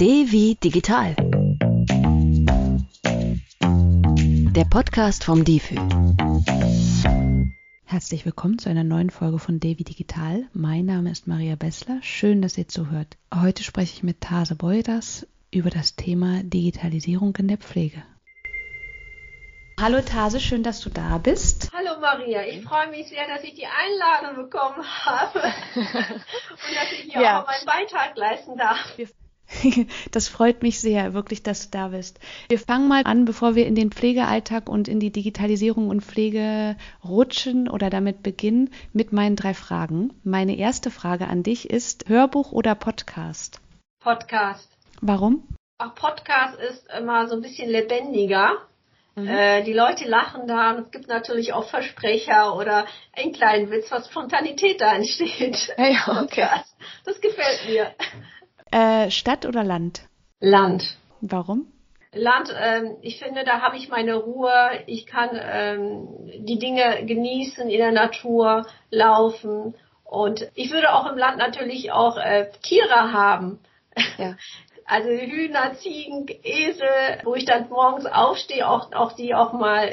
D 0.00 0.30
wie 0.30 0.54
digital. 0.54 1.16
Der 3.60 4.64
Podcast 4.70 5.24
vom 5.24 5.44
DIFÜ. 5.44 5.74
Herzlich 7.84 8.24
willkommen 8.24 8.60
zu 8.60 8.70
einer 8.70 8.84
neuen 8.84 9.10
Folge 9.10 9.40
von 9.40 9.58
Devi 9.58 9.82
Digital. 9.82 10.44
Mein 10.52 10.86
Name 10.86 11.10
ist 11.10 11.26
Maria 11.26 11.56
Bessler. 11.56 11.98
Schön, 12.00 12.42
dass 12.42 12.56
ihr 12.56 12.68
zuhört. 12.68 13.16
Heute 13.34 13.64
spreche 13.64 13.92
ich 13.94 14.02
mit 14.04 14.20
Tase 14.20 14.54
Beudas 14.54 15.26
über 15.50 15.70
das 15.70 15.96
Thema 15.96 16.44
Digitalisierung 16.44 17.34
in 17.34 17.48
der 17.48 17.58
Pflege. 17.58 18.00
Hallo 19.80 20.00
Tase, 20.00 20.38
schön, 20.38 20.62
dass 20.62 20.80
du 20.80 20.90
da 20.90 21.18
bist. 21.18 21.72
Hallo 21.76 21.98
Maria, 22.00 22.46
ich 22.46 22.62
freue 22.62 22.88
mich 22.90 23.08
sehr, 23.08 23.26
dass 23.26 23.42
ich 23.42 23.54
die 23.54 23.66
Einladung 23.66 24.44
bekommen 24.44 24.84
habe 25.04 25.40
und 25.74 26.74
dass 26.76 26.92
ich 26.92 27.12
hier 27.12 27.20
ja. 27.20 27.42
auch 27.42 27.46
meinen 27.48 27.66
Beitrag 27.66 28.16
leisten 28.16 28.56
darf. 28.56 28.96
Das 30.10 30.28
freut 30.28 30.62
mich 30.62 30.80
sehr, 30.80 31.14
wirklich, 31.14 31.42
dass 31.42 31.70
du 31.70 31.78
da 31.78 31.88
bist. 31.88 32.18
Wir 32.48 32.58
fangen 32.58 32.88
mal 32.88 33.02
an, 33.04 33.24
bevor 33.24 33.54
wir 33.54 33.66
in 33.66 33.74
den 33.74 33.90
Pflegealltag 33.90 34.68
und 34.68 34.88
in 34.88 35.00
die 35.00 35.10
Digitalisierung 35.10 35.88
und 35.88 36.02
Pflege 36.02 36.76
rutschen 37.04 37.68
oder 37.68 37.90
damit 37.90 38.22
beginnen, 38.22 38.70
mit 38.92 39.12
meinen 39.12 39.36
drei 39.36 39.54
Fragen. 39.54 40.12
Meine 40.24 40.56
erste 40.56 40.90
Frage 40.90 41.28
an 41.28 41.42
dich 41.42 41.70
ist 41.70 42.08
Hörbuch 42.08 42.52
oder 42.52 42.74
Podcast? 42.74 43.60
Podcast. 44.00 44.68
Warum? 45.00 45.46
Auch 45.78 45.94
Podcast 45.94 46.58
ist 46.58 46.86
immer 46.98 47.28
so 47.28 47.36
ein 47.36 47.42
bisschen 47.42 47.70
lebendiger. 47.70 48.58
Mhm. 49.18 49.28
Äh, 49.28 49.62
die 49.62 49.72
Leute 49.72 50.08
lachen 50.08 50.46
da 50.46 50.72
und 50.72 50.86
es 50.86 50.90
gibt 50.90 51.08
natürlich 51.08 51.52
auch 51.52 51.68
Versprecher 51.68 52.56
oder 52.56 52.86
einen 53.12 53.32
kleinen 53.32 53.70
Witz, 53.70 53.90
was 53.90 54.08
Spontanität 54.08 54.80
da 54.80 54.94
entsteht. 54.94 55.74
Ja, 55.76 56.22
okay. 56.22 56.48
Das 57.04 57.20
gefällt 57.20 57.68
mir. 57.68 57.92
Äh, 58.70 59.10
Stadt 59.10 59.46
oder 59.46 59.64
Land? 59.64 60.02
Land. 60.40 60.96
Warum? 61.20 61.66
Land, 62.12 62.54
ähm, 62.58 62.96
ich 63.02 63.18
finde, 63.18 63.44
da 63.44 63.60
habe 63.60 63.76
ich 63.76 63.88
meine 63.88 64.14
Ruhe. 64.14 64.70
Ich 64.86 65.06
kann 65.06 65.30
ähm, 65.32 66.08
die 66.46 66.58
Dinge 66.58 67.04
genießen, 67.04 67.68
in 67.68 67.78
der 67.78 67.92
Natur 67.92 68.66
laufen. 68.90 69.74
Und 70.04 70.48
ich 70.54 70.70
würde 70.70 70.94
auch 70.94 71.10
im 71.10 71.18
Land 71.18 71.36
natürlich 71.36 71.92
auch 71.92 72.16
äh, 72.16 72.50
Tiere 72.62 73.12
haben. 73.12 73.60
Ja. 74.16 74.36
Also 74.90 75.10
Hühner, 75.10 75.74
Ziegen, 75.74 76.26
Esel, 76.42 77.20
wo 77.24 77.34
ich 77.34 77.44
dann 77.44 77.68
morgens 77.68 78.06
aufstehe, 78.06 78.66
auch, 78.66 78.90
auch 78.92 79.12
die 79.12 79.34
auch 79.34 79.52
mal 79.52 79.90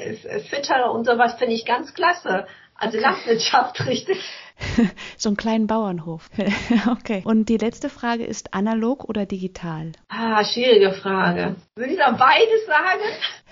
füttere 0.49 0.89
und 0.89 1.05
sowas 1.05 1.33
finde 1.33 1.53
ich 1.53 1.65
ganz 1.65 1.93
klasse. 1.93 2.47
Also 2.75 2.97
okay. 2.97 3.05
Landwirtschaft, 3.05 3.85
richtig. 3.87 4.23
so 5.17 5.29
einen 5.29 5.37
kleinen 5.37 5.67
Bauernhof. 5.67 6.29
okay. 6.91 7.21
Und 7.25 7.49
die 7.49 7.57
letzte 7.57 7.89
Frage 7.89 8.25
ist 8.25 8.53
analog 8.53 9.05
oder 9.05 9.25
digital? 9.25 9.91
Ah, 10.09 10.43
schwierige 10.43 10.91
Frage. 10.91 11.55
Würde 11.75 11.91
ich 11.93 11.99
da 11.99 12.11
beides 12.11 12.65
sagen? 12.65 13.03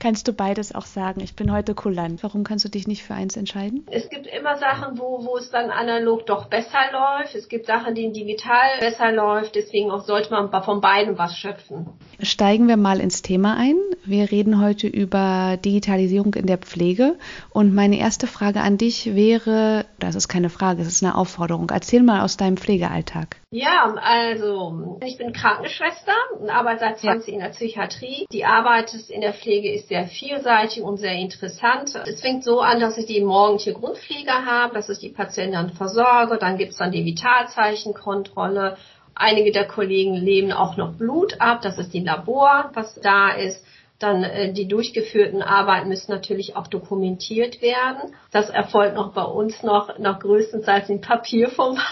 Kannst 0.03 0.27
du 0.27 0.33
beides 0.33 0.75
auch 0.75 0.85
sagen? 0.85 1.21
Ich 1.21 1.33
bin 1.33 1.49
heute 1.49 1.73
kulant. 1.75 2.23
Warum 2.23 2.43
kannst 2.43 2.65
du 2.65 2.69
dich 2.69 2.87
nicht 2.87 3.03
für 3.03 3.13
eins 3.13 3.37
entscheiden? 3.37 3.87
Es 3.89 4.09
gibt 4.09 4.27
immer 4.27 4.57
Sachen, 4.57 4.99
wo, 4.99 5.23
wo 5.23 5.37
es 5.37 5.49
dann 5.49 5.69
analog 5.69 6.25
doch 6.25 6.47
besser 6.47 6.79
läuft. 6.91 7.35
Es 7.35 7.47
gibt 7.47 7.67
Sachen, 7.67 7.95
die 7.95 8.11
digital 8.11 8.79
besser 8.81 9.13
läuft. 9.13 9.55
Deswegen 9.55 9.91
auch 9.91 10.03
sollte 10.03 10.29
man 10.31 10.51
von 10.61 10.81
beiden 10.81 11.17
was 11.17 11.37
schöpfen. 11.37 11.87
Steigen 12.21 12.67
wir 12.67 12.75
mal 12.75 12.99
ins 12.99 13.21
Thema 13.21 13.55
ein. 13.55 13.77
Wir 14.03 14.29
reden 14.29 14.61
heute 14.61 14.87
über 14.87 15.55
Digitalisierung 15.63 16.33
in 16.33 16.47
der 16.47 16.57
Pflege. 16.57 17.15
Und 17.51 17.73
meine 17.73 17.97
erste 17.97 18.27
Frage 18.27 18.59
an 18.59 18.77
dich 18.77 19.15
wäre, 19.15 19.85
das 19.99 20.15
ist 20.15 20.27
keine 20.27 20.49
Frage, 20.49 20.81
es 20.81 20.89
ist 20.89 21.01
eine 21.01 21.15
Aufforderung. 21.15 21.69
Erzähl 21.69 22.03
mal 22.03 22.25
aus 22.25 22.35
deinem 22.35 22.57
Pflegealltag. 22.57 23.37
Ja, 23.53 23.93
also 24.01 24.97
ich 25.05 25.19
bin 25.19 25.31
Krankenschwester 25.31 26.15
und 26.39 26.49
arbeite 26.49 26.79
seit 26.79 26.97
20 26.97 27.27
ja. 27.27 27.33
in 27.35 27.39
der 27.39 27.49
Psychiatrie. 27.49 28.25
Die 28.31 28.45
Arbeit 28.45 28.91
in 29.09 29.21
der 29.21 29.33
Pflege 29.33 29.71
ist 29.71 29.89
sehr 29.89 30.07
vielseitig 30.07 30.81
und 30.81 30.97
sehr 30.97 31.13
interessant. 31.13 31.93
Es 32.07 32.19
fängt 32.19 32.43
so 32.43 32.61
an, 32.61 32.79
dass 32.79 32.97
ich 32.97 33.05
die 33.05 33.21
morgendliche 33.21 33.73
Grundpflege 33.73 34.31
habe, 34.31 34.73
dass 34.73 34.89
ich 34.89 34.97
die 34.97 35.09
Patienten 35.09 35.53
dann 35.53 35.69
versorge. 35.69 36.39
Dann 36.39 36.57
gibt's 36.57 36.77
dann 36.77 36.91
die 36.91 37.05
Vitalzeichenkontrolle. 37.05 38.75
Einige 39.13 39.51
der 39.51 39.67
Kollegen 39.67 40.15
leben 40.15 40.51
auch 40.51 40.75
noch 40.75 40.93
Blut 40.93 41.39
ab. 41.39 41.61
Das 41.61 41.77
ist 41.77 41.93
die 41.93 41.99
Labor, 41.99 42.71
was 42.73 42.99
da 43.01 43.33
ist. 43.33 43.63
Dann 44.03 44.25
äh, 44.25 44.51
die 44.51 44.67
durchgeführten 44.67 45.41
Arbeiten 45.41 45.87
müssen 45.87 46.11
natürlich 46.11 46.57
auch 46.57 46.67
dokumentiert 46.67 47.61
werden. 47.61 48.13
Das 48.31 48.49
erfolgt 48.49 48.95
noch 48.95 49.13
bei 49.13 49.23
uns 49.23 49.63
noch, 49.63 49.97
noch 49.97 50.19
größtenteils 50.19 50.89
in 50.89 50.99
Papierformat. 50.99 51.85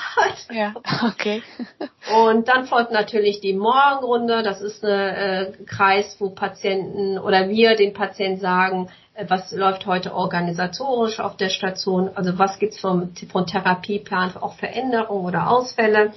Ja, 0.51 0.73
okay. 1.07 1.41
Und 2.27 2.50
dann 2.50 2.66
folgt 2.66 2.91
natürlich 2.91 3.39
die 3.39 3.53
Morgenrunde. 3.53 4.44
Das 4.44 4.59
ist 4.59 4.83
ein 4.83 4.89
äh, 4.89 5.51
Kreis, 5.66 6.17
wo 6.19 6.31
Patienten 6.31 7.17
oder 7.17 7.47
wir 7.47 7.77
den 7.77 7.94
Patienten 7.94 8.41
sagen, 8.41 8.89
äh, 9.13 9.23
was 9.29 9.53
läuft 9.53 9.85
heute 9.85 10.13
organisatorisch 10.13 11.21
auf 11.21 11.38
der 11.38 11.50
Station, 11.50 12.09
also 12.13 12.38
was 12.38 12.59
gibt's 12.59 12.81
vom, 12.81 13.13
vom 13.31 13.45
Therapieplan, 13.45 14.35
auch 14.35 14.55
Veränderungen 14.55 15.25
oder 15.25 15.50
Ausfälle. 15.50 16.11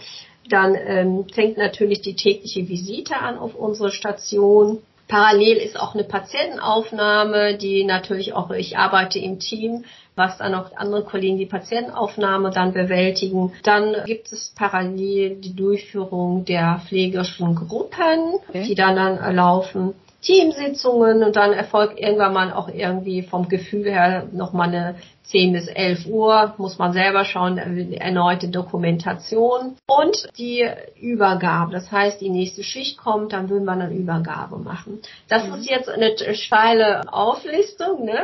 Dann 0.50 0.75
ähm, 0.75 1.27
fängt 1.33 1.56
natürlich 1.56 2.00
die 2.03 2.16
tägliche 2.16 2.69
Visite 2.69 3.16
an 3.16 3.38
auf 3.38 3.54
unsere 3.54 3.93
Station. 3.93 4.83
Parallel 5.09 5.59
ist 5.59 5.78
auch 5.78 5.94
eine 5.94 6.04
Patientenaufnahme, 6.04 7.56
die 7.56 7.84
natürlich 7.84 8.32
auch, 8.32 8.50
ich 8.50 8.78
arbeite 8.78 9.19
im 9.19 9.38
Team, 9.38 9.84
was 10.16 10.38
dann 10.38 10.54
auch 10.54 10.75
andere 10.76 11.04
Kollegen 11.04 11.38
die 11.38 11.47
Patientenaufnahme 11.47 12.50
dann 12.50 12.72
bewältigen. 12.72 13.53
Dann 13.65 13.97
gibt 14.06 14.32
es 14.32 14.53
parallel 14.56 15.37
die 15.37 15.54
Durchführung 15.54 16.44
der 16.44 16.81
pflegerischen 16.87 17.54
Gruppen, 17.54 18.34
okay. 18.48 18.65
die 18.66 18.75
dann, 18.75 18.97
dann 18.97 19.34
laufen. 19.34 19.94
Teamsitzungen 20.25 21.23
und 21.23 21.37
dann 21.37 21.53
erfolgt 21.53 21.99
irgendwann 21.99 22.33
mal 22.33 22.53
auch 22.53 22.69
irgendwie 22.69 23.23
vom 23.23 23.49
Gefühl 23.49 23.91
her 23.91 24.27
nochmal 24.33 24.69
eine 24.69 24.95
10 25.25 25.53
bis 25.55 25.69
11 25.69 26.07
Uhr, 26.07 26.55
muss 26.59 26.79
man 26.79 26.93
selber 26.93 27.25
schauen, 27.25 27.57
erneute 27.57 28.49
Dokumentation 28.49 29.77
und 29.87 30.29
die 30.37 30.69
Übergabe. 31.01 31.73
Das 31.73 31.91
heißt, 31.91 32.21
die 32.21 32.29
nächste 32.29 32.63
Schicht 32.63 32.99
kommt, 32.99 33.33
dann 33.33 33.49
würden 33.49 33.65
wir 33.65 33.73
eine 33.73 33.91
Übergabe 33.91 34.59
machen. 34.59 35.01
Das 35.29 35.47
mhm. 35.47 35.55
ist 35.55 35.71
jetzt 35.71 35.89
eine 35.89 36.15
steile 36.34 37.11
Auflistung, 37.11 38.05
ne? 38.05 38.21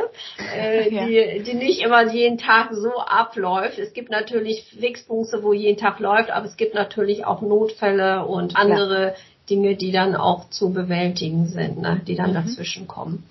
Äh, 0.55 0.93
ja. 0.93 1.05
die, 1.05 1.43
die 1.43 1.55
nicht 1.55 1.81
immer 1.81 2.05
jeden 2.11 2.37
Tag 2.37 2.69
so 2.71 2.99
abläuft. 2.99 3.79
Es 3.79 3.93
gibt 3.93 4.11
natürlich 4.11 4.63
Fixpunkte, 4.79 5.41
wo 5.41 5.53
jeden 5.53 5.79
Tag 5.79 5.99
läuft, 5.99 6.29
aber 6.29 6.45
es 6.45 6.55
gibt 6.55 6.75
natürlich 6.75 7.25
auch 7.25 7.41
Notfälle 7.41 8.25
und 8.25 8.55
andere 8.55 9.07
ja. 9.07 9.13
Dinge, 9.51 9.75
die 9.75 9.91
dann 9.91 10.15
auch 10.15 10.49
zu 10.49 10.71
bewältigen 10.71 11.47
sind, 11.47 11.79
ne? 11.79 12.01
die 12.07 12.15
dann 12.15 12.31
mhm. 12.31 12.35
dazwischen 12.35 12.87
kommen. 12.87 13.23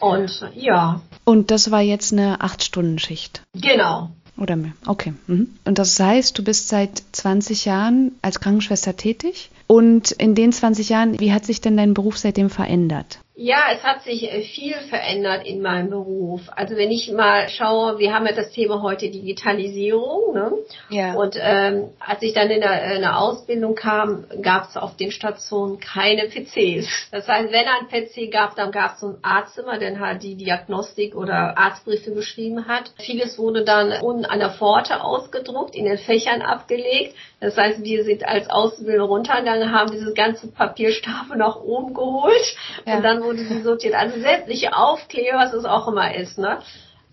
Und 0.00 0.44
ja. 0.54 1.00
Und 1.24 1.50
das 1.50 1.70
war 1.70 1.80
jetzt 1.80 2.12
eine 2.12 2.40
Acht-Stunden-Schicht. 2.40 3.42
Genau. 3.54 4.10
Oder 4.36 4.54
mehr. 4.54 4.72
Okay. 4.86 5.14
Mhm. 5.26 5.48
Und 5.64 5.78
das 5.78 5.98
heißt, 5.98 6.38
du 6.38 6.44
bist 6.44 6.68
seit 6.68 7.02
20 7.12 7.64
Jahren 7.64 8.12
als 8.22 8.38
Krankenschwester 8.38 8.96
tätig. 8.96 9.50
Und 9.66 10.12
in 10.12 10.34
den 10.34 10.52
20 10.52 10.90
Jahren, 10.90 11.18
wie 11.18 11.32
hat 11.32 11.44
sich 11.44 11.60
denn 11.60 11.76
dein 11.76 11.94
Beruf 11.94 12.18
seitdem 12.18 12.48
verändert? 12.48 13.18
Ja, 13.40 13.66
es 13.72 13.84
hat 13.84 14.02
sich 14.02 14.32
äh, 14.32 14.42
viel 14.42 14.74
verändert 14.90 15.46
in 15.46 15.62
meinem 15.62 15.90
Beruf. 15.90 16.40
Also 16.56 16.76
wenn 16.76 16.90
ich 16.90 17.08
mal 17.12 17.48
schaue, 17.48 18.00
wir 18.00 18.12
haben 18.12 18.26
ja 18.26 18.32
das 18.32 18.50
Thema 18.50 18.82
heute 18.82 19.08
Digitalisierung. 19.10 20.34
Ne? 20.34 20.52
Ja. 20.90 21.14
Und 21.14 21.38
ähm, 21.40 21.90
als 22.00 22.20
ich 22.22 22.34
dann 22.34 22.50
in 22.50 22.60
der, 22.60 22.96
in 22.96 23.02
der 23.02 23.16
Ausbildung 23.16 23.76
kam, 23.76 24.24
gab 24.42 24.68
es 24.68 24.76
auf 24.76 24.96
den 24.96 25.12
Stationen 25.12 25.78
keine 25.78 26.24
PCs. 26.24 27.10
Das 27.12 27.28
heißt, 27.28 27.52
wenn 27.52 27.66
ein 27.68 27.86
PC 27.86 28.32
gab, 28.32 28.56
dann 28.56 28.72
gab 28.72 28.94
es 28.94 29.00
so 29.02 29.10
ein 29.10 29.18
Arztzimmer, 29.22 29.78
der 29.78 30.00
halt 30.00 30.24
die 30.24 30.34
Diagnostik 30.34 31.14
oder 31.14 31.56
Arztbriefe 31.56 32.10
geschrieben 32.10 32.66
hat. 32.66 32.90
Vieles 32.98 33.38
wurde 33.38 33.62
dann 33.62 34.02
unten 34.02 34.24
an 34.24 34.40
der 34.40 34.50
Pforte 34.50 35.00
ausgedruckt, 35.00 35.76
in 35.76 35.84
den 35.84 35.98
Fächern 35.98 36.42
abgelegt. 36.42 37.14
Das 37.38 37.56
heißt, 37.56 37.84
wir 37.84 38.02
sind 38.02 38.26
als 38.26 38.50
Ausbilder 38.50 39.04
runtergegangen, 39.04 39.70
haben 39.70 39.92
diese 39.92 40.12
ganze 40.12 40.48
Papierstapel 40.48 41.36
nach 41.36 41.54
oben 41.54 41.94
geholt 41.94 42.56
ja. 42.84 42.96
und 42.96 43.04
dann 43.04 43.27
wurde 43.28 43.44
sie 43.44 43.62
sortiert. 43.62 43.94
Also 43.94 44.18
sämtliche 44.20 44.74
Aufkleber, 44.74 45.38
was 45.38 45.52
es 45.52 45.64
auch 45.64 45.86
immer 45.88 46.14
ist. 46.14 46.38
Ne? 46.38 46.58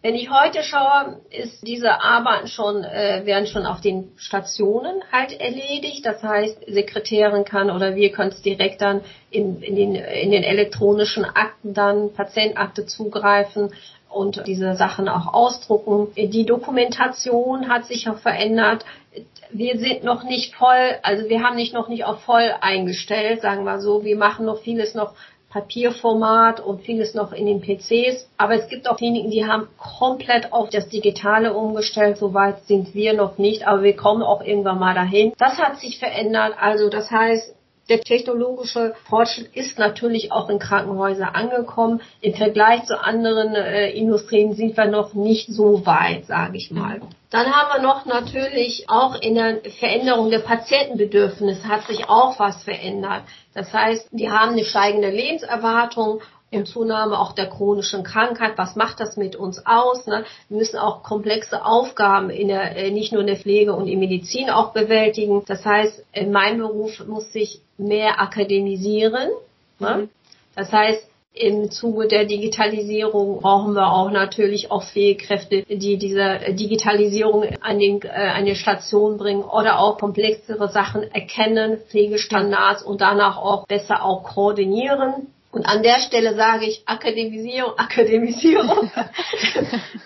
Wenn 0.01 0.15
ich 0.15 0.29
heute 0.29 0.61
schaue, 0.63 1.19
ist 1.31 1.67
diese 1.67 2.01
Arbeiten 2.01 2.47
schon, 2.47 2.83
äh, 2.83 3.25
werden 3.25 3.47
schon 3.47 3.65
auf 3.65 3.81
den 3.81 4.11
Stationen 4.17 5.01
halt 5.11 5.39
erledigt. 5.39 6.05
Das 6.05 6.23
heißt, 6.23 6.59
Sekretärin 6.67 7.43
kann 7.43 7.71
oder 7.71 7.95
wir 7.95 8.11
können 8.11 8.29
es 8.29 8.41
direkt 8.41 8.81
dann 8.81 9.01
in, 9.31 9.61
in, 9.61 9.75
den, 9.75 9.95
in 9.95 10.31
den 10.31 10.43
elektronischen 10.43 11.25
Akten 11.25 11.73
dann, 11.73 12.13
Patientenakte 12.13 12.85
zugreifen 12.85 13.73
und 14.09 14.43
diese 14.47 14.75
Sachen 14.75 15.09
auch 15.09 15.33
ausdrucken. 15.33 16.07
Die 16.15 16.45
Dokumentation 16.45 17.67
hat 17.67 17.85
sich 17.85 18.07
auch 18.07 18.19
verändert 18.19 18.85
wir 19.51 19.77
sind 19.79 20.03
noch 20.03 20.23
nicht 20.23 20.55
voll, 20.55 20.95
also 21.01 21.29
wir 21.29 21.41
haben 21.41 21.55
nicht 21.55 21.73
noch 21.73 21.87
nicht 21.87 22.05
auf 22.05 22.21
voll 22.21 22.53
eingestellt, 22.61 23.41
sagen 23.41 23.63
wir 23.63 23.79
so. 23.79 24.03
Wir 24.03 24.17
machen 24.17 24.45
noch 24.45 24.61
vieles 24.61 24.95
noch 24.95 25.13
Papierformat 25.55 26.59
und 26.59 26.81
vieles 26.81 27.13
noch 27.13 27.31
in 27.31 27.45
den 27.45 27.61
PCs. 27.61 28.29
Aber 28.35 28.55
es 28.55 28.67
gibt 28.67 28.89
auch 28.89 28.97
diejenigen, 28.97 29.31
die 29.31 29.45
haben 29.45 29.69
komplett 29.77 30.51
auf 30.51 30.69
das 30.69 30.89
Digitale 30.89 31.53
umgestellt. 31.53 32.17
Soweit 32.17 32.65
sind 32.65 32.93
wir 32.93 33.13
noch 33.13 33.37
nicht, 33.37 33.65
aber 33.65 33.81
wir 33.81 33.95
kommen 33.95 34.21
auch 34.21 34.41
irgendwann 34.41 34.79
mal 34.79 34.93
dahin. 34.93 35.31
Das 35.37 35.57
hat 35.57 35.79
sich 35.79 35.97
verändert. 35.97 36.55
Also 36.59 36.89
das 36.89 37.09
heißt, 37.09 37.55
Der 37.87 38.01
technologische 38.01 38.95
Fortschritt 39.07 39.55
ist 39.55 39.77
natürlich 39.77 40.31
auch 40.31 40.49
in 40.49 40.57
Krankenhäuser 40.57 41.35
angekommen. 41.35 42.01
Im 42.19 42.33
Vergleich 42.33 42.85
zu 42.85 42.99
anderen 42.99 43.53
äh, 43.53 43.91
Industrien 43.91 44.53
sind 44.53 44.75
wir 44.75 44.85
noch 44.85 45.13
nicht 45.13 45.49
so 45.49 45.85
weit, 45.85 46.25
sage 46.25 46.57
ich 46.57 46.71
mal. 46.71 47.01
Dann 47.29 47.47
haben 47.53 47.69
wir 47.75 47.87
noch 47.87 48.05
natürlich 48.05 48.89
auch 48.89 49.21
in 49.21 49.35
der 49.35 49.61
Veränderung 49.79 50.31
der 50.31 50.39
Patientenbedürfnisse 50.39 51.67
hat 51.67 51.85
sich 51.85 52.09
auch 52.09 52.39
was 52.39 52.63
verändert. 52.63 53.23
Das 53.53 53.71
heißt, 53.71 54.09
die 54.11 54.31
haben 54.31 54.53
eine 54.53 54.65
steigende 54.65 55.09
Lebenserwartung 55.09 56.21
und 56.55 56.67
Zunahme 56.67 57.19
auch 57.19 57.33
der 57.33 57.47
chronischen 57.47 58.03
Krankheit. 58.03 58.53
Was 58.57 58.75
macht 58.75 58.99
das 58.99 59.17
mit 59.17 59.35
uns 59.35 59.65
aus? 59.65 60.07
Ne? 60.07 60.25
Wir 60.49 60.57
müssen 60.57 60.77
auch 60.77 61.03
komplexe 61.03 61.65
Aufgaben 61.65 62.29
in 62.29 62.47
der, 62.47 62.75
äh, 62.75 62.91
nicht 62.91 63.11
nur 63.11 63.21
in 63.21 63.27
der 63.27 63.37
Pflege 63.37 63.73
und 63.73 63.87
in 63.87 63.99
Medizin 63.99 64.49
auch 64.49 64.73
bewältigen. 64.73 65.43
Das 65.47 65.65
heißt, 65.65 66.03
mein 66.29 66.57
Beruf 66.57 67.05
muss 67.07 67.31
sich 67.31 67.61
mehr 67.77 68.19
akademisieren. 68.21 69.29
Ne? 69.79 69.97
Mhm. 69.97 70.09
Das 70.55 70.71
heißt, 70.71 71.05
im 71.35 71.69
Zuge 71.69 72.07
der 72.07 72.25
Digitalisierung 72.25 73.41
brauchen 73.41 73.73
wir 73.73 73.91
auch 73.91 74.09
natürlich 74.09 74.71
auch 74.71 74.83
Pflegekräfte, 74.83 75.63
die 75.63 75.97
diese 75.97 76.39
Digitalisierung 76.51 77.43
an, 77.59 77.77
den, 77.77 78.01
äh, 78.03 78.07
an 78.07 78.45
die 78.45 78.55
Station 78.55 79.17
bringen 79.17 79.43
oder 79.43 79.79
auch 79.79 79.97
komplexere 79.97 80.69
Sachen 80.69 81.03
erkennen, 81.03 81.79
Pflegestandards 81.89 82.83
und 82.83 83.01
danach 83.01 83.37
auch 83.37 83.67
besser 83.67 84.03
auch 84.03 84.23
koordinieren. 84.23 85.27
Und 85.55 85.65
an 85.67 85.83
der 85.83 85.99
Stelle 85.99 86.35
sage 86.35 86.65
ich 86.65 86.83
Akademisierung, 86.85 87.71
Akademisierung 87.77 88.91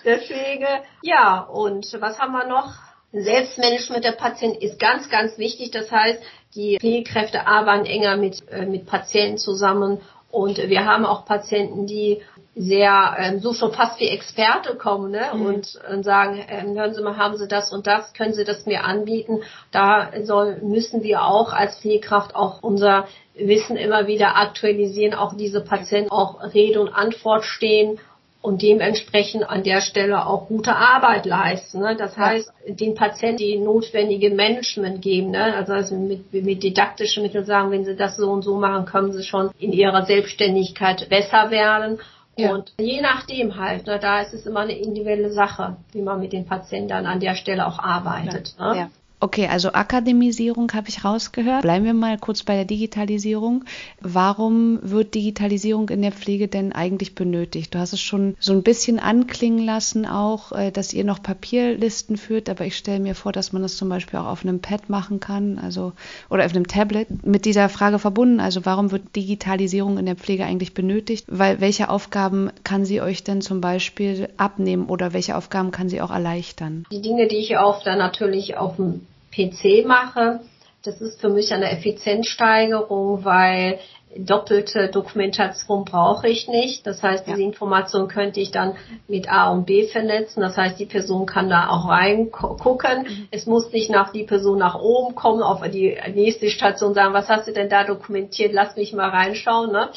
Pflege. 0.04 0.68
Ja, 1.02 1.40
und 1.40 1.92
was 2.00 2.20
haben 2.20 2.32
wir 2.32 2.46
noch? 2.46 2.72
Selbstmanagement 3.12 4.04
der 4.04 4.12
Patienten 4.12 4.60
ist 4.60 4.78
ganz, 4.78 5.10
ganz 5.10 5.38
wichtig. 5.38 5.72
Das 5.72 5.90
heißt, 5.90 6.22
die 6.54 6.78
Pflegekräfte 6.78 7.48
arbeiten 7.48 7.84
enger 7.84 8.16
mit, 8.16 8.48
äh, 8.48 8.64
mit 8.64 8.86
Patienten 8.86 9.38
zusammen 9.38 10.00
und 10.30 10.58
wir 10.58 10.84
haben 10.84 11.04
auch 11.04 11.24
Patienten, 11.24 11.88
die 11.88 12.22
sehr 12.56 13.16
ähm, 13.18 13.38
so 13.38 13.52
schon 13.52 13.72
fast 13.72 14.00
wie 14.00 14.08
Experte 14.08 14.74
kommen 14.74 15.12
ne? 15.12 15.30
Mhm. 15.32 15.46
und, 15.46 15.80
und 15.92 16.02
sagen, 16.02 16.44
ähm, 16.48 16.76
hören 16.76 16.94
Sie 16.94 17.02
mal, 17.02 17.16
haben 17.16 17.36
Sie 17.36 17.46
das 17.46 17.72
und 17.72 17.86
das, 17.86 18.12
können 18.12 18.32
Sie 18.32 18.44
das 18.44 18.66
mir 18.66 18.84
anbieten? 18.84 19.42
Da 19.70 20.10
soll, 20.22 20.56
müssen 20.62 21.02
wir 21.02 21.24
auch 21.24 21.52
als 21.52 21.78
Pflegekraft 21.78 22.34
auch 22.34 22.62
unser 22.62 23.06
Wissen 23.34 23.76
immer 23.76 24.06
wieder 24.06 24.36
aktualisieren, 24.36 25.14
auch 25.14 25.34
diese 25.34 25.60
Patienten 25.60 26.10
auch 26.10 26.42
Rede 26.52 26.80
und 26.80 26.88
Antwort 26.88 27.44
stehen 27.44 28.00
und 28.42 28.62
dementsprechend 28.62 29.48
an 29.48 29.62
der 29.62 29.80
Stelle 29.82 30.26
auch 30.26 30.48
gute 30.48 30.74
Arbeit 30.74 31.26
leisten. 31.26 31.80
Ne? 31.80 31.94
Das 31.96 32.16
heißt, 32.16 32.50
den 32.66 32.94
Patienten 32.94 33.36
die 33.36 33.58
notwendige 33.58 34.30
Management 34.30 35.02
geben. 35.02 35.30
Ne? 35.30 35.54
Also, 35.54 35.74
also 35.74 35.94
mit, 35.94 36.32
mit 36.32 36.62
didaktischen 36.62 37.22
Mitteln 37.22 37.44
sagen, 37.44 37.70
wenn 37.70 37.84
sie 37.84 37.96
das 37.96 38.16
so 38.16 38.30
und 38.30 38.42
so 38.42 38.56
machen, 38.56 38.86
können 38.86 39.12
sie 39.12 39.24
schon 39.24 39.50
in 39.58 39.72
ihrer 39.72 40.06
Selbstständigkeit 40.06 41.08
besser 41.10 41.50
werden. 41.50 42.00
Ja. 42.40 42.54
Und 42.54 42.72
je 42.78 43.00
nachdem 43.00 43.56
halt, 43.56 43.86
ne, 43.86 43.98
da 43.98 44.20
ist 44.20 44.34
es 44.34 44.46
immer 44.46 44.60
eine 44.60 44.72
individuelle 44.72 45.32
Sache, 45.32 45.76
wie 45.92 46.02
man 46.02 46.20
mit 46.20 46.32
den 46.32 46.46
Patienten 46.46 46.88
dann 46.88 47.06
an 47.06 47.20
der 47.20 47.34
Stelle 47.34 47.66
auch 47.66 47.78
arbeitet. 47.78 48.54
Ja. 48.58 48.72
Ne? 48.72 48.78
Ja. 48.78 48.90
Okay, 49.22 49.48
also 49.48 49.72
Akademisierung 49.72 50.72
habe 50.72 50.88
ich 50.88 51.04
rausgehört. 51.04 51.60
Bleiben 51.60 51.84
wir 51.84 51.92
mal 51.92 52.16
kurz 52.16 52.42
bei 52.42 52.56
der 52.56 52.64
Digitalisierung. 52.64 53.66
Warum 54.00 54.78
wird 54.80 55.14
Digitalisierung 55.14 55.90
in 55.90 56.00
der 56.00 56.12
Pflege 56.12 56.48
denn 56.48 56.72
eigentlich 56.72 57.14
benötigt? 57.14 57.74
Du 57.74 57.78
hast 57.78 57.92
es 57.92 58.00
schon 58.00 58.34
so 58.40 58.54
ein 58.54 58.62
bisschen 58.62 58.98
anklingen 58.98 59.62
lassen 59.62 60.06
auch, 60.06 60.52
äh, 60.52 60.70
dass 60.70 60.94
ihr 60.94 61.04
noch 61.04 61.22
Papierlisten 61.22 62.16
führt, 62.16 62.48
aber 62.48 62.64
ich 62.64 62.78
stelle 62.78 62.98
mir 62.98 63.14
vor, 63.14 63.32
dass 63.32 63.52
man 63.52 63.60
das 63.60 63.76
zum 63.76 63.90
Beispiel 63.90 64.18
auch 64.18 64.26
auf 64.26 64.42
einem 64.42 64.60
Pad 64.60 64.88
machen 64.88 65.20
kann, 65.20 65.58
also 65.58 65.92
oder 66.30 66.46
auf 66.46 66.54
einem 66.54 66.66
Tablet. 66.66 67.22
Mit 67.22 67.44
dieser 67.44 67.68
Frage 67.68 67.98
verbunden, 67.98 68.40
also 68.40 68.64
warum 68.64 68.90
wird 68.90 69.14
Digitalisierung 69.16 69.98
in 69.98 70.06
der 70.06 70.16
Pflege 70.16 70.46
eigentlich 70.46 70.72
benötigt? 70.72 71.26
Weil 71.28 71.60
welche 71.60 71.90
Aufgaben 71.90 72.50
kann 72.64 72.86
sie 72.86 73.02
euch 73.02 73.22
denn 73.22 73.42
zum 73.42 73.60
Beispiel 73.60 74.30
abnehmen 74.38 74.86
oder 74.86 75.12
welche 75.12 75.36
Aufgaben 75.36 75.72
kann 75.72 75.90
sie 75.90 76.00
auch 76.00 76.10
erleichtern? 76.10 76.86
Die 76.90 77.02
Dinge, 77.02 77.28
die 77.28 77.36
ich 77.36 77.58
auch 77.58 77.82
da 77.82 77.96
natürlich 77.96 78.56
auf 78.56 78.76
dem 78.76 79.02
PC 79.30 79.86
mache. 79.86 80.40
Das 80.82 81.00
ist 81.00 81.20
für 81.20 81.28
mich 81.28 81.52
eine 81.52 81.70
Effizienzsteigerung, 81.70 83.24
weil 83.24 83.78
doppelte 84.16 84.88
Dokumentation 84.88 85.84
brauche 85.84 86.28
ich 86.28 86.48
nicht. 86.48 86.86
Das 86.86 87.02
heißt, 87.02 87.26
diese 87.26 87.42
Information 87.42 88.08
könnte 88.08 88.40
ich 88.40 88.50
dann 88.50 88.76
mit 89.06 89.30
A 89.30 89.50
und 89.50 89.66
B 89.66 89.86
vernetzen. 89.86 90.40
Das 90.40 90.56
heißt, 90.56 90.78
die 90.80 90.86
Person 90.86 91.26
kann 91.26 91.48
da 91.48 91.68
auch 91.68 91.88
reingucken. 91.88 93.02
Mhm. 93.02 93.28
Es 93.30 93.46
muss 93.46 93.70
nicht 93.72 93.90
nach 93.90 94.12
die 94.12 94.24
Person 94.24 94.58
nach 94.58 94.80
oben 94.80 95.14
kommen, 95.14 95.42
auf 95.42 95.62
die 95.70 95.96
nächste 96.12 96.50
Station 96.50 96.94
sagen, 96.94 97.14
was 97.14 97.28
hast 97.28 97.46
du 97.46 97.52
denn 97.52 97.68
da 97.68 97.84
dokumentiert? 97.84 98.52
Lass 98.52 98.76
mich 98.76 98.92
mal 98.92 99.10
reinschauen. 99.10 99.70
Ne? 99.70 99.90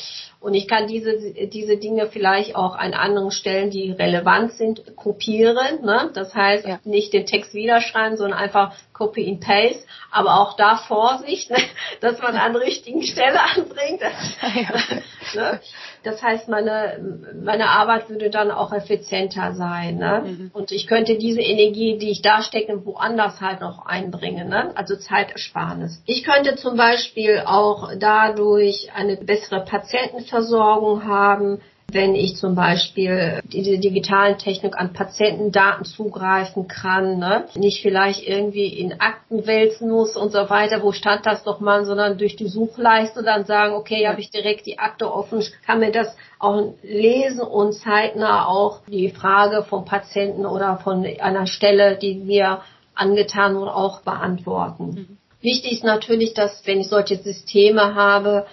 Und 0.44 0.56
ich 0.56 0.68
kann 0.68 0.88
diese, 0.88 1.18
diese 1.48 1.78
Dinge 1.78 2.08
vielleicht 2.08 2.58
auch 2.58 2.76
an 2.76 2.94
anderen 2.94 3.32
Stellen, 3.32 3.70
die 3.70 3.92
relevant 3.92 4.52
sind, 4.52 4.96
kopieren. 4.98 5.84
Ne? 5.84 6.12
Das 6.14 6.36
heißt, 6.36 6.68
ja. 6.68 6.80
nicht 6.84 7.14
den 7.14 7.26
Text 7.26 7.54
wieder 7.54 7.80
schreiben, 7.80 8.18
sondern 8.18 8.38
einfach 8.38 8.76
Copy 8.92 9.26
and 9.28 9.40
Paste. 9.40 9.86
Aber 10.12 10.42
auch 10.42 10.58
da 10.58 10.76
Vorsicht, 10.76 11.50
ne? 11.50 11.58
dass 12.02 12.22
man 12.22 12.36
an 12.36 12.52
der 12.52 12.62
richtigen 12.62 13.04
Stelle 13.04 13.40
anbringt. 13.56 14.03
Ja. 14.04 15.42
ne? 15.52 15.60
Das 16.04 16.22
heißt, 16.22 16.50
meine, 16.50 17.00
meine 17.42 17.70
Arbeit 17.70 18.10
würde 18.10 18.30
dann 18.30 18.52
auch 18.52 18.74
effizienter 18.74 19.54
sein. 19.54 19.98
Ne? 19.98 20.24
Mhm. 20.26 20.52
Und 20.54 20.72
ich 20.72 20.88
könnte 20.88 21.18
diese 21.18 21.42
Energie, 21.42 21.98
die 21.98 22.12
ich 22.12 22.22
da 22.22 22.42
stecke, 22.42 22.86
woanders 22.86 23.40
halt 23.40 23.62
noch 23.62 23.86
einbringen. 23.86 24.50
Ne? 24.50 24.76
Also 24.76 24.98
Zeitersparnis. 24.98 26.02
Ich 26.06 26.24
könnte 26.24 26.56
zum 26.56 26.76
Beispiel 26.76 27.44
auch 27.46 27.92
dadurch 27.98 28.90
eine 28.94 29.16
bessere 29.18 29.64
Patientenversorgung 29.64 31.06
haben, 31.06 31.62
wenn 31.94 32.16
ich 32.16 32.36
zum 32.36 32.56
Beispiel 32.56 33.42
diese 33.46 33.78
digitalen 33.78 34.38
Technik 34.38 34.78
an 34.78 34.94
Patientendaten 34.94 35.86
zugreifen 35.86 36.68
kann, 36.68 37.20
ne? 37.20 37.46
nicht 37.56 37.82
vielleicht 37.82 38.28
irgendwie 38.28 38.68
in 38.68 39.00
Akten 39.00 39.46
wälzen 39.46 39.90
muss 39.90 40.16
und 40.16 40.32
so 40.32 40.50
weiter, 40.50 40.82
wo 40.82 40.92
stand 40.92 41.26
das 41.26 41.44
doch 41.44 41.60
mal, 41.60 41.86
sondern 41.86 42.18
durch 42.18 42.36
die 42.36 42.48
Suchleiste 42.48 43.24
dann 43.24 43.46
sagen, 43.46 43.76
okay, 43.76 44.08
habe 44.08 44.22
ich 44.22 44.32
direkt 44.32 44.66
die 44.66 44.80
Akte 44.80 45.12
offen, 45.12 45.44
kann 45.66 45.80
mir 45.80 45.92
das 45.92 46.16
auch 46.40 46.74
lesen 46.82 47.42
und 47.42 47.74
zeitnah 47.74 48.48
auch 48.48 48.82
die 48.88 49.10
Frage 49.10 49.64
vom 49.64 49.86
Patienten 49.86 50.46
oder 50.46 50.78
von 50.78 51.06
einer 51.06 51.48
Stelle, 51.48 51.98
die 51.98 52.16
mir 52.16 52.62
angetan 52.96 53.56
wurde, 53.56 53.74
auch 53.74 54.02
beantworten. 54.02 54.86
Mhm. 54.86 55.18
Wichtig 55.42 55.74
ist 55.74 55.84
natürlich, 55.84 56.34
dass 56.34 56.66
wenn 56.66 56.80
ich 56.80 56.88
solche 56.88 57.18
Systeme 57.18 57.96
habe, 57.96 58.46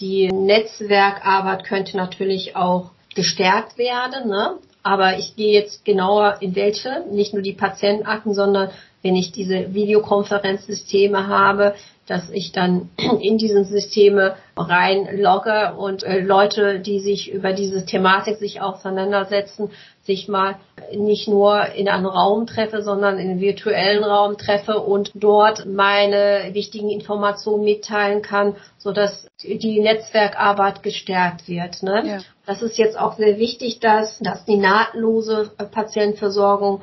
die 0.00 0.28
Netzwerkarbeit 0.28 1.64
könnte 1.64 1.96
natürlich 1.96 2.56
auch 2.56 2.90
gestärkt 3.14 3.78
werden, 3.78 4.28
ne? 4.28 4.58
aber 4.82 5.18
ich 5.18 5.36
gehe 5.36 5.52
jetzt 5.52 5.84
genauer 5.84 6.36
in 6.40 6.54
welche, 6.54 7.04
nicht 7.10 7.34
nur 7.34 7.42
die 7.42 7.52
Patientenakten, 7.52 8.32
sondern 8.32 8.70
wenn 9.02 9.16
ich 9.16 9.32
diese 9.32 9.74
Videokonferenzsysteme 9.74 11.26
habe, 11.26 11.74
dass 12.08 12.30
ich 12.30 12.52
dann 12.52 12.90
in 13.20 13.38
diesen 13.38 13.64
Systeme 13.64 14.34
reinlogge 14.56 15.74
und 15.76 16.02
äh, 16.02 16.20
Leute, 16.20 16.80
die 16.80 16.98
sich 16.98 17.30
über 17.30 17.52
diese 17.52 17.84
Thematik 17.84 18.38
sich 18.38 18.60
auseinandersetzen, 18.60 19.70
sich 20.02 20.26
mal 20.26 20.56
nicht 20.96 21.28
nur 21.28 21.66
in 21.74 21.88
einem 21.88 22.06
Raum 22.06 22.46
treffe, 22.46 22.82
sondern 22.82 23.18
in 23.18 23.30
einem 23.30 23.40
virtuellen 23.40 24.02
Raum 24.02 24.38
treffe 24.38 24.80
und 24.80 25.12
dort 25.14 25.66
meine 25.66 26.48
wichtigen 26.52 26.88
Informationen 26.88 27.62
mitteilen 27.62 28.22
kann, 28.22 28.56
so 28.78 28.92
dass 28.92 29.28
die 29.42 29.80
Netzwerkarbeit 29.80 30.82
gestärkt 30.82 31.46
wird. 31.46 31.82
Ne? 31.82 32.02
Ja. 32.06 32.18
Das 32.48 32.62
ist 32.62 32.78
jetzt 32.78 32.98
auch 32.98 33.18
sehr 33.18 33.36
wichtig, 33.36 33.78
dass, 33.78 34.18
dass 34.20 34.46
die 34.46 34.56
nahtlose 34.56 35.50
Patientenversorgung 35.70 36.80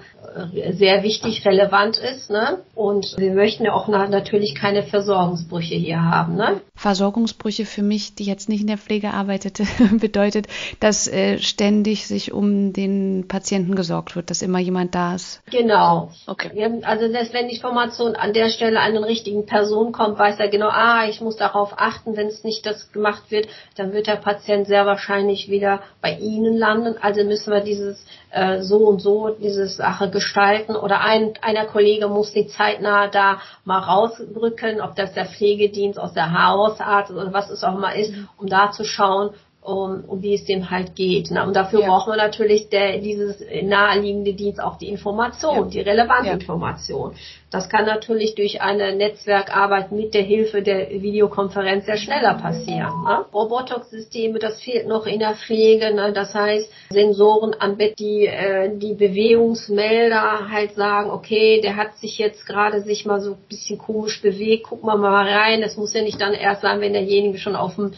äh, 0.53 0.73
sehr 0.73 1.01
wichtig, 1.01 1.43
relevant 1.43 1.97
ist. 1.97 2.29
Ne? 2.29 2.59
Und 2.75 3.15
wir 3.17 3.31
möchten 3.31 3.65
ja 3.65 3.73
auch 3.73 3.87
natürlich 3.87 4.53
keine 4.53 4.83
Versorgungsbrüche 4.83 5.73
hier 5.73 6.03
haben. 6.03 6.35
Ne? 6.35 6.61
Versorgungsbrüche 6.75 7.65
für 7.65 7.81
mich, 7.81 8.13
die 8.13 8.25
jetzt 8.25 8.47
nicht 8.47 8.61
in 8.61 8.67
der 8.67 8.77
Pflege 8.77 9.11
arbeitete, 9.11 9.65
bedeutet, 9.99 10.45
dass 10.81 11.07
äh, 11.07 11.39
ständig 11.39 12.05
sich 12.05 12.31
um 12.31 12.71
den 12.71 13.27
Patienten 13.27 13.73
gesorgt 13.73 14.15
wird, 14.15 14.29
dass 14.29 14.43
immer 14.43 14.59
jemand 14.59 14.93
da 14.93 15.15
ist. 15.15 15.41
Genau. 15.49 16.11
Okay. 16.27 16.81
Also 16.83 17.11
dass, 17.11 17.33
wenn 17.33 17.47
die 17.47 17.55
Information 17.55 18.15
an 18.15 18.33
der 18.33 18.49
Stelle 18.49 18.81
an 18.81 18.93
den 18.93 19.03
richtigen 19.03 19.47
Person 19.47 19.93
kommt, 19.93 20.19
weiß 20.19 20.37
er 20.37 20.49
genau, 20.49 20.69
ah, 20.69 21.07
ich 21.09 21.21
muss 21.21 21.37
darauf 21.37 21.73
achten, 21.77 22.15
wenn 22.15 22.27
es 22.27 22.43
nicht 22.43 22.67
das 22.67 22.91
gemacht 22.91 23.31
wird, 23.31 23.47
dann 23.77 23.93
wird 23.93 24.05
der 24.05 24.17
Patient 24.17 24.67
sehr 24.67 24.85
wahrscheinlich 24.85 25.49
wieder 25.55 25.79
bei 26.01 26.17
Ihnen 26.17 26.57
landen. 26.57 26.95
Also 27.01 27.23
müssen 27.23 27.51
wir 27.51 27.61
dieses 27.61 28.05
äh, 28.31 28.61
so 28.61 28.77
und 28.87 29.01
so 29.01 29.29
diese 29.29 29.67
Sache 29.67 30.09
gestalten 30.09 30.75
oder 30.75 31.01
ein 31.01 31.33
einer 31.41 31.65
Kollege 31.65 32.07
muss 32.07 32.33
die 32.33 32.47
zeitnah 32.47 33.07
da 33.07 33.39
mal 33.63 33.79
rausrücken, 33.79 34.81
ob 34.81 34.95
das 34.95 35.13
der 35.13 35.25
Pflegedienst 35.25 35.99
aus 35.99 36.13
der 36.13 36.31
Hausarzt 36.31 37.11
oder 37.11 37.33
was 37.33 37.49
es 37.49 37.63
auch 37.63 37.75
immer 37.75 37.95
ist, 37.95 38.13
um 38.37 38.47
da 38.47 38.71
zu 38.71 38.83
schauen, 38.83 39.31
um, 39.65 40.03
um 40.05 40.21
wie 40.21 40.35
es 40.35 40.45
dem 40.45 40.69
halt 40.69 40.95
geht. 40.95 41.31
Ne? 41.31 41.43
Und 41.43 41.55
dafür 41.55 41.81
ja. 41.81 41.87
braucht 41.87 42.07
man 42.07 42.17
natürlich 42.17 42.69
der, 42.69 42.99
dieses 42.99 43.43
naheliegende 43.63 44.33
Dienst 44.33 44.61
auch 44.61 44.77
die 44.77 44.89
Information, 44.89 45.65
ja. 45.65 45.69
die 45.71 45.81
relevante 45.81 46.27
ja. 46.27 46.33
Information. 46.33 47.13
Das 47.51 47.69
kann 47.69 47.85
natürlich 47.85 48.35
durch 48.35 48.61
eine 48.61 48.95
Netzwerkarbeit 48.95 49.91
mit 49.91 50.13
der 50.13 50.23
Hilfe 50.23 50.61
der 50.61 50.89
Videokonferenz 50.89 51.85
sehr 51.85 51.97
schneller 51.97 52.33
passieren. 52.33 53.03
Ne? 53.05 53.25
Robotox-Systeme, 53.33 54.39
das 54.39 54.61
fehlt 54.61 54.87
noch 54.87 55.05
in 55.05 55.19
der 55.19 55.35
Pflege. 55.35 55.93
Ne? 55.93 56.11
Das 56.11 56.33
heißt, 56.33 56.69
Sensoren 56.89 57.55
am 57.57 57.77
Bett, 57.77 57.97
die 57.97 58.25
äh, 58.25 58.77
die 58.77 58.93
Bewegungsmelder 58.93 60.49
halt 60.51 60.75
sagen, 60.75 61.11
okay, 61.11 61.61
der 61.61 61.77
hat 61.77 61.97
sich 61.97 62.17
jetzt 62.17 62.45
gerade 62.45 62.81
sich 62.81 63.05
mal 63.05 63.21
so 63.21 63.31
ein 63.31 63.37
bisschen 63.47 63.77
komisch 63.77 64.21
bewegt, 64.21 64.65
gucken 64.65 64.87
wir 64.87 64.97
mal 64.97 65.25
rein. 65.25 65.61
Das 65.61 65.77
muss 65.77 65.93
ja 65.93 66.01
nicht 66.01 66.19
dann 66.19 66.33
erst 66.33 66.61
sein, 66.61 66.81
wenn 66.81 66.93
derjenige 66.93 67.37
schon 67.37 67.55
auf 67.55 67.75
dem 67.75 67.93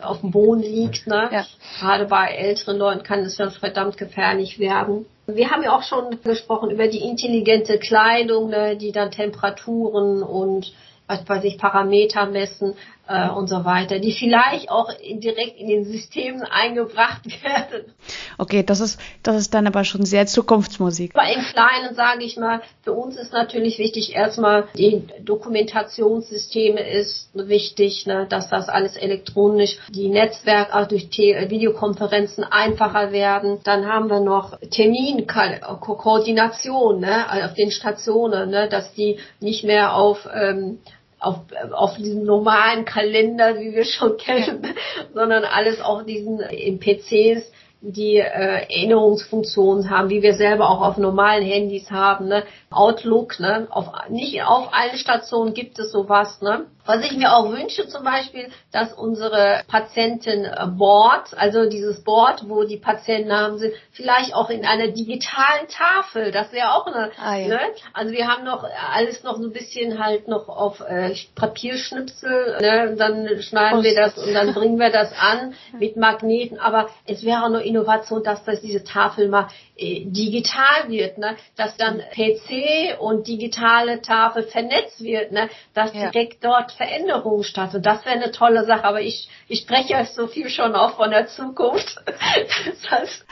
auf 0.00 0.20
dem 0.20 0.30
Boden 0.30 0.62
liegt. 0.62 1.06
Ne? 1.06 1.28
Ja. 1.32 1.46
Gerade 1.80 2.06
bei 2.06 2.28
älteren 2.28 2.78
Leuten 2.78 3.02
kann 3.02 3.20
es 3.20 3.36
schon 3.36 3.50
verdammt 3.50 3.96
gefährlich 3.96 4.58
werden. 4.58 5.06
Wir 5.26 5.50
haben 5.50 5.62
ja 5.62 5.76
auch 5.76 5.82
schon 5.82 6.22
gesprochen 6.22 6.70
über 6.70 6.88
die 6.88 7.02
intelligente 7.02 7.78
Kleidung, 7.78 8.48
ne, 8.48 8.76
die 8.76 8.92
dann 8.92 9.10
Temperaturen 9.10 10.22
und 10.22 10.72
was 11.06 11.26
weiß 11.28 11.44
ich, 11.44 11.58
Parameter 11.58 12.26
messen 12.26 12.74
äh, 13.08 13.30
und 13.30 13.48
so 13.48 13.64
weiter, 13.64 13.98
die 13.98 14.12
vielleicht 14.12 14.70
auch 14.70 14.92
direkt 14.92 15.58
in 15.58 15.66
den 15.68 15.84
Systemen 15.84 16.42
eingebracht 16.42 17.24
werden. 17.42 17.94
Okay, 18.36 18.62
das 18.62 18.80
ist, 18.80 19.00
das 19.22 19.36
ist 19.36 19.54
dann 19.54 19.66
aber 19.66 19.84
schon 19.84 20.04
sehr 20.04 20.26
Zukunftsmusik. 20.26 21.14
Bei 21.14 21.32
im 21.32 21.40
Kleinen 21.40 21.94
sage 21.94 22.24
ich 22.24 22.36
mal, 22.36 22.60
für 22.82 22.92
uns 22.92 23.16
ist 23.16 23.32
natürlich 23.32 23.78
wichtig, 23.78 24.14
erstmal 24.14 24.68
die 24.76 25.04
Dokumentationssysteme 25.24 26.80
ist 26.80 27.30
wichtig, 27.34 28.04
ne, 28.06 28.26
dass 28.28 28.50
das 28.50 28.68
alles 28.68 28.96
elektronisch, 28.96 29.78
die 29.90 30.08
Netzwerke 30.08 30.74
auch 30.74 30.86
durch 30.86 31.08
Videokonferenzen 31.08 32.44
einfacher 32.44 33.12
werden. 33.12 33.60
Dann 33.64 33.86
haben 33.86 34.10
wir 34.10 34.20
noch 34.20 34.58
Terminkoordination 34.70 37.00
ne, 37.00 37.44
auf 37.44 37.54
den 37.54 37.70
Stationen, 37.70 38.50
ne, 38.50 38.68
dass 38.68 38.92
die 38.94 39.18
nicht 39.40 39.64
mehr 39.64 39.94
auf 39.94 40.28
ähm, 40.32 40.80
auf, 41.20 41.40
auf 41.72 41.96
diesem 41.96 42.24
normalen 42.24 42.84
Kalender, 42.84 43.58
wie 43.58 43.74
wir 43.74 43.84
schon 43.84 44.16
kennen, 44.16 44.62
ja. 44.62 44.70
sondern 45.14 45.44
alles 45.44 45.80
auf 45.80 46.04
diesen 46.04 46.40
in 46.40 46.78
PCs 46.78 47.50
die 47.80 48.16
äh, 48.16 48.22
Erinnerungsfunktionen 48.22 49.88
haben, 49.88 50.08
wie 50.08 50.22
wir 50.22 50.34
selber 50.34 50.68
auch 50.68 50.80
auf 50.80 50.96
normalen 50.96 51.44
Handys 51.44 51.90
haben, 51.90 52.26
ne? 52.26 52.42
Outlook, 52.70 53.38
ne? 53.38 53.68
Auf, 53.70 53.86
nicht 54.08 54.42
auf 54.42 54.72
allen 54.72 54.96
Stationen 54.96 55.54
gibt 55.54 55.78
es 55.78 55.92
sowas, 55.92 56.42
ne? 56.42 56.66
Was 56.88 57.04
ich 57.04 57.18
mir 57.18 57.34
auch 57.34 57.50
wünsche 57.50 57.86
zum 57.86 58.02
Beispiel, 58.02 58.48
dass 58.72 58.94
unsere 58.94 59.62
Patientenboard, 59.68 61.36
also 61.36 61.68
dieses 61.68 62.02
Board, 62.02 62.48
wo 62.48 62.64
die 62.64 62.78
Patientennamen 62.78 63.58
sind, 63.58 63.74
vielleicht 63.92 64.34
auch 64.34 64.48
in 64.48 64.64
einer 64.64 64.88
digitalen 64.88 65.68
Tafel, 65.68 66.30
das 66.30 66.50
wäre 66.50 66.72
auch 66.72 66.86
eine, 66.86 67.10
ah, 67.18 67.36
ja. 67.36 67.48
ne? 67.48 67.60
Also 67.92 68.12
wir 68.14 68.26
haben 68.26 68.44
noch 68.44 68.64
alles 68.94 69.22
noch 69.22 69.36
so 69.36 69.44
ein 69.44 69.52
bisschen 69.52 70.02
halt 70.02 70.28
noch 70.28 70.48
auf 70.48 70.80
äh, 70.80 71.14
Papierschnipsel, 71.34 72.56
ne? 72.58 72.96
dann 72.96 73.42
schneiden 73.42 73.82
Post. 73.82 73.84
wir 73.84 73.94
das 73.94 74.16
und 74.16 74.32
dann 74.32 74.54
bringen 74.54 74.78
wir 74.78 74.90
das 74.90 75.12
an 75.12 75.52
mit 75.78 75.98
Magneten, 75.98 76.58
aber 76.58 76.88
es 77.04 77.22
wäre 77.22 77.50
nur 77.50 77.60
Innovation, 77.60 78.22
dass 78.22 78.44
das 78.44 78.62
diese 78.62 78.82
Tafel 78.82 79.28
mal 79.28 79.48
äh, 79.76 80.06
digital 80.06 80.88
wird, 80.88 81.18
ne? 81.18 81.36
dass 81.54 81.76
dann 81.76 82.00
PC 82.12 82.98
und 82.98 83.28
digitale 83.28 84.00
Tafel 84.00 84.44
vernetzt 84.44 85.02
wird, 85.02 85.32
ne? 85.32 85.50
dass 85.74 85.92
ja. 85.92 86.10
direkt 86.10 86.42
dort 86.42 86.77
Veränderungen 86.78 87.44
stattfinden. 87.44 87.82
Das 87.82 88.04
wäre 88.06 88.14
eine 88.14 88.30
tolle 88.30 88.64
Sache, 88.64 88.84
aber 88.84 89.02
ich, 89.02 89.28
ich 89.48 89.60
spreche 89.60 89.96
euch 89.96 90.10
so 90.10 90.28
viel 90.28 90.48
schon 90.48 90.74
auch 90.74 90.96
von 90.96 91.10
der 91.10 91.26
Zukunft. 91.26 91.96
das 92.06 92.90
heißt, 92.90 93.26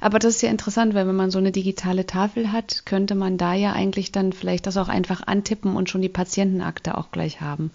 aber 0.00 0.18
das 0.18 0.34
ist 0.34 0.42
ja 0.42 0.50
interessant, 0.50 0.92
weil 0.92 1.06
wenn 1.06 1.14
man 1.14 1.30
so 1.30 1.38
eine 1.38 1.52
digitale 1.52 2.04
Tafel 2.04 2.52
hat, 2.52 2.84
könnte 2.84 3.14
man 3.14 3.38
da 3.38 3.54
ja 3.54 3.72
eigentlich 3.72 4.12
dann 4.12 4.32
vielleicht 4.32 4.66
das 4.66 4.76
auch 4.76 4.88
einfach 4.88 5.26
antippen 5.26 5.76
und 5.76 5.88
schon 5.88 6.02
die 6.02 6.08
Patientenakte 6.08 6.98
auch 6.98 7.10
gleich 7.10 7.40
haben. 7.40 7.70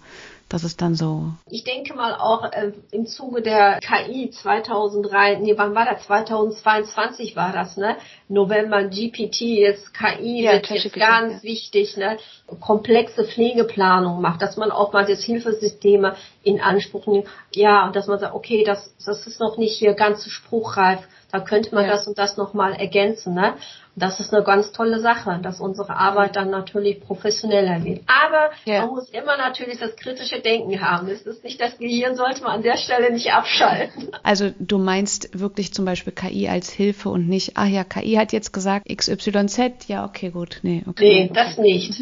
Das 0.50 0.64
ist 0.64 0.82
dann 0.82 0.96
so. 0.96 1.32
Ich 1.48 1.62
denke 1.62 1.94
mal 1.94 2.16
auch 2.16 2.42
äh, 2.52 2.72
im 2.90 3.06
Zuge 3.06 3.40
der 3.40 3.78
KI 3.78 4.30
2003, 4.30 5.36
nee, 5.36 5.54
wann 5.56 5.76
war 5.76 5.84
das? 5.84 6.02
2022 6.06 7.36
war 7.36 7.52
das, 7.52 7.76
ne? 7.76 7.96
November 8.28 8.82
GPT, 8.82 9.42
jetzt 9.42 9.94
KI 9.94 10.42
ja, 10.42 10.54
wird 10.54 10.68
jetzt 10.68 10.92
ganz 10.92 11.34
ja. 11.34 11.42
wichtig, 11.44 11.96
ne? 11.96 12.18
Komplexe 12.58 13.24
Pflegeplanung 13.24 14.20
macht, 14.20 14.42
dass 14.42 14.56
man 14.56 14.72
auch 14.72 14.92
mal 14.92 15.06
das 15.06 15.22
Hilfesysteme 15.22 16.16
in 16.42 16.60
Anspruch 16.60 17.06
nimmt. 17.06 17.28
Ja, 17.54 17.86
und 17.86 17.94
dass 17.94 18.08
man 18.08 18.18
sagt, 18.18 18.34
okay, 18.34 18.64
das, 18.64 18.92
das 19.06 19.28
ist 19.28 19.38
noch 19.38 19.56
nicht 19.56 19.78
hier 19.78 19.94
ganz 19.94 20.28
spruchreif 20.28 21.06
da 21.32 21.40
könnte 21.40 21.74
man 21.74 21.84
ja. 21.84 21.92
das 21.92 22.06
und 22.06 22.18
das 22.18 22.36
nochmal 22.36 22.74
ergänzen. 22.74 23.34
Ne? 23.34 23.52
Und 23.94 24.02
das 24.02 24.20
ist 24.20 24.32
eine 24.32 24.44
ganz 24.44 24.72
tolle 24.72 25.00
Sache, 25.00 25.40
dass 25.42 25.60
unsere 25.60 25.96
Arbeit 25.96 26.36
dann 26.36 26.50
natürlich 26.50 27.00
professioneller 27.00 27.84
wird. 27.84 28.02
Aber 28.06 28.50
ja. 28.64 28.82
man 28.82 28.90
muss 28.94 29.08
immer 29.10 29.36
natürlich 29.36 29.78
das 29.78 29.96
kritische 29.96 30.40
Denken 30.40 30.80
haben. 30.80 31.08
Es 31.08 31.22
ist 31.22 31.42
nicht 31.44 31.60
das 31.60 31.76
Gehirn, 31.78 32.16
sollte 32.16 32.42
man 32.42 32.52
an 32.52 32.62
der 32.62 32.76
Stelle 32.76 33.12
nicht 33.12 33.32
abschalten. 33.32 34.10
Also 34.22 34.50
du 34.58 34.78
meinst 34.78 35.38
wirklich 35.38 35.72
zum 35.72 35.84
Beispiel 35.84 36.12
KI 36.12 36.48
als 36.48 36.70
Hilfe 36.70 37.08
und 37.08 37.28
nicht, 37.28 37.52
ach 37.54 37.66
ja, 37.66 37.84
KI 37.84 38.14
hat 38.14 38.32
jetzt 38.32 38.52
gesagt 38.52 38.86
XYZ, 38.88 39.88
ja, 39.88 40.04
okay, 40.04 40.30
gut. 40.30 40.60
Nee, 40.62 40.82
okay. 40.86 41.24
Nee, 41.24 41.30
das 41.32 41.58
nicht. 41.58 42.00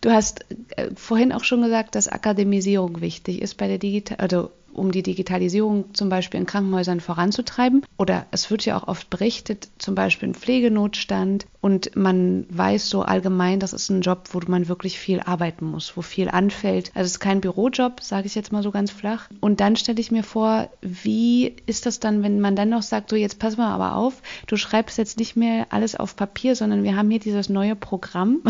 Du 0.00 0.10
hast 0.10 0.44
äh, 0.76 0.90
vorhin 0.96 1.32
auch 1.32 1.44
schon 1.44 1.62
gesagt, 1.62 1.94
dass 1.94 2.08
Akademisierung 2.08 3.00
wichtig 3.00 3.40
ist 3.40 3.56
bei 3.56 3.68
der 3.68 3.78
Digital, 3.78 4.18
also 4.18 4.50
um 4.74 4.92
die 4.92 5.02
Digitalisierung 5.02 5.94
zum 5.94 6.08
Beispiel 6.08 6.40
in 6.40 6.46
Krankenhäusern 6.46 7.00
voranzutreiben. 7.00 7.84
Oder 7.96 8.26
es 8.30 8.50
wird 8.50 8.64
ja 8.64 8.76
auch 8.76 8.88
oft 8.88 9.10
berichtet, 9.10 9.68
zum 9.78 9.94
Beispiel 9.94 10.28
ein 10.28 10.34
Pflegenotstand. 10.34 11.46
Und 11.64 11.96
man 11.96 12.44
weiß 12.50 12.90
so 12.90 13.00
allgemein, 13.00 13.58
das 13.58 13.72
ist 13.72 13.88
ein 13.88 14.02
Job, 14.02 14.28
wo 14.32 14.40
man 14.48 14.68
wirklich 14.68 14.98
viel 14.98 15.20
arbeiten 15.20 15.64
muss, 15.64 15.96
wo 15.96 16.02
viel 16.02 16.28
anfällt. 16.28 16.90
Also 16.94 17.06
es 17.06 17.12
ist 17.12 17.20
kein 17.20 17.40
Bürojob, 17.40 18.02
sage 18.02 18.26
ich 18.26 18.34
jetzt 18.34 18.52
mal 18.52 18.62
so 18.62 18.70
ganz 18.70 18.90
flach. 18.90 19.30
Und 19.40 19.60
dann 19.60 19.74
stelle 19.74 19.98
ich 19.98 20.10
mir 20.10 20.24
vor, 20.24 20.68
wie 20.82 21.56
ist 21.64 21.86
das 21.86 22.00
dann, 22.00 22.22
wenn 22.22 22.38
man 22.38 22.54
dann 22.54 22.68
noch 22.68 22.82
sagt, 22.82 23.08
so 23.08 23.16
jetzt 23.16 23.38
pass 23.38 23.56
mal 23.56 23.72
aber 23.72 23.96
auf, 23.96 24.20
du 24.46 24.58
schreibst 24.58 24.98
jetzt 24.98 25.18
nicht 25.18 25.36
mehr 25.36 25.68
alles 25.70 25.96
auf 25.96 26.16
Papier, 26.16 26.54
sondern 26.54 26.82
wir 26.82 26.96
haben 26.96 27.08
hier 27.08 27.18
dieses 27.18 27.48
neue 27.48 27.76
Programm. 27.76 28.42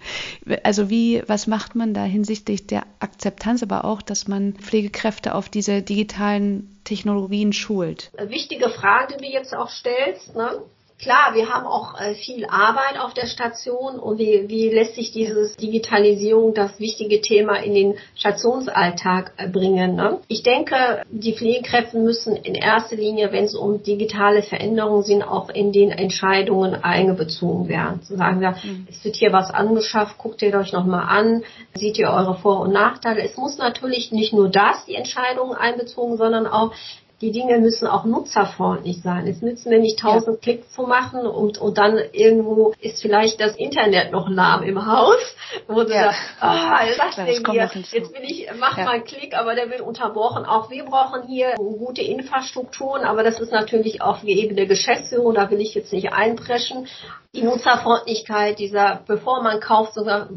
also 0.64 0.90
wie, 0.90 1.22
was 1.28 1.46
macht 1.46 1.76
man 1.76 1.94
da 1.94 2.02
hinsichtlich 2.02 2.66
der 2.66 2.86
Akzeptanz, 2.98 3.62
aber 3.62 3.84
auch, 3.84 4.02
dass 4.02 4.26
man 4.26 4.54
Pflegekräfte 4.54 5.36
auf 5.36 5.48
diese 5.48 5.80
digitalen 5.80 6.76
Technologien 6.82 7.52
schult? 7.52 8.10
Wichtige 8.18 8.68
Frage, 8.68 9.16
die 9.16 9.26
du 9.26 9.30
jetzt 9.30 9.54
auch 9.54 9.68
stellst. 9.68 10.34
Ne? 10.34 10.60
Klar, 11.00 11.34
wir 11.34 11.48
haben 11.48 11.64
auch 11.64 12.00
äh, 12.00 12.14
viel 12.14 12.44
Arbeit 12.46 12.98
auf 12.98 13.14
der 13.14 13.26
Station 13.26 14.00
und 14.00 14.18
wie, 14.18 14.48
wie 14.48 14.68
lässt 14.68 14.96
sich 14.96 15.12
dieses 15.12 15.54
Digitalisierung, 15.56 16.54
das 16.54 16.80
wichtige 16.80 17.20
Thema 17.20 17.54
in 17.62 17.74
den 17.74 17.94
Stationsalltag 18.16 19.32
äh, 19.36 19.46
bringen. 19.46 19.94
Ne? 19.94 20.18
Ich 20.26 20.42
denke, 20.42 21.04
die 21.08 21.34
Pflegekräfte 21.34 21.98
müssen 21.98 22.34
in 22.34 22.56
erster 22.56 22.96
Linie, 22.96 23.30
wenn 23.30 23.44
es 23.44 23.54
um 23.54 23.80
digitale 23.84 24.42
Veränderungen 24.42 25.04
sind, 25.04 25.22
auch 25.22 25.50
in 25.50 25.70
den 25.70 25.92
Entscheidungen 25.92 26.82
eingebezogen 26.82 27.68
werden. 27.68 28.02
Zu 28.02 28.16
sagen, 28.16 28.42
ja, 28.42 28.56
mhm. 28.60 28.88
es 28.90 29.04
wird 29.04 29.14
hier 29.14 29.32
was 29.32 29.52
angeschafft, 29.52 30.18
guckt 30.18 30.42
ihr 30.42 30.52
euch 30.52 30.72
nochmal 30.72 31.06
an, 31.08 31.44
seht 31.74 31.96
ihr 31.98 32.08
eure 32.08 32.34
Vor- 32.34 32.60
und 32.60 32.72
Nachteile. 32.72 33.22
Es 33.22 33.36
muss 33.36 33.56
natürlich 33.56 34.10
nicht 34.10 34.32
nur 34.32 34.48
das, 34.48 34.84
die 34.86 34.96
Entscheidungen 34.96 35.56
einbezogen, 35.56 36.16
sondern 36.16 36.48
auch 36.48 36.72
die 37.20 37.32
Dinge 37.32 37.58
müssen 37.58 37.88
auch 37.88 38.04
nutzerfreundlich 38.04 39.02
sein. 39.02 39.26
Es 39.26 39.42
nützt 39.42 39.66
mir 39.66 39.80
nicht 39.80 39.98
tausend 39.98 40.36
ja. 40.36 40.40
Klicks 40.40 40.72
zu 40.72 40.82
machen 40.82 41.26
und, 41.26 41.58
und 41.58 41.76
dann 41.76 41.98
irgendwo 42.12 42.72
ist 42.80 43.02
vielleicht 43.02 43.40
das 43.40 43.56
Internet 43.56 44.12
noch 44.12 44.28
lahm 44.28 44.62
im 44.62 44.86
Haus, 44.86 45.18
wo 45.66 45.82
du 45.82 45.92
ja. 45.92 46.04
sagst, 46.04 46.20
ah, 46.40 46.86
das 46.86 47.14
Klar, 47.14 47.26
Ding 47.26 47.50
hier, 47.50 47.70
jetzt 47.74 47.92
will 47.92 48.22
ich, 48.22 48.48
mach 48.58 48.78
ja. 48.78 48.84
mal 48.84 48.94
einen 48.94 49.04
Klick, 49.04 49.34
aber 49.36 49.54
der 49.56 49.68
wird 49.68 49.80
unterbrochen. 49.80 50.44
Auch 50.44 50.70
wir 50.70 50.84
brauchen 50.84 51.26
hier 51.26 51.54
gute 51.56 52.02
Infrastrukturen, 52.02 53.04
aber 53.04 53.24
das 53.24 53.40
ist 53.40 53.50
natürlich 53.50 54.00
auch 54.00 54.22
wie 54.22 54.38
eben 54.40 54.54
der 54.54 54.66
Geschäftsführung, 54.66 55.34
da 55.34 55.50
will 55.50 55.60
ich 55.60 55.74
jetzt 55.74 55.92
nicht 55.92 56.12
einpreschen. 56.12 56.86
Die 57.34 57.42
Nutzerfreundlichkeit 57.42 58.58
dieser, 58.58 59.02
bevor 59.06 59.42
man 59.42 59.60
kauft, 59.60 59.94
sogar 59.94 60.28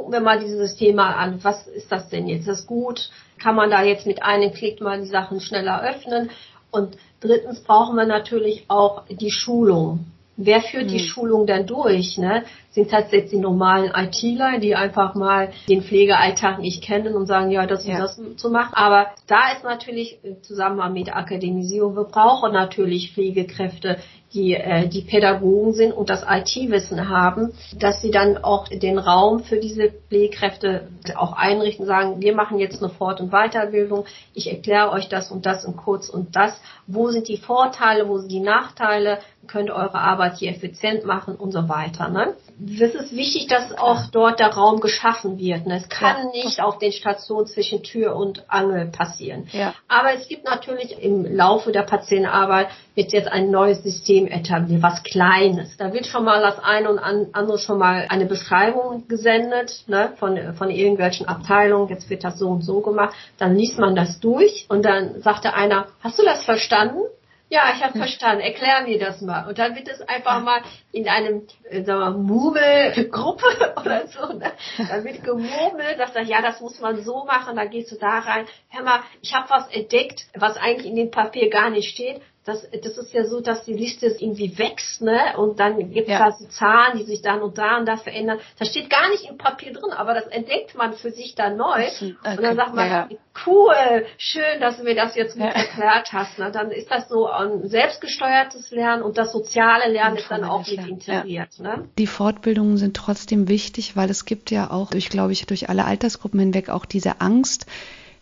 gucken 0.00 0.14
wir 0.14 0.20
mal 0.20 0.38
dieses 0.38 0.76
Thema 0.76 1.16
an. 1.16 1.40
Was 1.42 1.66
ist 1.66 1.92
das 1.92 2.08
denn 2.08 2.26
jetzt? 2.26 2.40
Ist 2.40 2.48
das 2.48 2.66
gut? 2.66 3.10
Kann 3.38 3.54
man 3.54 3.70
da 3.70 3.82
jetzt 3.82 4.06
mit 4.06 4.22
einem 4.22 4.50
Klick 4.50 4.80
mal 4.80 4.98
die 4.98 5.06
Sachen 5.06 5.40
schneller 5.42 5.82
öffnen? 5.82 6.30
Und 6.70 6.96
drittens 7.20 7.60
brauchen 7.60 7.96
wir 7.96 8.06
natürlich 8.06 8.64
auch 8.68 9.02
die 9.10 9.30
Schulung. 9.30 10.06
Wer 10.38 10.62
führt 10.62 10.84
hm. 10.84 10.88
die 10.88 11.00
Schulung 11.00 11.46
denn 11.46 11.66
durch? 11.66 12.16
Ne? 12.16 12.44
sind 12.70 12.90
tatsächlich 12.90 13.32
die 13.32 13.38
normalen 13.38 13.90
ITler, 13.94 14.58
die 14.58 14.76
einfach 14.76 15.14
mal 15.14 15.50
den 15.68 15.82
Pflegealltag 15.82 16.60
nicht 16.60 16.82
kennen 16.82 17.14
und 17.14 17.26
sagen, 17.26 17.50
ja, 17.50 17.66
das 17.66 17.86
ja. 17.86 18.04
ist 18.04 18.18
das 18.18 18.36
zu 18.36 18.50
machen. 18.50 18.74
Aber 18.74 19.08
da 19.26 19.52
ist 19.52 19.64
natürlich 19.64 20.18
zusammen 20.42 20.92
mit 20.92 21.08
der 21.08 21.16
Akademisierung, 21.16 21.96
wir 21.96 22.04
brauchen 22.04 22.52
natürlich 22.52 23.12
Pflegekräfte, 23.12 23.98
die, 24.32 24.54
äh, 24.54 24.88
die 24.88 25.02
Pädagogen 25.02 25.72
sind 25.72 25.92
und 25.92 26.08
das 26.08 26.24
IT-Wissen 26.28 27.08
haben, 27.08 27.52
dass 27.78 28.00
sie 28.00 28.10
dann 28.10 28.38
auch 28.38 28.68
den 28.68 28.98
Raum 28.98 29.40
für 29.40 29.58
diese 29.58 29.90
Pflegekräfte 29.90 30.88
auch 31.16 31.32
einrichten, 31.32 31.86
sagen, 31.86 32.20
wir 32.20 32.34
machen 32.34 32.58
jetzt 32.58 32.82
eine 32.82 32.92
Fort- 32.92 33.20
und 33.20 33.30
Weiterbildung, 33.30 34.04
ich 34.34 34.50
erkläre 34.50 34.90
euch 34.90 35.08
das 35.08 35.30
und 35.30 35.46
das 35.46 35.64
und 35.64 35.76
kurz 35.76 36.08
und 36.08 36.36
das, 36.36 36.60
wo 36.86 37.08
sind 37.10 37.28
die 37.28 37.36
Vorteile, 37.36 38.08
wo 38.08 38.18
sind 38.18 38.30
die 38.30 38.40
Nachteile, 38.40 39.18
könnt 39.46 39.70
eure 39.70 39.98
Arbeit 39.98 40.36
hier 40.36 40.50
effizient 40.50 41.04
machen 41.04 41.34
und 41.34 41.50
so 41.52 41.68
weiter. 41.68 42.08
Ne? 42.08 42.34
Das 42.58 42.94
ist 42.94 43.16
wichtig, 43.16 43.48
dass 43.48 43.76
auch 43.76 44.06
dort 44.12 44.38
der 44.38 44.48
Raum 44.48 44.80
geschaffen 44.80 45.38
wird. 45.38 45.66
Ne? 45.66 45.76
Es 45.76 45.88
kann 45.88 46.30
ja. 46.34 46.44
nicht 46.44 46.60
auf 46.60 46.78
den 46.78 46.92
Stationen 46.92 47.46
zwischen 47.46 47.82
Tür 47.82 48.14
und 48.14 48.44
Angel 48.48 48.86
passieren. 48.86 49.48
Ja. 49.52 49.74
Aber 49.88 50.14
es 50.14 50.28
gibt 50.28 50.44
natürlich 50.44 51.02
im 51.02 51.24
Laufe 51.24 51.72
der 51.72 51.82
Patientenarbeit 51.82 52.68
wird 53.00 53.12
jetzt 53.12 53.28
ein 53.28 53.50
neues 53.50 53.82
System 53.82 54.26
etabliert, 54.26 54.82
was 54.82 55.02
Kleines. 55.02 55.78
Da 55.78 55.94
wird 55.94 56.04
schon 56.06 56.22
mal 56.22 56.42
das 56.42 56.62
eine 56.62 56.90
und 56.90 56.98
andere 56.98 57.58
schon 57.58 57.78
mal 57.78 58.04
eine 58.10 58.26
Beschreibung 58.26 59.08
gesendet 59.08 59.84
ne, 59.86 60.12
von, 60.18 60.52
von 60.52 60.68
irgendwelchen 60.68 61.26
Abteilungen. 61.26 61.88
Jetzt 61.88 62.10
wird 62.10 62.24
das 62.24 62.38
so 62.38 62.48
und 62.48 62.60
so 62.62 62.82
gemacht. 62.82 63.14
Dann 63.38 63.56
liest 63.56 63.78
man 63.78 63.96
das 63.96 64.20
durch 64.20 64.66
und 64.68 64.84
dann 64.84 65.22
sagte 65.22 65.54
einer, 65.54 65.86
hast 66.02 66.18
du 66.18 66.24
das 66.24 66.44
verstanden? 66.44 67.00
Ja, 67.48 67.72
ich 67.74 67.82
habe 67.82 67.98
verstanden. 67.98 68.42
Erklär 68.42 68.82
mir 68.82 68.98
das 68.98 69.22
mal. 69.22 69.48
Und 69.48 69.58
dann 69.58 69.74
wird 69.74 69.88
es 69.88 70.02
einfach 70.02 70.42
mal 70.42 70.60
in 70.92 71.08
einem, 71.08 71.46
äh, 71.70 71.82
sagen 71.82 72.00
wir, 72.00 72.10
Murmelgruppe 72.10 73.74
oder 73.80 74.06
so, 74.08 74.26
ne? 74.34 74.52
dann 74.76 75.04
wird 75.04 75.24
gemurmelt, 75.24 75.96
sagt 75.96 76.16
er, 76.16 76.22
ja, 76.22 76.42
das 76.42 76.60
muss 76.60 76.78
man 76.80 77.02
so 77.02 77.24
machen, 77.24 77.56
dann 77.56 77.70
gehst 77.70 77.90
du 77.90 77.96
da 77.96 78.18
rein. 78.18 78.44
Hör 78.68 78.84
mal, 78.84 79.00
ich 79.22 79.34
habe 79.34 79.48
was 79.48 79.68
entdeckt, 79.68 80.26
was 80.34 80.58
eigentlich 80.58 80.86
in 80.86 80.96
dem 80.96 81.10
Papier 81.10 81.48
gar 81.48 81.70
nicht 81.70 81.90
steht 81.90 82.20
das, 82.50 82.66
das 82.82 82.98
ist 82.98 83.12
ja 83.12 83.24
so, 83.24 83.40
dass 83.40 83.64
die 83.64 83.72
Liste 83.72 84.06
irgendwie 84.06 84.58
wächst, 84.58 85.00
ne? 85.02 85.36
Und 85.36 85.60
dann 85.60 85.78
gibt 85.78 86.08
es 86.08 86.12
ja. 86.12 86.18
da 86.18 86.32
so 86.32 86.46
Zahlen, 86.46 86.98
die 86.98 87.04
sich 87.04 87.22
dann 87.22 87.42
und 87.42 87.58
da 87.58 87.78
und 87.78 87.86
da 87.86 87.96
verändern. 87.96 88.38
Das 88.58 88.68
steht 88.68 88.90
gar 88.90 89.08
nicht 89.10 89.28
im 89.28 89.38
Papier 89.38 89.72
drin, 89.72 89.92
aber 89.92 90.14
das 90.14 90.26
entdeckt 90.26 90.74
man 90.74 90.92
für 90.94 91.10
sich 91.10 91.34
dann 91.34 91.56
neu. 91.56 91.86
Okay. 91.86 92.16
Und 92.24 92.42
dann 92.42 92.56
sagt 92.56 92.74
man, 92.74 92.90
ja, 92.90 93.08
ja. 93.10 93.16
cool, 93.46 94.06
schön, 94.18 94.60
dass 94.60 94.78
du 94.78 94.84
mir 94.84 94.94
das 94.94 95.14
jetzt 95.14 95.34
gut 95.36 95.54
erklärt 95.54 96.12
hast. 96.12 96.38
Ne? 96.38 96.50
Dann 96.50 96.70
ist 96.70 96.90
das 96.90 97.08
so 97.08 97.26
ein 97.26 97.68
selbstgesteuertes 97.68 98.70
Lernen 98.70 99.02
und 99.02 99.16
das 99.16 99.32
soziale 99.32 99.90
Lernen 99.92 100.16
ist 100.16 100.30
dann 100.30 100.44
auch 100.44 100.66
mit 100.66 100.86
integriert. 100.86 101.58
Ne? 101.58 101.88
Die 101.98 102.06
Fortbildungen 102.06 102.76
sind 102.76 102.96
trotzdem 102.96 103.48
wichtig, 103.48 103.96
weil 103.96 104.10
es 104.10 104.24
gibt 104.24 104.50
ja 104.50 104.70
auch 104.70 104.90
durch, 104.90 105.08
glaube 105.08 105.32
ich, 105.32 105.46
durch 105.46 105.68
alle 105.68 105.84
Altersgruppen 105.84 106.40
hinweg 106.40 106.68
auch 106.68 106.84
diese 106.84 107.20
Angst, 107.20 107.66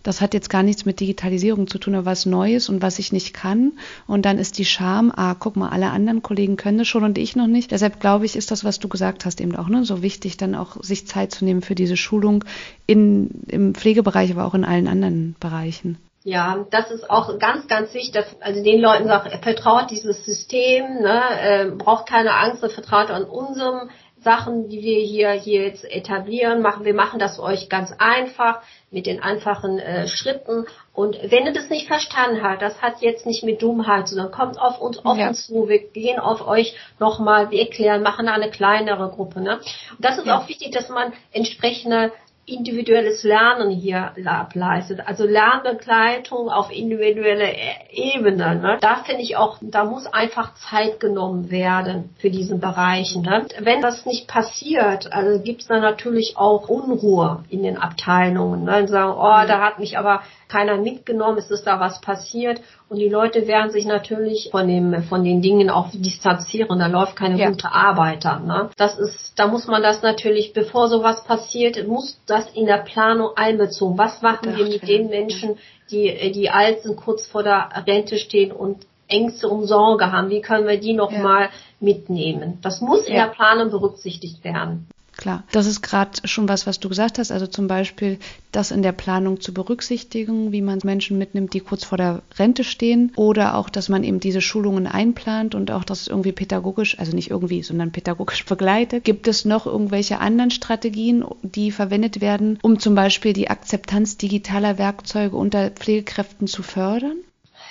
das 0.02 0.20
hat 0.20 0.34
jetzt 0.34 0.50
gar 0.50 0.62
nichts 0.62 0.84
mit 0.84 1.00
Digitalisierung 1.00 1.66
zu 1.66 1.78
tun, 1.78 1.94
aber 1.94 2.06
was 2.06 2.26
Neues 2.26 2.68
und 2.68 2.82
was 2.82 2.98
ich 2.98 3.12
nicht 3.12 3.34
kann. 3.34 3.72
Und 4.06 4.24
dann 4.24 4.38
ist 4.38 4.58
die 4.58 4.64
Scham, 4.64 5.12
ah, 5.14 5.34
guck 5.38 5.56
mal, 5.56 5.70
alle 5.70 5.90
anderen 5.90 6.22
Kollegen 6.22 6.56
können 6.56 6.78
das 6.78 6.88
schon 6.88 7.04
und 7.04 7.18
ich 7.18 7.36
noch 7.36 7.46
nicht. 7.46 7.70
Deshalb 7.70 8.00
glaube 8.00 8.24
ich, 8.24 8.36
ist 8.36 8.50
das, 8.50 8.64
was 8.64 8.78
du 8.78 8.88
gesagt 8.88 9.24
hast, 9.24 9.40
eben 9.40 9.56
auch 9.56 9.68
ne, 9.68 9.84
so 9.84 10.02
wichtig, 10.02 10.36
dann 10.36 10.54
auch 10.54 10.82
sich 10.82 11.06
Zeit 11.06 11.32
zu 11.32 11.44
nehmen 11.44 11.62
für 11.62 11.74
diese 11.74 11.96
Schulung 11.96 12.44
in, 12.86 13.42
im 13.48 13.74
Pflegebereich, 13.74 14.30
aber 14.30 14.46
auch 14.46 14.54
in 14.54 14.64
allen 14.64 14.88
anderen 14.88 15.36
Bereichen. 15.40 15.98
Ja, 16.24 16.66
das 16.70 16.90
ist 16.90 17.08
auch 17.08 17.38
ganz, 17.38 17.68
ganz 17.68 17.94
wichtig, 17.94 18.12
dass 18.12 18.26
also 18.42 18.62
den 18.62 18.80
Leuten 18.80 19.06
sagt, 19.06 19.32
vertraut 19.42 19.90
dieses 19.90 20.24
System, 20.24 20.84
ne, 21.00 21.22
äh, 21.40 21.70
braucht 21.70 22.08
keine 22.08 22.34
Angst, 22.34 22.60
vertraut 22.60 23.10
an 23.10 23.24
unserem 23.24 23.88
Sachen, 24.20 24.68
die 24.68 24.82
wir 24.82 25.00
hier, 25.00 25.30
hier 25.30 25.62
jetzt 25.62 25.84
etablieren, 25.84 26.60
machen. 26.60 26.84
Wir 26.84 26.94
machen 26.94 27.18
das 27.18 27.36
für 27.36 27.42
euch 27.42 27.68
ganz 27.68 27.92
einfach 27.98 28.60
mit 28.90 29.06
den 29.06 29.22
einfachen 29.22 29.78
äh, 29.78 30.08
Schritten. 30.08 30.66
Und 30.92 31.16
wenn 31.22 31.46
ihr 31.46 31.52
das 31.52 31.70
nicht 31.70 31.86
verstanden 31.86 32.42
habt, 32.42 32.62
das 32.62 32.82
hat 32.82 33.00
jetzt 33.00 33.26
nicht 33.26 33.44
mit 33.44 33.62
Dummheit, 33.62 34.08
sondern 34.08 34.32
kommt 34.32 34.60
auf 34.60 34.80
uns 34.80 35.04
offen 35.04 35.20
ja. 35.20 35.32
zu. 35.32 35.68
Wir 35.68 35.78
gehen 35.78 36.18
auf 36.18 36.46
euch 36.46 36.74
nochmal, 36.98 37.50
wir 37.50 37.60
erklären, 37.60 38.02
machen 38.02 38.28
eine 38.28 38.50
kleinere 38.50 39.08
Gruppe. 39.10 39.40
Ne? 39.40 39.56
Und 39.56 40.04
das 40.04 40.18
ist 40.18 40.26
ja. 40.26 40.38
auch 40.38 40.48
wichtig, 40.48 40.72
dass 40.72 40.88
man 40.88 41.12
entsprechende 41.32 42.12
individuelles 42.48 43.22
Lernen 43.22 43.70
hier 43.70 44.12
ableistet. 44.24 45.00
Also 45.06 45.24
Lernbegleitung 45.24 46.48
auf 46.48 46.70
individueller 46.70 47.52
Ebene. 47.90 48.56
Ne? 48.56 48.78
Da 48.80 48.96
finde 49.04 49.22
ich 49.22 49.36
auch, 49.36 49.58
da 49.60 49.84
muss 49.84 50.06
einfach 50.06 50.54
Zeit 50.54 51.00
genommen 51.00 51.50
werden 51.50 52.14
für 52.18 52.30
diesen 52.30 52.60
Bereich. 52.60 53.14
Ne? 53.16 53.46
Wenn 53.60 53.82
das 53.82 54.06
nicht 54.06 54.28
passiert, 54.28 55.12
also 55.12 55.42
gibt 55.42 55.62
es 55.62 55.68
dann 55.68 55.82
natürlich 55.82 56.36
auch 56.36 56.68
Unruhe 56.68 57.44
in 57.50 57.62
den 57.62 57.78
Abteilungen. 57.78 58.64
Ne? 58.64 58.80
Und 58.80 58.88
sagen, 58.88 59.14
oh, 59.16 59.46
da 59.46 59.60
hat 59.60 59.78
mich 59.78 59.98
aber 59.98 60.22
keiner 60.48 60.78
mitgenommen, 60.78 61.38
es 61.38 61.50
ist 61.50 61.66
da 61.66 61.78
was 61.78 62.00
passiert 62.00 62.60
und 62.88 62.98
die 62.98 63.08
Leute 63.08 63.46
werden 63.46 63.70
sich 63.70 63.84
natürlich 63.84 64.48
von 64.50 64.66
dem 64.66 65.02
von 65.02 65.22
den 65.22 65.42
Dingen 65.42 65.70
auch 65.70 65.90
distanzieren. 65.92 66.78
Da 66.78 66.86
läuft 66.86 67.16
keine 67.16 67.38
ja. 67.38 67.50
gute 67.50 67.70
Arbeit 67.70 68.24
an. 68.26 68.46
Ne? 68.46 68.70
Das 68.76 68.98
ist, 68.98 69.32
da 69.36 69.46
muss 69.46 69.66
man 69.66 69.82
das 69.82 70.02
natürlich, 70.02 70.52
bevor 70.52 70.88
sowas 70.88 71.24
passiert, 71.24 71.86
muss 71.86 72.18
das 72.26 72.50
in 72.50 72.66
der 72.66 72.78
Planung 72.78 73.30
einbezogen. 73.36 73.98
Was 73.98 74.22
machen 74.22 74.56
wir 74.56 74.64
mit 74.64 74.88
den 74.88 75.08
Menschen, 75.08 75.58
die 75.90 76.32
die 76.32 76.50
alt 76.50 76.82
sind, 76.82 76.96
kurz 76.96 77.26
vor 77.26 77.42
der 77.42 77.68
Rente 77.86 78.18
stehen 78.18 78.52
und 78.52 78.86
Ängste 79.08 79.48
um 79.48 79.64
Sorge 79.64 80.12
haben? 80.12 80.30
Wie 80.30 80.40
können 80.40 80.66
wir 80.66 80.78
die 80.78 80.94
nochmal 80.94 81.44
ja. 81.44 81.50
mitnehmen? 81.80 82.58
Das 82.62 82.80
muss 82.80 83.06
in 83.06 83.14
der 83.14 83.28
Planung 83.28 83.70
berücksichtigt 83.70 84.44
werden. 84.44 84.88
Klar, 85.18 85.42
das 85.50 85.66
ist 85.66 85.82
gerade 85.82 86.12
schon 86.28 86.48
was, 86.48 86.68
was 86.68 86.78
du 86.78 86.88
gesagt 86.88 87.18
hast. 87.18 87.32
Also 87.32 87.48
zum 87.48 87.66
Beispiel 87.66 88.20
das 88.52 88.70
in 88.70 88.82
der 88.82 88.92
Planung 88.92 89.40
zu 89.40 89.52
berücksichtigen, 89.52 90.52
wie 90.52 90.62
man 90.62 90.78
Menschen 90.84 91.18
mitnimmt, 91.18 91.54
die 91.54 91.60
kurz 91.60 91.82
vor 91.82 91.98
der 91.98 92.22
Rente 92.38 92.62
stehen. 92.62 93.10
Oder 93.16 93.56
auch, 93.56 93.68
dass 93.68 93.88
man 93.88 94.04
eben 94.04 94.20
diese 94.20 94.40
Schulungen 94.40 94.86
einplant 94.86 95.56
und 95.56 95.72
auch 95.72 95.82
das 95.82 96.06
irgendwie 96.06 96.30
pädagogisch, 96.30 97.00
also 97.00 97.16
nicht 97.16 97.30
irgendwie, 97.30 97.64
sondern 97.64 97.90
pädagogisch 97.90 98.44
begleitet. 98.46 99.02
Gibt 99.02 99.26
es 99.26 99.44
noch 99.44 99.66
irgendwelche 99.66 100.20
anderen 100.20 100.52
Strategien, 100.52 101.24
die 101.42 101.72
verwendet 101.72 102.20
werden, 102.20 102.60
um 102.62 102.78
zum 102.78 102.94
Beispiel 102.94 103.32
die 103.32 103.50
Akzeptanz 103.50 104.18
digitaler 104.18 104.78
Werkzeuge 104.78 105.36
unter 105.36 105.70
Pflegekräften 105.70 106.46
zu 106.46 106.62
fördern? 106.62 107.16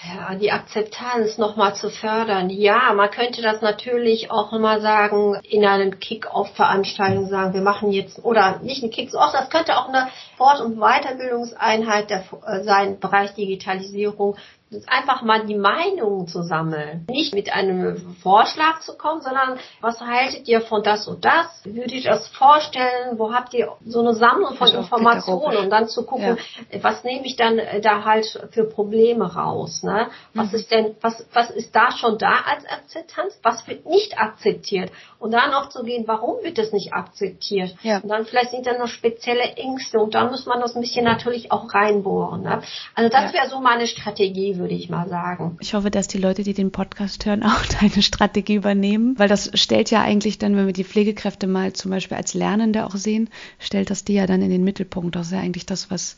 Ja, 0.04 0.36
die 0.36 0.52
Akzeptanz 0.52 1.38
nochmal 1.38 1.76
zu 1.76 1.90
fördern. 1.90 2.50
Ja, 2.50 2.94
man 2.94 3.10
könnte 3.10 3.42
das 3.42 3.62
natürlich 3.62 4.30
auch 4.30 4.52
nochmal 4.52 4.82
sagen, 4.82 5.40
in 5.44 5.66
einem 5.66 6.00
Kick-Off-Veranstaltung 6.00 7.28
sagen, 7.30 7.54
wir 7.54 7.62
machen 7.62 7.92
jetzt, 7.92 8.24
oder 8.24 8.60
nicht 8.60 8.84
ein 8.84 8.92
Kick-Off, 8.92 9.32
das 9.32 9.50
könnte 9.50 9.78
auch 9.78 9.88
eine 9.88 10.08
Fort- 10.38 10.62
und 10.62 10.78
Weiterbildungseinheit 10.78 12.10
der, 12.12 12.24
äh, 12.46 12.64
sein, 12.64 13.00
Bereich 13.00 13.34
Digitalisierung, 13.34 14.38
einfach 14.88 15.22
mal 15.22 15.46
die 15.46 15.56
Meinungen 15.56 16.28
zu 16.28 16.44
sammeln. 16.44 17.06
Nicht 17.10 17.34
mit 17.34 17.54
einem 17.54 18.16
Vorschlag 18.22 18.82
zu 18.82 18.98
kommen, 18.98 19.22
sondern 19.22 19.58
was 19.80 20.02
haltet 20.02 20.48
ihr 20.48 20.60
von 20.62 20.84
das 20.84 21.08
und 21.08 21.24
das? 21.24 21.62
Würdet 21.64 21.94
ihr 21.94 22.04
das 22.04 22.28
vorstellen? 22.28 23.18
Wo 23.18 23.34
habt 23.34 23.54
ihr 23.54 23.72
so 23.86 24.02
eine 24.02 24.14
Sammlung 24.14 24.56
von 24.56 24.68
Informationen 24.68 25.58
und 25.58 25.70
dann 25.70 25.88
zu 25.88 26.06
gucken, 26.06 26.38
ja. 26.70 26.84
was 26.84 27.04
nehme 27.06 27.26
ich 27.26 27.38
dann 27.38 27.60
äh, 27.60 27.80
da 27.80 28.04
halt 28.04 28.26
für 28.52 28.66
Probleme 28.66 29.34
raus? 29.34 29.84
Ne? 29.84 30.08
Was 30.34 30.52
mhm. 30.52 30.58
ist 30.58 30.72
denn, 30.72 30.96
was, 31.02 31.26
was 31.34 31.50
ist 31.50 31.74
da 31.74 31.92
schon 31.92 32.18
da 32.18 32.42
als 32.46 32.66
Akzeptanz? 32.66 33.40
Was 33.44 33.66
wird 33.68 33.86
nicht 33.86 34.20
akzeptiert? 34.20 34.92
Und 35.18 35.32
dann 35.32 35.54
auch 35.54 35.70
zu 35.70 35.84
gehen, 35.84 36.04
warum 36.08 36.44
wird 36.44 36.60
es 36.60 36.74
nicht 36.74 36.94
akzeptiert? 36.94 37.74
Ja. 37.84 38.00
Und 38.00 38.10
dann 38.10 38.26
vielleicht 38.26 38.52
sind 38.52 38.68
da 38.68 38.78
noch 38.78 38.88
spezielle 38.88 39.44
Ängste 39.56 40.00
und 40.00 40.14
dann 40.14 40.30
muss 40.30 40.46
man 40.46 40.60
das 40.60 40.76
ein 40.76 40.82
bisschen 40.82 41.06
natürlich 41.06 41.52
auch 41.52 41.74
reinbohren. 41.74 42.44
Ne? 42.44 42.62
Also 42.96 43.10
das 43.10 43.32
ja. 43.32 43.40
wäre 43.40 43.50
so 43.50 43.62
meine 43.62 43.88
Strategie 43.88 44.57
würde 44.58 44.74
ich 44.74 44.90
mal 44.90 45.08
sagen. 45.08 45.58
Ich 45.60 45.74
hoffe, 45.74 45.92
dass 45.92 46.08
die 46.08 46.18
Leute, 46.18 46.44
die 46.44 46.54
den 46.54 46.72
Podcast 46.72 47.26
hören, 47.26 47.44
auch 47.46 47.66
deine 47.80 48.02
Strategie 48.02 48.56
übernehmen, 48.56 49.18
weil 49.18 49.28
das 49.28 49.52
stellt 49.54 49.92
ja 49.92 50.02
eigentlich 50.02 50.38
dann, 50.38 50.56
wenn 50.56 50.66
wir 50.66 50.74
die 50.74 50.84
Pflegekräfte 50.84 51.48
mal 51.48 51.74
zum 51.74 51.92
Beispiel 51.92 52.18
als 52.18 52.34
Lernende 52.34 52.86
auch 52.86 52.96
sehen, 52.96 53.30
stellt 53.60 53.90
das 53.90 54.04
die 54.04 54.14
ja 54.14 54.28
dann 54.28 54.42
in 54.42 54.50
den 54.50 54.64
Mittelpunkt. 54.64 55.16
Das 55.16 55.28
ist 55.28 55.34
ja 55.34 55.40
eigentlich 55.40 55.66
das, 55.66 55.92
was 55.92 56.16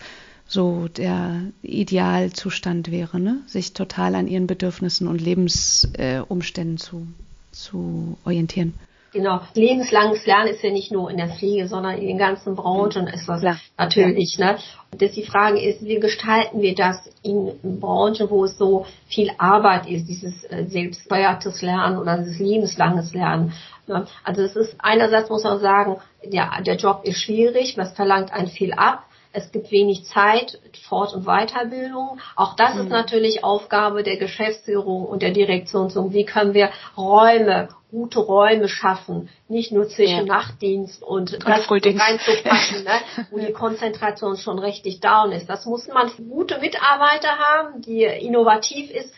so 0.47 0.87
der 0.87 1.41
Idealzustand 1.61 2.91
wäre, 2.91 3.19
ne? 3.19 3.41
sich 3.45 3.73
total 3.73 4.15
an 4.15 4.27
ihren 4.27 4.47
Bedürfnissen 4.47 5.07
und 5.07 5.21
Lebensumständen 5.21 6.75
äh, 6.75 6.79
zu, 6.79 7.07
zu 7.51 8.17
orientieren. 8.25 8.73
Genau. 9.11 9.41
Lebenslanges 9.55 10.25
Lernen 10.25 10.49
ist 10.49 10.63
ja 10.63 10.71
nicht 10.71 10.91
nur 10.91 11.09
in 11.09 11.17
der 11.17 11.29
Pflege, 11.29 11.67
sondern 11.67 11.97
in 11.97 12.07
den 12.07 12.17
ganzen 12.17 12.55
Branchen 12.55 13.07
ist 13.07 13.27
das 13.27 13.41
Klar. 13.41 13.57
natürlich. 13.77 14.37
Ne? 14.37 14.57
Und 14.91 15.01
dass 15.01 15.11
die 15.13 15.23
Frage 15.23 15.59
ist, 15.59 15.83
wie 15.83 15.99
gestalten 15.99 16.61
wir 16.61 16.75
das 16.75 17.09
in 17.23 17.79
Branchen, 17.79 18.29
wo 18.29 18.45
es 18.45 18.57
so 18.57 18.85
viel 19.07 19.31
Arbeit 19.37 19.87
ist, 19.87 20.07
dieses 20.07 20.43
äh, 20.45 20.65
selbststeuertes 20.67 21.61
Lernen 21.61 21.97
oder 21.97 22.17
dieses 22.19 22.39
lebenslanges 22.39 23.13
Lernen. 23.13 23.53
Ne? 23.87 24.05
Also 24.23 24.43
es 24.43 24.55
ist 24.55 24.75
einerseits 24.79 25.29
muss 25.29 25.43
man 25.43 25.59
sagen, 25.59 25.97
ja, 26.23 26.61
der 26.61 26.75
Job 26.75 27.01
ist 27.03 27.21
schwierig, 27.21 27.77
was 27.77 27.93
verlangt 27.93 28.31
einen 28.31 28.47
viel 28.47 28.73
ab. 28.73 29.05
Es 29.31 29.51
gibt 29.51 29.71
wenig 29.71 30.05
Zeit, 30.05 30.59
Fort- 30.87 31.13
und 31.13 31.25
Weiterbildung. 31.25 32.19
Auch 32.35 32.55
das 32.55 32.75
mhm. 32.75 32.81
ist 32.81 32.89
natürlich 32.89 33.43
Aufgabe 33.43 34.03
der 34.03 34.17
Geschäftsführung 34.17 35.05
und 35.05 35.21
der 35.21 35.31
Direktion. 35.31 35.91
Wie 36.13 36.25
können 36.25 36.53
wir 36.53 36.69
Räume 36.97 37.69
gute 37.91 38.19
Räume 38.19 38.67
schaffen, 38.69 39.29
nicht 39.47 39.71
nur 39.71 39.87
zwischen 39.87 40.17
ja. 40.17 40.23
Nachtdienst 40.25 41.01
und, 41.01 41.33
und 41.33 41.47
das 41.47 41.69
reinzupacken, 41.69 42.83
ne, 42.83 42.99
wo 43.31 43.39
die 43.39 43.51
Konzentration 43.51 44.37
schon 44.37 44.59
richtig 44.59 44.99
down 44.99 45.31
ist. 45.31 45.49
Das 45.49 45.65
muss 45.65 45.87
man 45.87 46.11
gute 46.29 46.59
Mitarbeiter 46.59 47.37
haben, 47.39 47.81
die 47.81 48.03
innovativ 48.03 48.91
ist, 48.91 49.13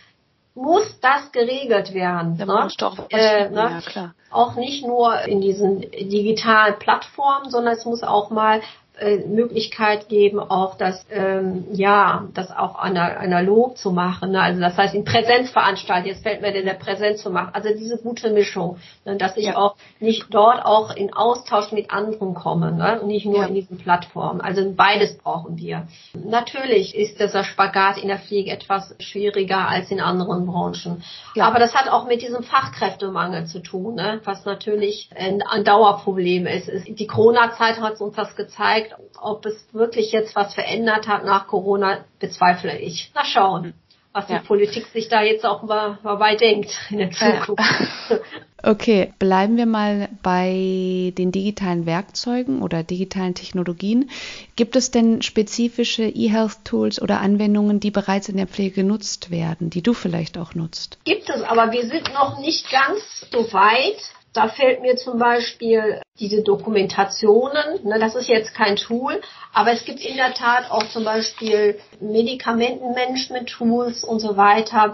muss 0.54 1.00
das 1.00 1.32
geregelt 1.32 1.94
werden. 1.94 2.38
Da 2.38 2.46
ne? 2.46 2.68
Doch 2.78 2.98
äh, 3.10 3.50
ne? 3.50 3.82
ja. 3.94 4.14
Auch 4.30 4.56
nicht 4.56 4.86
nur 4.86 5.22
in 5.22 5.42
diesen 5.42 5.82
digitalen 5.82 6.78
Plattformen, 6.80 7.50
sondern 7.50 7.74
es 7.74 7.86
muss 7.86 8.04
auch 8.04 8.30
mal 8.30 8.62
Möglichkeit 9.02 10.10
geben, 10.10 10.40
auch 10.40 10.78
das, 10.78 11.06
ähm, 11.12 11.66
ja, 11.72 12.28
das 12.34 12.52
auch 12.52 12.76
analog 12.76 13.78
zu 13.78 13.92
machen. 13.92 14.32
Ne? 14.32 14.42
Also 14.42 14.62
das 14.62 14.78
heißt 14.78 14.94
in 14.94 15.06
Präsenz 15.06 15.50
veranstalten. 15.50 16.08
Jetzt 16.08 16.24
fällt 16.24 16.42
mir 16.42 16.52
denn 16.52 16.66
der 16.66 16.76
Präsenz 16.76 17.22
zu 17.22 17.32
machen. 17.32 17.50
Also 17.54 17.70
diese 17.70 17.98
gute 17.98 18.30
Mischung, 18.30 18.78
ne? 19.04 19.18
dass 19.18 19.38
ich 19.38 19.48
ja. 19.48 19.58
auch 19.58 19.76
nicht 20.00 20.26
dort 20.30 20.64
auch 20.64 20.96
in 20.96 21.14
Austausch 21.14 21.72
mit 21.72 21.92
anderen 21.92 22.36
komme, 22.36 22.72
ne? 22.72 23.02
und 23.02 23.08
nicht 23.08 23.26
nur 23.26 23.38
ja. 23.38 23.48
in 23.48 23.56
diesen 23.56 23.78
Plattformen. 23.78 24.40
Also 24.40 24.72
beides 24.76 25.18
brauchen 25.18 25.58
wir. 25.58 25.88
Natürlich 26.14 26.96
ist 26.96 27.20
dieser 27.20 27.44
Spagat 27.44 27.98
in 27.98 28.08
der 28.08 28.20
Pflege 28.20 28.52
etwas 28.52 28.96
schwieriger 29.00 29.68
als 29.68 29.90
in 29.90 30.00
anderen 30.00 30.46
Branchen. 30.46 31.04
Ja. 31.36 31.48
Aber 31.48 31.60
das 31.60 31.74
hat 31.74 31.90
auch 31.90 32.06
mit 32.06 32.22
diesem 32.22 32.44
Fachkräftemangel 32.44 33.46
zu 33.46 33.64
tun, 33.64 33.96
ne? 33.96 34.22
was 34.26 34.46
natürlich 34.46 35.10
ein, 35.16 35.42
ein 35.42 35.64
Dauerproblem 35.64 36.46
ist. 36.46 36.70
Die 36.88 37.08
Corona-Zeit 37.08 37.82
hat 37.82 38.00
uns 38.00 38.16
das 38.16 38.36
gezeigt 38.36 38.91
ob 39.20 39.46
es 39.46 39.68
wirklich 39.74 40.12
jetzt 40.12 40.36
was 40.36 40.54
verändert 40.54 41.08
hat 41.08 41.26
nach 41.26 41.48
Corona, 41.48 42.06
bezweifle 42.20 42.78
ich. 42.78 43.12
Na 43.16 43.26
schauen, 43.26 43.74
was 44.14 44.28
ja. 44.30 44.40
die 44.40 44.46
Politik 44.46 44.88
sich 44.88 45.08
da 45.08 45.22
jetzt 45.22 45.46
auch 45.46 45.64
mal, 45.64 46.00
dabei 46.04 46.36
denkt 46.36 46.72
in 46.90 46.98
der 46.98 47.12
Zukunft. 47.12 47.62
Okay, 48.64 49.12
bleiben 49.18 49.58
wir 49.58 49.66
mal 49.66 50.10
bei 50.22 51.14
den 51.18 51.32
digitalen 51.32 51.88
Werkzeugen 51.88 52.62
oder 52.62 52.84
digitalen 52.84 53.34
Technologien. 53.34 54.12
Gibt 54.56 54.76
es 54.76 54.92
denn 54.92 55.24
spezifische 55.24 56.04
E-Health-Tools 56.04 57.02
oder 57.02 57.22
Anwendungen, 57.22 57.80
die 57.80 57.90
bereits 57.90 58.30
in 58.30 58.38
der 58.38 58.46
Pflege 58.46 58.76
genutzt 58.76 59.32
werden, 59.32 59.72
die 59.72 59.82
du 59.82 59.94
vielleicht 59.94 60.38
auch 60.38 60.54
nutzt? 60.54 61.00
Gibt 61.06 61.30
es, 61.30 61.42
aber 61.42 61.72
wir 61.72 61.88
sind 61.88 62.14
noch 62.14 62.40
nicht 62.40 62.70
ganz 62.70 63.26
so 63.32 63.52
weit. 63.52 63.98
Da 64.34 64.48
fällt 64.48 64.82
mir 64.82 64.96
zum 64.96 65.20
Beispiel 65.20 66.02
diese 66.20 66.42
Dokumentationen, 66.42 67.84
ne, 67.84 68.00
das 68.00 68.16
ist 68.16 68.30
jetzt 68.30 68.54
kein 68.54 68.78
Tool, 68.78 69.20
aber 69.54 69.74
es 69.74 69.84
gibt 69.84 70.00
in 70.00 70.16
der 70.16 70.34
Tat 70.34 70.72
auch 70.72 70.88
zum 70.90 71.04
Beispiel 71.04 71.78
Medikamentenmanagement-Tools 72.00 74.06
und 74.06 74.20
so 74.20 74.38
weiter, 74.38 74.94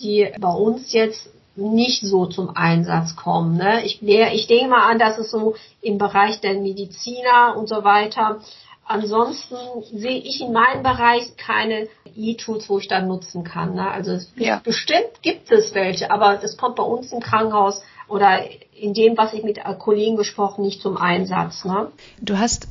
die 0.00 0.30
bei 0.38 0.52
uns 0.52 0.92
jetzt 0.92 1.30
nicht 1.56 2.02
so 2.02 2.26
zum 2.26 2.56
Einsatz 2.56 3.16
kommen. 3.16 3.56
Ne? 3.56 3.84
Ich, 3.84 4.02
ich 4.02 4.46
denke 4.46 4.68
mal 4.68 4.90
an, 4.90 4.98
dass 4.98 5.18
es 5.18 5.30
so 5.30 5.54
im 5.80 5.98
Bereich 5.98 6.40
der 6.40 6.54
Mediziner 6.54 7.54
und 7.56 7.68
so 7.68 7.84
weiter. 7.84 8.40
Ansonsten 8.86 9.56
sehe 9.92 10.18
ich 10.18 10.40
in 10.40 10.52
meinem 10.52 10.82
Bereich 10.82 11.36
keine 11.36 11.88
E-Tools, 12.16 12.68
wo 12.68 12.78
ich 12.78 12.88
dann 12.88 13.08
nutzen 13.08 13.44
kann. 13.44 13.74
Ne? 13.74 13.90
Also 13.90 14.18
ja. 14.36 14.60
bestimmt 14.62 15.22
gibt 15.22 15.50
es 15.50 15.74
welche, 15.74 16.10
aber 16.10 16.36
das 16.36 16.56
kommt 16.56 16.76
bei 16.76 16.82
uns 16.82 17.12
im 17.12 17.20
Krankenhaus 17.20 17.82
oder 18.08 18.40
in 18.74 18.94
dem, 18.94 19.16
was 19.16 19.32
ich 19.32 19.42
mit 19.42 19.58
Kollegen 19.78 20.16
gesprochen, 20.16 20.62
nicht 20.62 20.80
zum 20.80 20.96
Einsatz. 20.96 21.64
Ne? 21.64 21.88
Du 22.20 22.38
hast 22.38 22.68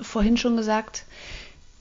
vorhin 0.00 0.36
schon 0.36 0.56
gesagt, 0.56 1.04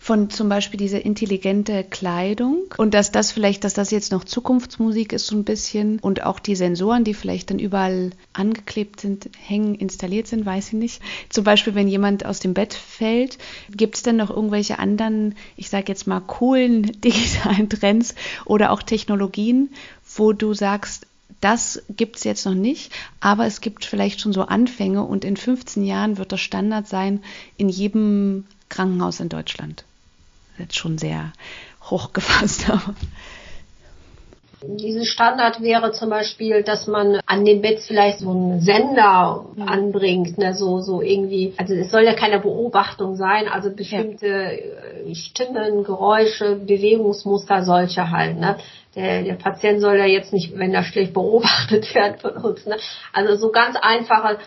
von 0.01 0.31
zum 0.31 0.49
Beispiel 0.49 0.79
diese 0.79 0.97
intelligente 0.97 1.83
Kleidung 1.83 2.63
und 2.77 2.95
dass 2.95 3.11
das 3.11 3.31
vielleicht, 3.31 3.63
dass 3.63 3.75
das 3.75 3.91
jetzt 3.91 4.11
noch 4.11 4.23
Zukunftsmusik 4.23 5.13
ist 5.13 5.27
so 5.27 5.35
ein 5.35 5.43
bisschen 5.43 5.99
und 5.99 6.23
auch 6.23 6.39
die 6.39 6.55
Sensoren, 6.55 7.03
die 7.03 7.13
vielleicht 7.13 7.51
dann 7.51 7.59
überall 7.59 8.09
angeklebt 8.33 8.99
sind, 8.99 9.29
hängen, 9.39 9.75
installiert 9.75 10.25
sind, 10.25 10.43
weiß 10.43 10.69
ich 10.69 10.73
nicht. 10.73 11.01
Zum 11.29 11.43
Beispiel, 11.43 11.75
wenn 11.75 11.87
jemand 11.87 12.25
aus 12.25 12.39
dem 12.39 12.55
Bett 12.55 12.73
fällt, 12.73 13.37
gibt 13.69 13.93
es 13.93 14.01
denn 14.01 14.15
noch 14.15 14.31
irgendwelche 14.31 14.79
anderen, 14.79 15.35
ich 15.55 15.69
sage 15.69 15.85
jetzt 15.89 16.07
mal 16.07 16.19
coolen 16.21 16.99
digitalen 17.03 17.69
Trends 17.69 18.15
oder 18.45 18.71
auch 18.71 18.81
Technologien, 18.81 19.69
wo 20.15 20.33
du 20.33 20.55
sagst, 20.55 21.05
das 21.41 21.83
gibt 21.89 22.17
es 22.17 22.23
jetzt 22.23 22.45
noch 22.45 22.53
nicht, 22.53 22.93
aber 23.19 23.45
es 23.45 23.61
gibt 23.61 23.83
vielleicht 23.83 24.21
schon 24.21 24.31
so 24.31 24.43
Anfänge 24.43 25.03
und 25.03 25.25
in 25.25 25.35
15 25.35 25.83
Jahren 25.83 26.17
wird 26.17 26.31
das 26.31 26.39
Standard 26.39 26.87
sein 26.87 27.23
in 27.57 27.67
jedem 27.67 28.45
Krankenhaus 28.69 29.19
in 29.19 29.29
Deutschland. 29.29 29.83
Jetzt 30.57 30.77
schon 30.77 30.97
sehr 30.97 31.33
hochgefasst, 31.83 32.69
aber. 32.69 32.95
Dieses 34.63 35.07
Standard 35.07 35.63
wäre 35.63 35.91
zum 35.91 36.11
Beispiel, 36.11 36.61
dass 36.61 36.85
man 36.85 37.19
an 37.25 37.45
dem 37.45 37.63
Bett 37.63 37.79
vielleicht 37.79 38.19
so 38.19 38.29
einen 38.29 38.61
Sender 38.61 39.47
mhm. 39.55 39.63
anbringt, 39.63 40.37
ne, 40.37 40.53
so, 40.53 40.81
so 40.81 41.01
irgendwie, 41.01 41.55
also 41.57 41.73
es 41.73 41.89
soll 41.89 42.03
ja 42.03 42.13
keine 42.13 42.39
Beobachtung 42.39 43.15
sein, 43.15 43.47
also 43.47 43.71
bestimmte 43.71 44.59
ja. 45.07 45.15
Stimmen, 45.15 45.83
Geräusche, 45.83 46.57
Bewegungsmuster, 46.57 47.63
solche 47.63 48.11
halt, 48.11 48.37
ne 48.37 48.57
der, 48.95 49.23
der 49.23 49.35
Patient 49.35 49.79
soll 49.79 49.97
ja 49.97 50.05
jetzt 50.05 50.33
nicht, 50.33 50.57
wenn 50.57 50.73
er 50.73 50.83
schlecht 50.83 51.13
beobachtet 51.13 51.93
wird 51.95 52.21
von 52.21 52.37
uns. 52.37 52.65
Ne? 52.65 52.77
Also 53.13 53.35
so 53.35 53.51
ganz 53.51 53.77
einfache 53.81 54.39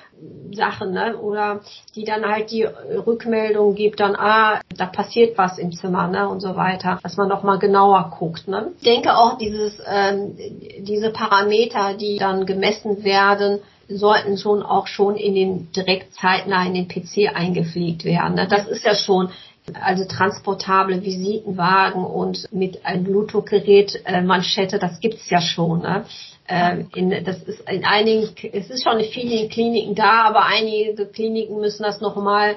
Sachen, 0.53 0.93
ne? 0.93 1.17
Oder 1.19 1.61
die 1.95 2.05
dann 2.05 2.25
halt 2.25 2.51
die 2.51 2.63
Rückmeldung 2.63 3.75
gibt, 3.75 4.01
dann, 4.01 4.15
ah, 4.15 4.61
da 4.77 4.87
passiert 4.87 5.37
was 5.39 5.59
im 5.59 5.73
Zimmer, 5.73 6.09
ne? 6.09 6.29
Und 6.29 6.41
so 6.41 6.57
weiter, 6.57 6.99
dass 7.03 7.17
man 7.17 7.29
noch 7.29 7.43
mal 7.43 7.59
genauer 7.59 8.15
guckt. 8.19 8.47
Ne? 8.47 8.73
Ich 8.79 8.85
denke 8.85 9.17
auch 9.17 9.39
dieses, 9.39 9.81
ähm, 9.87 10.37
diese 10.79 11.11
Parameter, 11.11 11.95
die 11.95 12.19
dann 12.19 12.47
gemessen 12.47 13.03
werden, 13.03 13.61
sollten 13.89 14.39
schon 14.39 14.63
auch 14.63 14.87
schon 14.87 15.17
in 15.17 15.35
den 15.35 15.73
direkt 15.73 16.15
zeitnah 16.15 16.67
in 16.67 16.75
den 16.75 16.89
PC 16.89 17.35
eingepflegt 17.35 18.05
werden. 18.05 18.35
Ne? 18.35 18.47
Das 18.49 18.67
ist 18.67 18.85
ja 18.85 18.95
schon 18.95 19.31
also 19.73 20.05
transportable 20.05 21.03
Visitenwagen 21.03 22.05
und 22.05 22.53
mit 22.53 22.85
einem 22.85 23.05
Bluetooth-Gerät 23.05 24.03
äh, 24.05 24.21
Manschette, 24.21 24.79
das 24.79 25.01
gibt's 25.01 25.31
ja 25.31 25.41
schon. 25.41 25.81
Ne? 25.81 26.05
Äh, 26.47 26.85
in, 26.95 27.25
das 27.25 27.43
ist 27.43 27.69
in 27.69 27.85
einigen, 27.85 28.29
es 28.53 28.69
ist 28.69 28.85
schon 28.85 29.01
in 29.01 29.11
vielen 29.11 29.49
Kliniken 29.49 29.95
da, 29.95 30.25
aber 30.25 30.45
einige 30.45 31.07
Kliniken 31.07 31.61
müssen 31.61 31.83
das 31.83 32.01
nochmal 32.01 32.57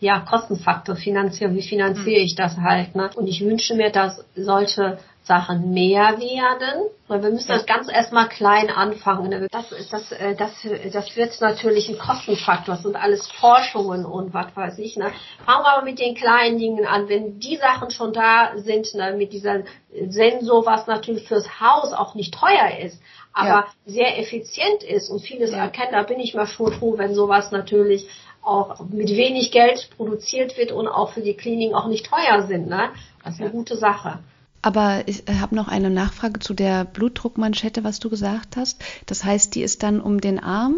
ja, 0.00 0.20
Kostenfaktor 0.20 0.96
finanzieren. 0.96 1.56
Wie 1.56 1.62
finanziere 1.62 2.20
ich 2.20 2.36
das 2.36 2.56
halt? 2.56 2.94
Ne? 2.94 3.10
Und 3.16 3.26
ich 3.26 3.40
wünsche 3.44 3.74
mir, 3.74 3.90
dass 3.90 4.24
solche 4.36 4.98
Sachen 5.24 5.72
mehr 5.72 6.18
werden. 6.18 6.88
Weil 7.08 7.22
wir 7.22 7.30
müssen 7.30 7.48
das 7.48 7.66
ganz 7.66 7.90
erstmal 7.90 8.28
klein 8.28 8.70
anfangen. 8.70 9.28
Ne? 9.28 9.48
Das, 9.50 9.66
das, 9.90 10.12
äh, 10.12 10.34
das, 10.36 10.52
das 10.92 11.16
wird 11.16 11.40
natürlich 11.40 11.88
ein 11.88 11.98
Kostenfaktor. 11.98 12.74
Das 12.74 12.82
sind 12.82 12.96
alles 12.96 13.30
Forschungen 13.32 14.04
und 14.04 14.34
was 14.34 14.54
weiß 14.56 14.78
ich. 14.78 14.96
Ne? 14.96 15.10
Fangen 15.44 15.64
wir 15.64 15.72
aber 15.76 15.84
mit 15.84 15.98
den 15.98 16.14
kleinen 16.14 16.58
Dingen 16.58 16.86
an. 16.86 17.08
Wenn 17.08 17.40
die 17.40 17.56
Sachen 17.56 17.90
schon 17.90 18.12
da 18.12 18.52
sind, 18.56 18.94
ne, 18.94 19.14
mit 19.16 19.32
dieser 19.32 19.62
Sensor, 20.08 20.64
was 20.64 20.86
natürlich 20.86 21.26
fürs 21.26 21.60
Haus 21.60 21.92
auch 21.92 22.14
nicht 22.14 22.34
teuer 22.34 22.78
ist, 22.82 23.00
aber 23.32 23.48
ja. 23.48 23.66
sehr 23.86 24.18
effizient 24.18 24.82
ist 24.82 25.10
und 25.10 25.20
vieles 25.20 25.52
ja. 25.52 25.58
erkennt, 25.58 25.92
da 25.92 26.02
bin 26.02 26.18
ich 26.18 26.34
mal 26.34 26.46
schon 26.46 26.72
froh, 26.72 26.98
wenn 26.98 27.14
sowas 27.14 27.52
natürlich 27.52 28.08
auch 28.42 28.80
mit 28.88 29.08
wenig 29.10 29.50
Geld 29.52 29.90
produziert 29.96 30.56
wird 30.56 30.72
und 30.72 30.88
auch 30.88 31.12
für 31.12 31.20
die 31.20 31.34
Kliniken 31.34 31.74
auch 31.74 31.88
nicht 31.88 32.06
teuer 32.06 32.46
sind. 32.46 32.68
Ne? 32.68 32.90
Das 33.24 33.34
ist 33.34 33.40
eine 33.40 33.50
gute 33.50 33.76
Sache. 33.76 34.20
Aber 34.62 35.02
ich 35.06 35.24
habe 35.40 35.54
noch 35.54 35.68
eine 35.68 35.90
Nachfrage 35.90 36.40
zu 36.40 36.52
der 36.52 36.84
Blutdruckmanschette, 36.84 37.84
was 37.84 38.00
du 38.00 38.10
gesagt 38.10 38.56
hast. 38.56 38.82
Das 39.06 39.24
heißt, 39.24 39.54
die 39.54 39.62
ist 39.62 39.82
dann 39.82 40.00
um 40.00 40.20
den 40.20 40.40
Arm? 40.40 40.76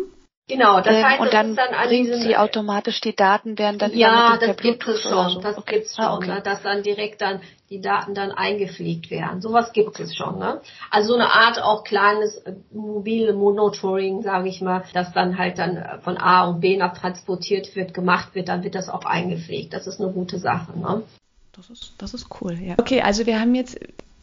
Genau, 0.51 0.81
das 0.81 0.97
ähm, 0.97 1.05
heißt, 1.05 1.21
und 1.21 1.33
dann, 1.33 1.55
dann 1.55 1.87
bringt 1.87 2.13
sie 2.13 2.37
automatisch 2.37 3.01
die 3.01 3.15
Daten, 3.15 3.57
werden 3.57 3.79
dann 3.79 3.97
ja, 3.97 4.37
das 4.37 4.57
gibt 4.57 4.87
es 4.89 5.01
schon, 5.01 5.31
so. 5.31 5.41
das 5.41 5.57
okay. 5.57 5.77
gibt's 5.77 5.95
ah, 5.97 6.03
schon, 6.03 6.05
ah, 6.05 6.17
okay. 6.17 6.27
ne, 6.27 6.43
dass 6.43 6.63
dann 6.63 6.83
direkt 6.83 7.21
dann 7.21 7.41
die 7.71 7.81
Daten 7.81 8.15
dann 8.15 8.33
eingepflegt 8.33 9.13
werden. 9.13 9.41
Sowas 9.41 9.73
gibt 9.73 9.91
okay. 9.91 10.03
es 10.03 10.17
schon, 10.17 10.41
ne? 10.41 10.61
Also 10.91 11.13
so 11.13 11.15
eine 11.15 11.33
Art 11.33 11.63
auch 11.63 11.85
kleines 11.85 12.35
äh, 12.39 12.55
mobile 12.73 13.33
Monitoring, 13.33 14.23
sage 14.23 14.49
ich 14.49 14.61
mal, 14.61 14.83
dass 14.93 15.13
dann 15.13 15.39
halt 15.39 15.59
dann 15.59 16.01
von 16.03 16.17
A 16.19 16.49
und 16.49 16.61
B 16.61 16.77
nach 16.77 16.99
transportiert 16.99 17.77
wird, 17.77 17.95
gemacht 17.95 18.35
wird, 18.35 18.49
dann 18.49 18.65
wird 18.65 18.75
das 18.75 18.89
auch 18.89 19.05
eingepflegt. 19.05 19.73
Das 19.73 19.87
ist 19.87 20.01
eine 20.01 20.11
gute 20.11 20.41
Sache, 20.41 20.77
ne? 20.77 21.05
Das 21.53 21.71
ist, 21.71 21.93
das 21.99 22.13
ist 22.13 22.27
cool, 22.41 22.59
ja. 22.61 22.75
Okay, 22.77 23.03
also 23.03 23.25
wir 23.25 23.39
haben 23.39 23.55
jetzt 23.55 23.79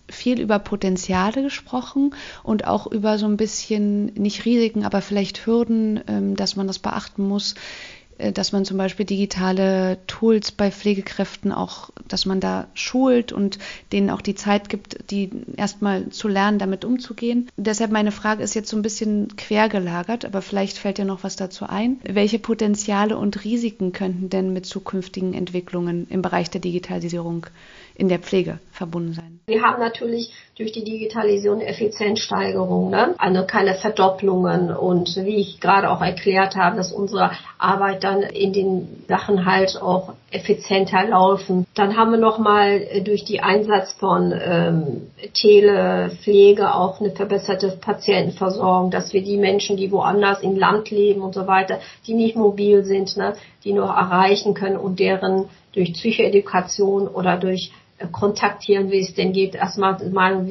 viel 0.10 0.40
über 0.40 0.60
Potenziale 0.60 1.44
gesprochen 1.44 2.16
und 2.44 2.66
auch 2.66 2.88
über 2.88 3.18
so 3.18 3.26
ein 3.26 3.38
bisschen, 3.38 4.06
nicht 4.14 4.46
Risiken, 4.46 4.84
aber 4.84 5.02
vielleicht 5.02 5.46
Hürden, 5.46 6.02
ähm, 6.08 6.36
dass 6.36 6.56
man 6.56 6.68
das 6.68 6.80
beachten 6.80 7.28
muss, 7.28 7.56
äh, 8.18 8.32
dass 8.32 8.52
man 8.52 8.66
zum 8.66 8.78
Beispiel 8.78 9.06
digitale 9.06 10.00
Tools 10.08 10.52
bei 10.52 10.72
Pflegekräften 10.72 11.52
auch, 11.52 11.90
dass 12.08 12.26
man 12.26 12.40
da 12.40 12.68
schult 12.74 13.32
und 13.32 13.60
denen 13.92 14.10
auch 14.10 14.22
die 14.22 14.36
Zeit 14.36 14.70
gibt, 14.70 15.12
die 15.12 15.30
erstmal 15.56 16.10
zu 16.10 16.28
lernen, 16.28 16.60
damit 16.60 16.86
umzugehen. 16.86 17.50
Deshalb 17.58 17.92
meine 17.92 18.12
Frage 18.12 18.44
ist 18.44 18.56
jetzt 18.56 18.70
so 18.70 18.78
ein 18.78 18.82
bisschen 18.82 19.36
quergelagert, 19.36 20.26
aber 20.26 20.42
vielleicht 20.42 20.78
fällt 20.78 20.98
dir 20.98 21.06
noch 21.06 21.24
was 21.24 21.36
dazu 21.36 21.66
ein. 21.66 22.00
Welche 22.04 22.40
Potenziale 22.40 23.18
und 23.18 23.44
Risiken 23.44 23.92
könnten 23.92 24.30
denn 24.30 24.54
mit 24.54 24.66
zukünftigen 24.66 25.34
Entwicklungen 25.34 26.08
im 26.10 26.22
Bereich 26.22 26.50
der 26.50 26.62
Digitalisierung 26.62 27.48
in 27.98 28.10
der 28.10 28.20
Pflege 28.20 28.60
verbunden 28.72 29.14
sein. 29.14 29.40
Wir 29.48 29.64
haben 29.64 29.80
natürlich 29.80 30.32
durch 30.56 30.72
die 30.72 30.84
Digitalisierung 30.84 31.62
Effizienzsteigerung, 31.62 32.90
ne? 32.90 33.16
also 33.18 33.46
keine 33.46 33.74
Verdopplungen 33.76 34.72
und 34.72 35.16
wie 35.16 35.38
ich 35.38 35.60
gerade 35.60 35.90
auch 35.90 36.02
erklärt 36.02 36.56
habe, 36.56 36.78
dass 36.78 36.92
unsere 36.92 37.32
Arbeit 37.58 38.04
dann 38.04 38.22
in 38.22 38.54
den 38.54 39.06
Sachen 39.08 39.46
halt 39.46 39.82
auch 39.82 40.14
effizienter 40.32 41.08
laufen. 41.08 41.66
Dann 41.74 41.96
haben 41.96 42.12
wir 42.12 42.20
nochmal 42.20 42.82
äh, 42.90 43.02
durch 43.02 43.24
die 43.24 43.40
Einsatz 43.40 43.94
von 43.94 44.34
ähm, 44.38 45.08
Telepflege 45.34 46.76
auch 46.76 47.00
eine 47.00 47.12
verbesserte 47.12 47.70
Patientenversorgung, 47.70 48.92
dass 48.92 49.14
wir 49.14 49.24
die 49.24 49.38
Menschen, 49.38 49.78
die 49.78 49.92
woanders 49.92 50.44
im 50.44 50.56
Land 50.56 50.92
leben 50.92 51.22
und 51.22 51.34
so 51.34 51.48
weiter, 51.48 51.80
die 52.06 52.14
nicht 52.14 52.36
mobil 52.36 52.84
sind, 52.84 53.18
ne, 53.18 53.34
die 53.64 53.74
noch 53.74 53.96
erreichen 53.96 54.54
können 54.54 54.78
und 54.78 55.00
deren 55.00 55.46
durch 55.72 55.94
Psychoedukation 55.94 57.08
oder 57.08 57.38
durch 57.38 57.72
kontaktieren, 58.12 58.92
wie 58.92 59.00
es 59.00 59.14
denn 59.16 59.34
geht. 59.34 59.56
Erstmal 59.56 59.98
mal, 60.10 60.46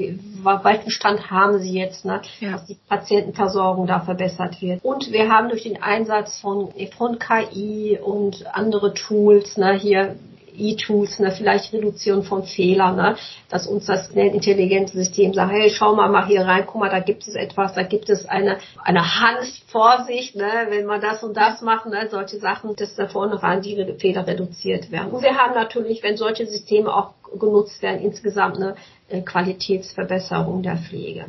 welchen 0.64 0.90
Stand 0.90 1.30
haben 1.30 1.58
Sie 1.60 1.72
jetzt, 1.72 2.04
ne? 2.04 2.20
Ja. 2.40 2.52
dass 2.52 2.66
die 2.66 2.76
Patientenversorgung 2.88 3.86
da 3.86 4.00
verbessert 4.00 4.60
wird. 4.60 4.84
Und 4.84 5.12
wir 5.12 5.30
haben 5.30 5.48
durch 5.48 5.62
den 5.62 5.82
Einsatz 5.82 6.40
von, 6.40 6.72
von 6.96 7.18
KI 7.18 7.98
und 8.02 8.46
andere 8.52 8.94
Tools, 8.94 9.56
ne, 9.56 9.74
hier 9.74 10.16
E-Tools, 10.58 11.18
ne, 11.18 11.32
vielleicht 11.32 11.72
Reduzierung 11.72 12.22
von 12.22 12.44
Fehlern, 12.44 12.96
ne, 12.96 13.16
dass 13.48 13.66
uns 13.66 13.86
das 13.86 14.08
intelligente 14.08 14.92
System 14.92 15.34
sagt, 15.34 15.52
hey, 15.52 15.70
schau 15.70 15.94
mal 15.94 16.08
mal 16.08 16.26
hier 16.26 16.42
rein, 16.42 16.64
guck 16.66 16.80
mal, 16.80 16.90
da 16.90 17.00
gibt 17.00 17.26
es 17.26 17.34
etwas, 17.34 17.74
da 17.74 17.82
gibt 17.82 18.10
es 18.10 18.26
eine, 18.26 18.58
eine 18.82 19.20
Hand 19.20 19.46
Vorsicht, 19.68 20.36
ne, 20.36 20.66
wenn 20.68 20.86
man 20.86 21.00
das 21.00 21.22
und 21.22 21.36
das 21.36 21.60
macht, 21.60 21.86
ne, 21.86 22.08
solche 22.10 22.38
Sachen, 22.38 22.74
dass 22.76 22.94
da 22.94 23.08
vorne 23.08 23.42
rein 23.42 23.62
die 23.62 23.76
Fehler 23.98 24.26
reduziert 24.26 24.90
werden. 24.90 25.10
Und 25.12 25.22
wir 25.22 25.36
haben 25.36 25.54
natürlich, 25.54 26.02
wenn 26.02 26.16
solche 26.16 26.46
Systeme 26.46 26.94
auch 26.94 27.12
genutzt 27.38 27.82
werden, 27.82 28.00
insgesamt 28.00 28.56
eine 28.56 28.76
äh, 29.08 29.22
Qualitätsverbesserung 29.22 30.62
der 30.62 30.76
Pflege. 30.76 31.26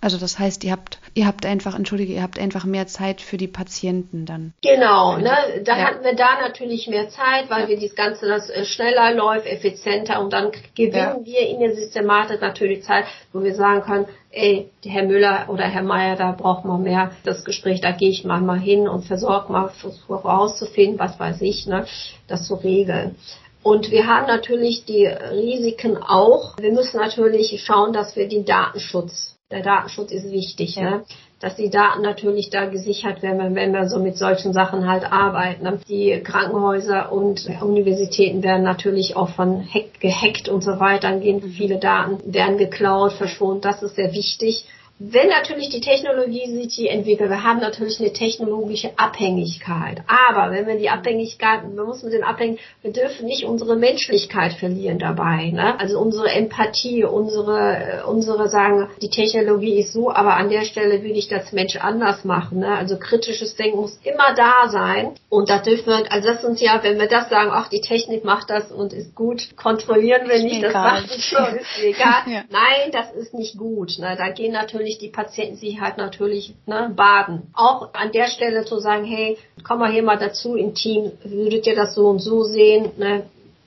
Also 0.00 0.16
das 0.18 0.38
heißt, 0.38 0.64
ihr 0.64 0.72
habt, 0.72 0.98
ihr 1.14 1.26
habt 1.26 1.44
einfach, 1.44 1.74
entschuldige, 1.74 2.14
ihr 2.14 2.22
habt 2.22 2.38
einfach 2.38 2.64
mehr 2.64 2.86
Zeit 2.86 3.20
für 3.20 3.36
die 3.36 3.48
Patienten 3.48 4.24
dann. 4.24 4.54
Genau, 4.62 5.18
ne? 5.18 5.62
Da 5.64 5.76
ja. 5.76 5.84
hatten 5.84 6.04
wir 6.04 6.14
da 6.14 6.40
natürlich 6.40 6.88
mehr 6.88 7.08
Zeit, 7.10 7.50
weil 7.50 7.62
ja. 7.62 7.68
wir 7.68 7.80
das 7.80 7.94
Ganze 7.94 8.26
das 8.26 8.48
äh, 8.48 8.64
schneller 8.64 9.12
läuft, 9.14 9.46
effizienter 9.46 10.20
und 10.20 10.32
dann 10.32 10.52
gewinnen 10.74 10.92
ja. 10.94 11.24
wir 11.24 11.48
in 11.48 11.60
der 11.60 11.74
Systematik 11.74 12.40
natürlich 12.40 12.82
Zeit, 12.84 13.04
wo 13.32 13.42
wir 13.42 13.54
sagen 13.54 13.82
können, 13.82 14.06
ey, 14.30 14.70
Herr 14.84 15.04
Müller 15.04 15.46
oder 15.48 15.64
Herr 15.64 15.82
Meier, 15.82 16.16
da 16.16 16.32
braucht 16.32 16.64
man 16.64 16.82
mehr 16.82 17.10
das 17.24 17.44
Gespräch, 17.44 17.80
da 17.80 17.90
gehe 17.90 18.10
ich 18.10 18.24
mal 18.24 18.40
mal 18.40 18.58
hin 18.58 18.88
und 18.88 19.04
versorge 19.04 19.52
mal, 19.52 19.68
versuche 19.68 20.22
herauszufinden, 20.22 20.98
was 20.98 21.18
weiß 21.18 21.42
ich, 21.42 21.66
ne, 21.66 21.84
das 22.26 22.46
zu 22.46 22.54
regeln. 22.54 23.16
Und 23.62 23.90
wir 23.90 24.06
haben 24.06 24.26
natürlich 24.26 24.86
die 24.86 25.04
Risiken 25.04 25.98
auch. 25.98 26.56
Wir 26.58 26.72
müssen 26.72 26.96
natürlich 26.98 27.62
schauen, 27.62 27.92
dass 27.92 28.16
wir 28.16 28.26
den 28.26 28.46
Datenschutz 28.46 29.29
der 29.50 29.62
Datenschutz 29.62 30.12
ist 30.12 30.30
wichtig, 30.30 30.76
ja. 30.76 30.82
ne? 30.90 31.04
dass 31.40 31.56
die 31.56 31.70
Daten 31.70 32.02
natürlich 32.02 32.50
da 32.50 32.66
gesichert 32.66 33.22
werden, 33.22 33.54
wenn 33.54 33.72
wir 33.72 33.88
so 33.88 33.98
mit 33.98 34.16
solchen 34.16 34.52
Sachen 34.52 34.88
halt 34.88 35.10
arbeiten. 35.10 35.64
Ne? 35.64 35.80
Die 35.88 36.20
Krankenhäuser 36.22 37.10
und 37.10 37.48
Universitäten 37.60 38.42
werden 38.42 38.62
natürlich 38.62 39.16
auch 39.16 39.30
von 39.30 39.66
Hack 39.66 40.00
gehackt 40.00 40.48
und 40.48 40.62
so 40.62 40.78
weiter. 40.78 41.08
Dann 41.08 41.20
gehen 41.20 41.40
mhm. 41.42 41.50
viele 41.50 41.78
Daten, 41.78 42.18
werden 42.32 42.58
geklaut, 42.58 43.12
verschwunden. 43.14 43.62
Das 43.62 43.82
ist 43.82 43.96
sehr 43.96 44.12
wichtig 44.12 44.66
wenn 45.02 45.28
natürlich 45.28 45.70
die 45.70 45.80
Technologie 45.80 46.46
sich 46.46 46.76
die 46.76 46.88
entwickelt, 46.88 47.30
wir 47.30 47.42
haben 47.42 47.58
natürlich 47.58 47.98
eine 48.00 48.12
technologische 48.12 48.90
Abhängigkeit. 48.98 50.02
Aber 50.06 50.52
wenn 50.52 50.66
wir 50.66 50.76
die 50.76 50.90
Abhängigkeit, 50.90 51.62
wir 51.62 51.84
müssen 51.84 52.10
den 52.10 52.22
abhängen, 52.22 52.58
wir 52.82 52.92
dürfen 52.92 53.24
nicht 53.24 53.44
unsere 53.44 53.76
Menschlichkeit 53.76 54.52
verlieren 54.52 54.98
dabei. 54.98 55.52
Ne? 55.52 55.80
Also 55.80 55.98
unsere 55.98 56.30
Empathie, 56.30 57.04
unsere, 57.04 58.04
unsere 58.06 58.50
sagen, 58.50 58.90
die 59.00 59.08
Technologie 59.08 59.80
ist 59.80 59.94
so, 59.94 60.10
aber 60.10 60.36
an 60.36 60.50
der 60.50 60.64
Stelle 60.66 61.02
will 61.02 61.16
ich 61.16 61.28
das 61.28 61.50
Mensch 61.52 61.76
anders 61.76 62.26
machen. 62.26 62.58
Ne? 62.58 62.76
Also 62.76 62.98
kritisches 62.98 63.56
Denken 63.56 63.78
muss 63.78 63.98
immer 64.04 64.34
da 64.34 64.68
sein. 64.68 65.14
Und 65.30 65.48
da 65.48 65.60
dürfen 65.60 65.86
wir, 65.86 66.12
also 66.12 66.28
das 66.28 66.42
sind 66.42 66.60
ja, 66.60 66.78
wenn 66.82 66.98
wir 66.98 67.08
das 67.08 67.30
sagen, 67.30 67.50
ach, 67.54 67.68
die 67.68 67.80
Technik 67.80 68.24
macht 68.24 68.50
das 68.50 68.70
und 68.70 68.92
ist 68.92 69.14
gut, 69.14 69.56
kontrollieren 69.56 70.28
wir 70.28 70.42
nicht, 70.42 70.62
das 70.62 70.74
macht 70.74 71.10
uns 71.10 71.24
schon, 71.24 71.56
ist 71.56 71.82
egal. 71.82 72.22
ja. 72.26 72.42
Nein, 72.50 72.92
das 72.92 73.12
ist 73.12 73.32
nicht 73.32 73.56
gut. 73.56 73.98
Ne? 73.98 74.14
Da 74.18 74.28
gehen 74.28 74.52
natürlich 74.52 74.89
natürlich 74.90 74.98
die 74.98 75.08
Patientensicherheit 75.08 75.98
natürlich 75.98 76.54
ne, 76.66 76.92
baden. 76.94 77.52
Auch 77.54 77.94
an 77.94 78.12
der 78.12 78.26
Stelle 78.26 78.64
zu 78.64 78.78
sagen, 78.78 79.04
hey, 79.04 79.38
komm 79.62 79.78
mal 79.78 79.92
hier 79.92 80.02
mal 80.02 80.18
dazu 80.18 80.56
im 80.56 80.74
Team, 80.74 81.12
würdet 81.24 81.66
ihr 81.66 81.76
das 81.76 81.94
so 81.94 82.08
und 82.08 82.20
so 82.20 82.42
sehen? 82.42 82.90
Ne? 82.96 83.24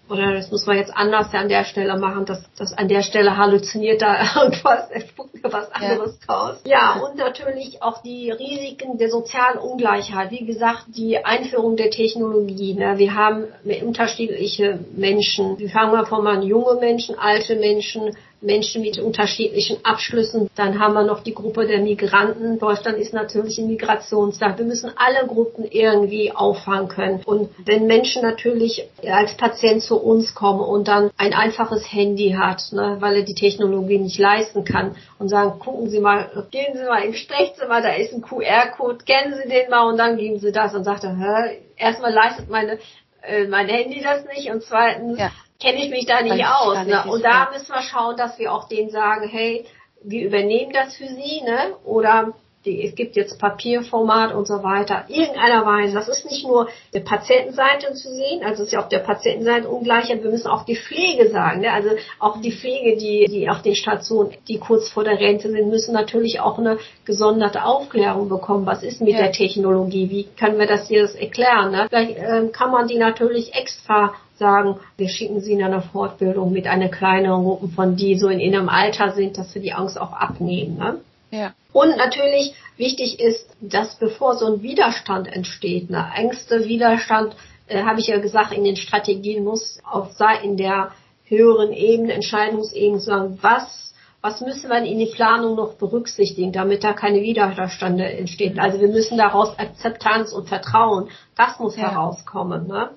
Oder 0.09 0.33
das 0.33 0.51
muss 0.51 0.65
man 0.65 0.75
jetzt 0.75 0.93
anders 0.93 1.33
an 1.33 1.47
der 1.47 1.63
Stelle 1.63 1.97
machen, 1.97 2.25
dass, 2.25 2.43
dass 2.55 2.73
an 2.73 2.89
der 2.89 3.03
Stelle 3.03 3.37
halluziniert 3.37 4.01
da 4.01 4.17
irgendwas, 4.35 4.89
er 4.91 5.01
spuckt 5.01 5.33
mir 5.33 5.51
was 5.51 5.71
anderes 5.71 6.19
ja. 6.27 6.33
raus. 6.33 6.61
Ja, 6.65 7.01
und 7.01 7.15
natürlich 7.15 7.81
auch 7.81 8.01
die 8.01 8.29
Risiken 8.29 8.97
der 8.97 9.09
sozialen 9.09 9.59
Ungleichheit. 9.59 10.31
Wie 10.31 10.45
gesagt, 10.45 10.87
die 10.87 11.23
Einführung 11.23 11.77
der 11.77 11.89
Technologie. 11.89 12.73
Ne? 12.73 12.97
Wir 12.97 13.15
haben 13.15 13.45
unterschiedliche 13.81 14.79
Menschen. 14.93 15.57
Wir 15.57 15.69
fangen 15.69 15.93
mal 15.93 16.05
von 16.05 16.43
junge 16.43 16.79
Menschen, 16.81 17.17
alte 17.17 17.55
Menschen, 17.55 18.15
Menschen 18.43 18.81
mit 18.81 18.99
unterschiedlichen 18.99 19.77
Abschlüssen. 19.83 20.49
Dann 20.55 20.79
haben 20.79 20.93
wir 20.93 21.03
noch 21.03 21.23
die 21.23 21.33
Gruppe 21.33 21.65
der 21.65 21.79
Migranten. 21.79 22.59
Deutschland 22.59 22.97
ist 22.97 23.13
natürlich 23.13 23.57
ein 23.57 23.67
Migrationsland. 23.67 24.57
Wir 24.57 24.65
müssen 24.65 24.91
alle 24.95 25.27
Gruppen 25.27 25.65
irgendwie 25.65 26.31
auffangen 26.31 26.89
können. 26.89 27.21
Und 27.25 27.49
wenn 27.65 27.87
Menschen 27.87 28.21
natürlich 28.21 28.87
als 29.05 29.35
Patient 29.37 29.81
zu 29.81 29.97
uns 29.97 30.35
kommen 30.35 30.59
und 30.59 30.87
dann 30.87 31.11
ein 31.17 31.33
einfaches 31.33 31.91
Handy 31.91 32.35
hat, 32.37 32.61
ne, 32.71 32.97
weil 32.99 33.17
er 33.17 33.23
die 33.23 33.35
Technologie 33.35 33.97
nicht 33.97 34.19
leisten 34.19 34.65
kann 34.65 34.95
und 35.19 35.29
sagen, 35.29 35.59
gucken 35.59 35.89
Sie 35.89 35.99
mal, 35.99 36.45
gehen 36.51 36.75
Sie 36.75 36.83
mal 36.83 37.03
ins 37.03 37.19
Sprechzimmer, 37.19 37.81
da 37.81 37.93
ist 37.93 38.13
ein 38.13 38.21
QR-Code, 38.21 39.05
kennen 39.05 39.35
Sie 39.41 39.49
den 39.49 39.69
mal 39.69 39.89
und 39.89 39.97
dann 39.97 40.17
geben 40.17 40.39
Sie 40.39 40.51
das 40.51 40.73
und 40.75 40.83
sagt 40.83 41.03
er, 41.03 41.17
hä, 41.17 41.59
erstmal 41.77 42.13
leistet 42.13 42.49
meine 42.49 42.77
äh, 43.21 43.47
mein 43.47 43.67
Handy 43.67 44.01
das 44.01 44.25
nicht 44.25 44.49
und 44.51 44.63
zweitens 44.63 45.17
ja 45.17 45.31
kenne 45.63 45.83
ich 45.83 45.89
mich 45.89 46.05
da 46.05 46.21
nicht 46.21 46.45
aus. 46.45 46.85
Ne? 46.85 47.03
Und 47.07 47.23
da 47.23 47.49
müssen 47.51 47.69
wir 47.69 47.81
schauen, 47.81 48.17
dass 48.17 48.37
wir 48.37 48.51
auch 48.53 48.67
denen 48.67 48.89
sagen, 48.89 49.29
hey, 49.29 49.65
wir 50.03 50.25
übernehmen 50.25 50.73
das 50.73 50.95
für 50.97 51.07
sie, 51.07 51.41
ne? 51.41 51.77
Oder 51.85 52.33
die, 52.65 52.85
es 52.85 52.95
gibt 52.95 53.15
jetzt 53.15 53.39
Papierformat 53.39 54.33
und 54.33 54.47
so 54.47 54.63
weiter. 54.63 55.03
Irgendeiner 55.09 55.65
Weise. 55.65 55.93
Das 55.95 56.07
ist 56.07 56.29
nicht 56.29 56.45
nur 56.45 56.69
der 56.93 57.01
Patientenseite 57.01 57.93
zu 57.93 58.09
sehen, 58.09 58.41
also 58.43 58.63
es 58.63 58.67
ist 58.67 58.73
ja 58.73 58.79
auf 58.79 58.87
der 58.87 58.99
Patientenseite 58.99 59.67
Ungleichheit. 59.67 60.23
Wir 60.23 60.29
müssen 60.29 60.47
auch 60.47 60.63
die 60.63 60.77
Pflege 60.77 61.29
sagen. 61.29 61.61
Ne? 61.61 61.71
Also 61.71 61.89
auch 62.19 62.39
die 62.41 62.51
Pflege, 62.51 62.97
die, 62.97 63.25
die 63.29 63.49
auf 63.49 63.61
den 63.61 63.75
Stationen, 63.75 64.31
die 64.47 64.59
kurz 64.59 64.89
vor 64.89 65.03
der 65.03 65.19
Rente 65.19 65.49
sind, 65.49 65.69
müssen 65.69 65.93
natürlich 65.93 66.39
auch 66.39 66.57
eine 66.57 66.77
gesonderte 67.05 67.65
Aufklärung 67.65 68.29
bekommen. 68.29 68.65
Was 68.65 68.83
ist 68.83 69.01
mit 69.01 69.13
ja. 69.13 69.23
der 69.23 69.31
Technologie? 69.31 70.09
Wie 70.09 70.27
können 70.39 70.57
wir 70.57 70.67
das 70.67 70.87
hier 70.87 71.09
erklären? 71.19 71.71
Ne? 71.71 71.87
Vielleicht 71.89 72.17
äh, 72.17 72.47
kann 72.49 72.71
man 72.71 72.87
die 72.87 72.97
natürlich 72.97 73.53
extra 73.55 74.13
sagen, 74.43 74.75
wir 74.97 75.07
schicken 75.07 75.39
sie 75.41 75.53
in 75.53 75.63
einer 75.63 75.81
Fortbildung 75.81 76.51
mit 76.51 76.67
einer 76.67 76.89
kleineren 76.89 77.43
Gruppe 77.43 77.69
von 77.69 77.95
die 77.95 78.17
so 78.17 78.27
in 78.27 78.39
ihrem 78.39 78.67
Alter 78.67 79.13
sind, 79.13 79.37
dass 79.37 79.55
wir 79.55 79.61
die 79.61 79.73
Angst 79.73 79.97
auch 79.99 80.11
abnehmen. 80.11 80.77
Ne? 80.77 80.99
Ja. 81.31 81.53
Und 81.71 81.97
natürlich 81.97 82.53
wichtig 82.77 83.19
ist, 83.19 83.49
dass 83.61 83.97
bevor 83.97 84.35
so 84.35 84.45
ein 84.45 84.61
Widerstand 84.61 85.27
entsteht, 85.27 85.89
ne, 85.89 86.05
Ängste, 86.15 86.67
Widerstand, 86.67 87.35
äh, 87.67 87.83
habe 87.83 88.01
ich 88.01 88.07
ja 88.07 88.19
gesagt, 88.19 88.51
in 88.51 88.65
den 88.65 88.75
Strategien 88.75 89.43
muss 89.45 89.79
auf 89.89 90.11
Seiten 90.11 90.57
der 90.57 90.91
höheren 91.25 91.71
Ebene, 91.71 92.13
Entscheidungsebene 92.13 92.99
sagen, 92.99 93.39
was 93.41 93.83
was 94.23 94.39
müssen 94.39 94.69
wir 94.69 94.81
in 94.81 94.99
die 94.99 95.11
Planung 95.13 95.57
noch 95.57 95.73
berücksichtigen, 95.73 96.53
damit 96.53 96.85
da 96.85 96.93
keine 96.93 97.21
Widerstände 97.21 98.05
entstehen. 98.05 98.57
Also 98.57 98.79
wir 98.79 98.87
müssen 98.87 99.17
daraus 99.17 99.59
Akzeptanz 99.59 100.31
und 100.31 100.47
Vertrauen, 100.47 101.09
das 101.35 101.59
muss 101.59 101.75
ja. 101.75 101.91
herauskommen. 101.91 102.67
Ne? 102.67 102.91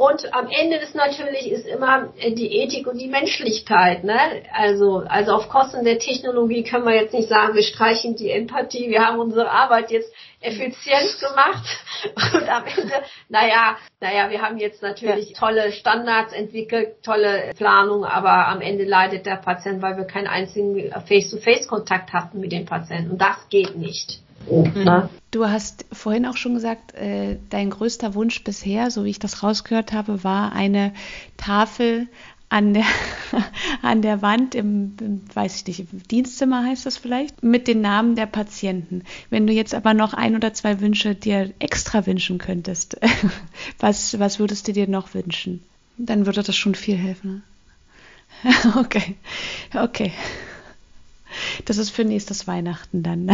Und 0.00 0.32
am 0.32 0.48
Ende 0.48 0.76
ist 0.76 0.94
natürlich 0.94 1.52
ist 1.52 1.66
immer 1.66 2.08
äh, 2.18 2.32
die 2.32 2.56
Ethik 2.56 2.86
und 2.86 2.96
die 2.98 3.06
Menschlichkeit. 3.06 4.02
Ne? 4.02 4.18
Also, 4.54 5.04
also 5.06 5.32
auf 5.32 5.50
Kosten 5.50 5.84
der 5.84 5.98
Technologie 5.98 6.64
können 6.64 6.86
wir 6.86 6.94
jetzt 6.94 7.12
nicht 7.12 7.28
sagen, 7.28 7.54
wir 7.54 7.62
streichen 7.62 8.16
die 8.16 8.30
Empathie, 8.30 8.88
wir 8.88 9.06
haben 9.06 9.18
unsere 9.18 9.50
Arbeit 9.50 9.90
jetzt 9.90 10.10
effizient 10.40 11.20
gemacht. 11.20 11.66
Und 12.32 12.48
am 12.48 12.64
Ende, 12.64 12.94
naja, 13.28 13.76
naja, 14.00 14.30
wir 14.30 14.40
haben 14.40 14.56
jetzt 14.56 14.80
natürlich 14.80 15.34
tolle 15.34 15.70
Standards 15.70 16.32
entwickelt, 16.32 17.02
tolle 17.04 17.52
Planung, 17.58 18.06
aber 18.06 18.48
am 18.48 18.62
Ende 18.62 18.84
leidet 18.84 19.26
der 19.26 19.36
Patient, 19.36 19.82
weil 19.82 19.98
wir 19.98 20.04
keinen 20.04 20.28
einzigen 20.28 20.92
Face-to-Face-Kontakt 20.92 22.14
hatten 22.14 22.40
mit 22.40 22.52
dem 22.52 22.64
Patienten. 22.64 23.10
Und 23.10 23.20
das 23.20 23.36
geht 23.50 23.76
nicht. 23.76 24.22
Mhm. 24.48 24.84
Ne? 24.84 25.08
Du 25.30 25.48
hast 25.48 25.84
vorhin 25.92 26.26
auch 26.26 26.36
schon 26.36 26.54
gesagt, 26.54 26.94
äh, 26.94 27.36
dein 27.50 27.70
größter 27.70 28.14
Wunsch 28.14 28.42
bisher, 28.42 28.90
so 28.90 29.04
wie 29.04 29.10
ich 29.10 29.18
das 29.18 29.42
rausgehört 29.42 29.92
habe, 29.92 30.24
war 30.24 30.52
eine 30.52 30.92
Tafel 31.36 32.08
an 32.48 32.74
der, 32.74 32.84
an 33.82 34.02
der 34.02 34.22
Wand 34.22 34.54
im, 34.54 34.96
im, 35.00 35.22
weiß 35.32 35.56
ich 35.56 35.66
nicht, 35.66 35.92
im 35.92 36.02
Dienstzimmer 36.02 36.64
heißt 36.64 36.84
das 36.84 36.96
vielleicht, 36.96 37.42
mit 37.42 37.68
den 37.68 37.80
Namen 37.80 38.16
der 38.16 38.26
Patienten. 38.26 39.04
Wenn 39.30 39.46
du 39.46 39.52
jetzt 39.52 39.74
aber 39.74 39.94
noch 39.94 40.14
ein 40.14 40.34
oder 40.34 40.52
zwei 40.52 40.80
Wünsche 40.80 41.14
dir 41.14 41.52
extra 41.60 42.06
wünschen 42.06 42.38
könntest, 42.38 42.98
was, 43.78 44.18
was 44.18 44.40
würdest 44.40 44.66
du 44.66 44.72
dir 44.72 44.88
noch 44.88 45.14
wünschen? 45.14 45.62
Dann 45.96 46.26
würde 46.26 46.42
das 46.42 46.56
schon 46.56 46.74
viel 46.74 46.96
helfen. 46.96 47.44
Ne? 48.42 48.52
okay, 48.76 49.16
okay. 49.74 50.12
Das 51.66 51.78
ist 51.78 51.90
für 51.90 52.04
nächstes 52.04 52.48
Weihnachten 52.48 53.02
dann. 53.02 53.30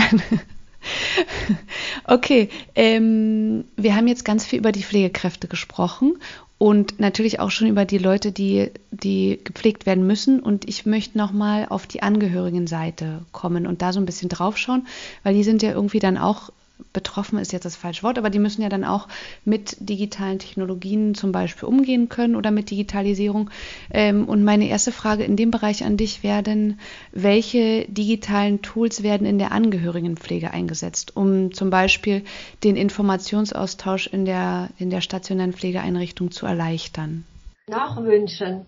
okay, 2.05 2.49
ähm, 2.75 3.65
wir 3.77 3.97
haben 3.97 4.07
jetzt 4.07 4.25
ganz 4.25 4.45
viel 4.47 4.59
über 4.59 4.73
die 4.73 4.83
Pflegekräfte 4.83 5.49
gesprochen 5.49 6.19
und 6.59 6.99
natürlich 6.99 7.39
auch 7.41 7.51
schon 7.51 7.69
über 7.69 7.85
die 7.85 7.99
Leute, 7.99 8.33
die, 8.33 8.71
die 8.91 9.39
gepflegt 9.45 9.85
werden 9.85 10.07
müssen. 10.07 10.41
Und 10.41 10.67
ich 10.67 10.87
möchte 10.87 11.19
nochmal 11.19 11.67
auf 11.69 11.87
die 11.87 12.03
Angehörigenseite 12.03 13.23
kommen 13.33 13.67
und 13.67 13.83
da 13.83 13.93
so 13.93 14.01
ein 14.01 14.07
bisschen 14.07 14.31
draufschauen, 14.31 14.87
weil 15.23 15.35
die 15.35 15.45
sind 15.45 15.63
ja 15.63 15.73
irgendwie 15.73 15.99
dann 15.99 16.17
auch 16.17 16.51
betroffen 16.93 17.39
ist 17.39 17.53
jetzt 17.53 17.65
das 17.65 17.77
falsche 17.77 18.03
Wort, 18.03 18.19
aber 18.19 18.31
die 18.31 18.39
müssen 18.39 18.63
ja 18.63 18.69
dann 18.69 18.85
auch 18.85 19.09
mit 19.45 19.77
digitalen 19.81 20.39
Technologien 20.39 21.15
zum 21.15 21.33
Beispiel 21.33 21.69
umgehen 21.69 22.09
können 22.09 22.37
oder 22.37 22.51
mit 22.51 22.71
Digitalisierung. 22.71 23.51
Ähm, 23.91 24.29
und 24.29 24.45
meine 24.45 24.69
erste 24.69 24.93
Frage 24.93 25.25
in 25.25 25.37
dem 25.37 25.51
Bereich 25.51 25.85
an 25.85 25.97
dich 25.97 26.23
wäre 26.23 26.43
denn, 26.43 26.79
welche 27.13 27.87
digitalen 27.89 28.63
Tools 28.63 29.03
werden 29.03 29.27
in 29.27 29.39
der 29.39 29.53
Angehörigenpflege 29.53 30.51
eingesetzt, 30.51 31.17
um 31.17 31.53
zum 31.53 31.71
Beispiel 31.71 32.25
den 32.65 32.77
Informationsaustausch 32.77 34.07
in 34.07 34.25
der, 34.25 34.71
in 34.79 34.91
der 34.91 35.01
stationären 35.01 35.53
Pflegeeinrichtung 35.53 36.31
zu 36.31 36.47
erleichtern? 36.47 37.25
Nach 37.69 37.97
Wünschen. 37.97 38.67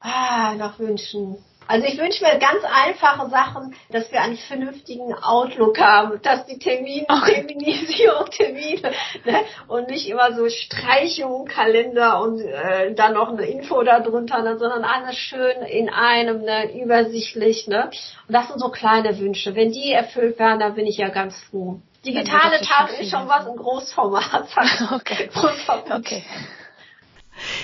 Ah, 0.00 0.54
nach 0.56 0.78
Wünschen. 0.78 1.36
Also 1.66 1.86
ich 1.86 1.98
wünsche 1.98 2.22
mir 2.22 2.38
ganz 2.38 2.62
einfache 2.64 3.30
Sachen, 3.30 3.74
dass 3.90 4.10
wir 4.12 4.20
einen 4.20 4.36
vernünftigen 4.36 5.14
Outlook 5.14 5.78
haben, 5.80 6.20
dass 6.22 6.44
die 6.46 6.58
Termine, 6.58 7.06
Terminisierung, 7.06 8.26
Termine 8.30 8.92
ne, 9.24 9.44
und 9.68 9.88
nicht 9.88 10.08
immer 10.08 10.34
so 10.34 10.48
Streichungen, 10.48 11.46
Kalender 11.46 12.20
und 12.20 12.40
äh, 12.40 12.94
dann 12.94 13.14
noch 13.14 13.30
eine 13.30 13.46
Info 13.46 13.82
darunter, 13.82 14.42
ne, 14.42 14.58
sondern 14.58 14.84
alles 14.84 15.16
schön 15.16 15.62
in 15.62 15.88
einem, 15.88 16.42
ne, 16.42 16.78
übersichtlich. 16.80 17.66
Ne? 17.66 17.90
Und 18.28 18.34
das 18.34 18.48
sind 18.48 18.60
so 18.60 18.68
kleine 18.68 19.18
Wünsche. 19.18 19.54
Wenn 19.54 19.72
die 19.72 19.92
erfüllt 19.92 20.38
werden, 20.38 20.60
dann 20.60 20.74
bin 20.74 20.86
ich 20.86 20.98
ja 20.98 21.08
ganz 21.08 21.34
froh. 21.50 21.80
Digitale 22.04 22.60
Tafel 22.60 22.96
ist 23.00 23.10
schon 23.10 23.26
was 23.28 23.46
im 23.46 23.56
Großformat. 23.56 24.48
okay. 24.92 25.30
Großformat. 25.32 25.98
Okay. 25.98 26.22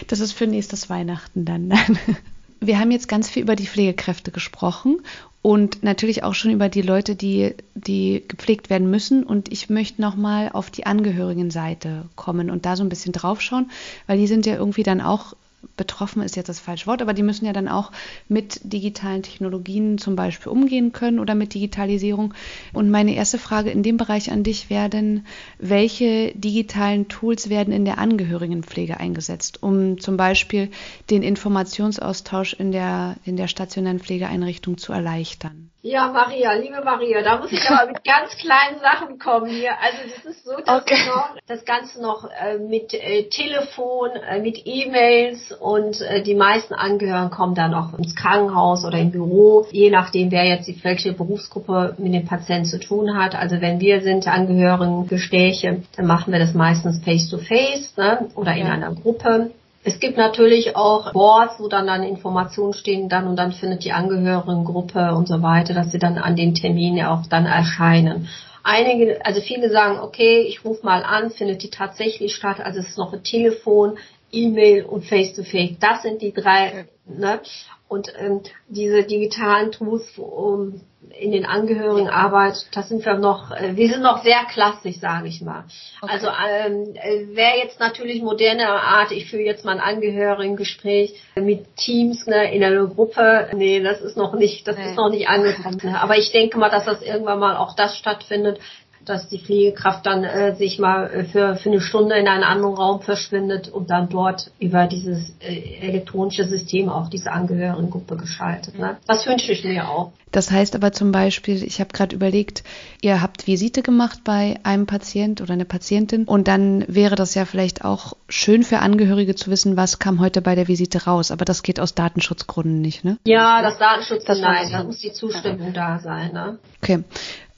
Das 0.08 0.20
ist 0.20 0.32
für 0.32 0.46
nächstes 0.46 0.88
Weihnachten 0.88 1.44
dann 1.44 1.68
wir 2.61 2.79
haben 2.79 2.90
jetzt 2.90 3.09
ganz 3.09 3.29
viel 3.29 3.42
über 3.42 3.57
die 3.57 3.66
Pflegekräfte 3.66 4.31
gesprochen 4.31 5.01
und 5.42 5.83
natürlich 5.83 6.23
auch 6.23 6.35
schon 6.35 6.51
über 6.51 6.68
die 6.68 6.83
Leute, 6.83 7.16
die, 7.16 7.55
die 7.75 8.23
gepflegt 8.29 8.68
werden 8.68 8.90
müssen. 8.90 9.25
Und 9.25 9.51
ich 9.51 9.70
möchte 9.70 10.03
nochmal 10.03 10.51
auf 10.53 10.70
die 10.70 10.85
Angehörigenseite 10.85 12.05
kommen 12.14 12.51
und 12.51 12.66
da 12.66 12.77
so 12.77 12.85
ein 12.85 12.90
bisschen 12.90 13.12
draufschauen, 13.12 13.70
weil 14.07 14.18
die 14.18 14.27
sind 14.27 14.44
ja 14.44 14.57
irgendwie 14.57 14.83
dann 14.83 15.01
auch 15.01 15.35
betroffen 15.77 16.23
ist 16.23 16.37
jetzt 16.37 16.49
das 16.49 16.61
falsche 16.61 16.87
Wort, 16.87 17.03
aber 17.03 17.14
die 17.14 17.23
müssen 17.23 17.46
ja 17.46 17.53
dann 17.53 17.68
auch 17.68 17.92
mit 18.29 18.61
digitalen 18.64 19.23
Technologien 19.23 19.99
zum 19.99 20.16
Beispiel 20.16 20.53
umgehen 20.53 20.92
können 20.92 21.18
oder 21.18 21.35
mit 21.35 21.55
Digitalisierung. 21.55 22.35
Und 22.73 22.90
meine 22.90 23.14
erste 23.14 23.38
Frage 23.38 23.70
in 23.70 23.83
dem 23.83 23.96
Bereich 23.96 24.31
an 24.31 24.42
dich 24.42 24.70
wäre 24.70 24.88
denn, 24.88 25.27
welche 25.59 26.33
digitalen 26.35 27.09
Tools 27.09 27.49
werden 27.51 27.73
in 27.73 27.85
der 27.85 27.99
Angehörigenpflege 27.99 28.99
eingesetzt, 28.99 29.62
um 29.62 30.01
zum 30.01 30.16
Beispiel 30.16 30.70
den 31.11 31.23
Informationsaustausch 31.23 32.55
in 32.55 32.73
der, 32.73 33.16
in 33.25 33.37
der 33.37 33.49
stationären 33.49 34.01
Pflegeeinrichtung 34.01 34.79
zu 34.79 34.92
erleichtern? 34.92 35.70
Ja, 35.83 36.09
Maria, 36.09 36.53
liebe 36.53 36.85
Maria, 36.85 37.23
da 37.23 37.38
muss 37.38 37.53
ich 37.53 37.70
aber 37.70 37.90
mit 37.90 38.05
ganz 38.05 38.37
kleinen 38.37 38.81
Sachen 38.81 39.18
kommen 39.18 39.46
hier. 39.46 39.73
Also 39.81 39.99
das 40.14 40.25
ist 40.27 40.44
so, 40.44 40.55
dass 40.59 40.83
okay. 40.83 40.99
das 41.46 41.64
Ganze 41.64 42.03
noch 42.03 42.29
äh, 42.31 42.59
mit 42.59 42.92
äh, 42.92 43.31
Telefon, 43.31 44.11
äh, 44.11 44.40
mit 44.40 44.61
E-Mails 44.66 45.49
und 45.52 46.00
äh, 46.00 46.22
die 46.22 46.34
meisten 46.34 46.74
Angehörigen 46.74 47.30
kommen 47.30 47.54
dann 47.54 47.74
auch 47.74 47.98
ins 47.98 48.14
Krankenhaus 48.14 48.84
oder 48.84 48.98
im 48.98 49.10
Büro, 49.10 49.66
je 49.70 49.90
nachdem, 49.90 50.30
wer 50.30 50.44
jetzt 50.44 50.68
die 50.68 50.78
welche 50.82 51.12
Berufsgruppe 51.12 51.94
mit 51.98 52.14
dem 52.14 52.26
Patienten 52.26 52.66
zu 52.66 52.78
tun 52.78 53.16
hat. 53.16 53.34
Also 53.34 53.60
wenn 53.60 53.80
wir 53.80 54.00
sind 54.02 54.26
Angehörigengespräche, 54.26 55.82
dann 55.96 56.06
machen 56.06 56.32
wir 56.32 56.38
das 56.38 56.54
meistens 56.54 57.02
face-to-face 57.04 57.94
-face, 57.96 58.00
ne? 58.00 58.28
oder 58.34 58.54
in 58.54 58.66
ja. 58.66 58.72
einer 58.72 58.94
Gruppe. 58.94 59.50
Es 59.82 59.98
gibt 59.98 60.18
natürlich 60.18 60.76
auch 60.76 61.12
Boards, 61.12 61.54
wo 61.58 61.68
dann 61.68 61.86
dann 61.86 62.02
Informationen 62.02 62.74
stehen, 62.74 63.08
dann 63.08 63.26
und 63.26 63.36
dann 63.36 63.52
findet 63.52 63.84
die 63.84 63.92
Angehörigengruppe 63.92 65.14
und 65.14 65.26
so 65.26 65.42
weiter, 65.42 65.72
dass 65.72 65.90
sie 65.90 65.98
dann 65.98 66.18
an 66.18 66.36
den 66.36 66.54
Terminen 66.54 67.06
auch 67.06 67.26
dann 67.26 67.46
erscheinen. 67.46 68.28
Einige, 68.62 69.24
also 69.24 69.40
viele 69.40 69.70
sagen, 69.70 69.98
okay, 70.00 70.42
ich 70.42 70.64
rufe 70.66 70.84
mal 70.84 71.02
an, 71.02 71.30
findet 71.30 71.62
die 71.62 71.70
tatsächlich 71.70 72.34
statt, 72.34 72.60
also 72.60 72.78
es 72.78 72.88
ist 72.88 72.98
noch 72.98 73.14
ein 73.14 73.22
Telefon, 73.22 73.96
E-Mail 74.32 74.84
und 74.84 75.04
Face-to-Face. 75.04 75.72
-face. 75.72 75.76
Das 75.80 76.02
sind 76.02 76.22
die 76.22 76.32
drei, 76.32 76.86
ne? 77.06 77.40
Und 77.88 78.12
ähm, 78.18 78.42
diese 78.68 79.02
digitalen 79.02 79.72
Tools 79.72 80.16
um, 80.16 80.80
in 81.18 81.32
den 81.32 81.44
Angehörigenarbeit, 81.44 82.66
das 82.72 82.88
sind 82.88 83.04
wir 83.04 83.14
noch, 83.14 83.50
äh, 83.50 83.74
wir 83.74 83.88
sind 83.88 84.02
noch 84.02 84.22
sehr 84.22 84.44
klassisch, 84.44 84.98
sage 84.98 85.26
ich 85.26 85.42
mal. 85.42 85.64
Okay. 86.00 86.12
Also 86.12 86.28
ähm, 86.28 86.94
äh, 86.94 87.34
wäre 87.34 87.58
jetzt 87.58 87.80
natürlich 87.80 88.22
moderne 88.22 88.68
Art, 88.68 89.10
ich 89.10 89.28
führe 89.28 89.42
jetzt 89.42 89.64
mal 89.64 89.72
ein 89.72 89.80
Angehörigengespräch 89.80 91.20
mit 91.34 91.76
Teams 91.76 92.28
ne, 92.28 92.54
in 92.54 92.62
einer 92.62 92.86
Gruppe. 92.86 93.48
Nee, 93.54 93.82
das 93.82 94.00
ist 94.00 94.16
noch 94.16 94.34
nicht, 94.34 94.68
das 94.68 94.76
nee. 94.76 94.90
ist 94.90 94.96
noch 94.96 95.10
nicht 95.10 95.28
angekommen. 95.28 95.80
Ne? 95.82 96.00
Aber 96.00 96.16
ich 96.16 96.30
denke 96.30 96.58
mal, 96.58 96.70
dass 96.70 96.84
das 96.84 97.02
irgendwann 97.02 97.40
mal 97.40 97.56
auch 97.56 97.74
das 97.74 97.96
stattfindet, 97.96 98.60
dass 99.04 99.28
die 99.28 99.38
Pflegekraft 99.38 100.04
dann 100.06 100.24
äh, 100.24 100.54
sich 100.54 100.78
mal 100.78 101.10
äh, 101.10 101.24
für, 101.24 101.56
für 101.56 101.70
eine 101.70 101.80
Stunde 101.80 102.16
in 102.16 102.28
einen 102.28 102.44
anderen 102.44 102.74
Raum 102.74 103.00
verschwindet 103.00 103.68
und 103.68 103.90
dann 103.90 104.08
dort 104.08 104.50
über 104.58 104.86
dieses 104.86 105.30
äh, 105.40 105.86
elektronische 105.86 106.44
System 106.44 106.88
auch 106.88 107.08
diese 107.08 107.32
Angehörigengruppe 107.32 108.16
geschaltet. 108.16 108.78
Ne? 108.78 108.96
Das 109.06 109.26
wünsche 109.26 109.52
ich 109.52 109.64
mir 109.64 109.88
auch. 109.88 110.12
Das 110.32 110.50
heißt 110.50 110.76
aber 110.76 110.92
zum 110.92 111.10
Beispiel, 111.10 111.64
ich 111.64 111.80
habe 111.80 111.92
gerade 111.92 112.14
überlegt, 112.14 112.62
ihr 113.02 113.20
habt 113.20 113.46
Visite 113.46 113.82
gemacht 113.82 114.20
bei 114.24 114.60
einem 114.62 114.86
Patient 114.86 115.40
oder 115.40 115.54
einer 115.54 115.64
Patientin 115.64 116.24
und 116.24 116.46
dann 116.46 116.84
wäre 116.86 117.16
das 117.16 117.34
ja 117.34 117.44
vielleicht 117.44 117.84
auch 117.84 118.14
schön 118.28 118.62
für 118.62 118.78
Angehörige 118.78 119.34
zu 119.34 119.50
wissen, 119.50 119.76
was 119.76 119.98
kam 119.98 120.20
heute 120.20 120.40
bei 120.40 120.54
der 120.54 120.68
Visite 120.68 121.04
raus. 121.04 121.32
Aber 121.32 121.44
das 121.44 121.62
geht 121.62 121.80
aus 121.80 121.94
Datenschutzgründen 121.94 122.80
nicht, 122.80 123.04
ne? 123.04 123.18
Ja, 123.24 123.60
das 123.60 123.78
Datenschutz, 123.78 124.24
das 124.24 124.38
nein, 124.38 124.70
da 124.70 124.84
muss 124.84 125.00
die 125.00 125.12
Zustimmung 125.12 125.72
ja. 125.74 125.96
da 125.96 125.98
sein. 125.98 126.32
Ne? 126.32 126.58
Okay. 126.80 127.02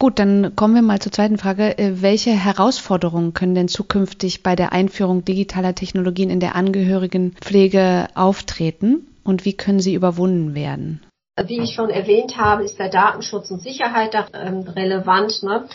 Gut, 0.03 0.19
dann 0.19 0.57
kommen 0.57 0.75
wir 0.75 0.83
mal 0.83 0.99
zur 0.99 1.13
zweiten 1.13 1.39
Frage. 1.39 1.79
Äh, 1.79 2.03
welche 2.03 2.31
Herausforderungen 2.33 3.35
können 3.35 3.55
denn 3.55 3.69
zukünftig 3.69 4.43
bei 4.43 4.57
der 4.57 4.73
Einführung 4.73 5.25
digitaler 5.25 5.77
Technologien 5.77 6.29
in 6.29 6.41
der 6.41 6.57
Angehörigenpflege 6.57 8.09
auftreten 8.17 9.07
und 9.23 9.45
wie 9.45 9.53
können 9.53 9.79
sie 9.79 9.95
überwunden 9.95 10.57
werden? 10.57 11.01
Wie 11.47 11.61
ich 11.61 11.75
schon 11.75 11.89
erwähnt 11.89 12.37
habe, 12.37 12.65
ist 12.65 12.81
der 12.81 12.89
Datenschutz 12.89 13.53
und 13.53 13.63
Sicherheit 13.63 14.17
ähm, 14.35 14.63
relevant. 14.63 15.45
Ne? 15.45 15.69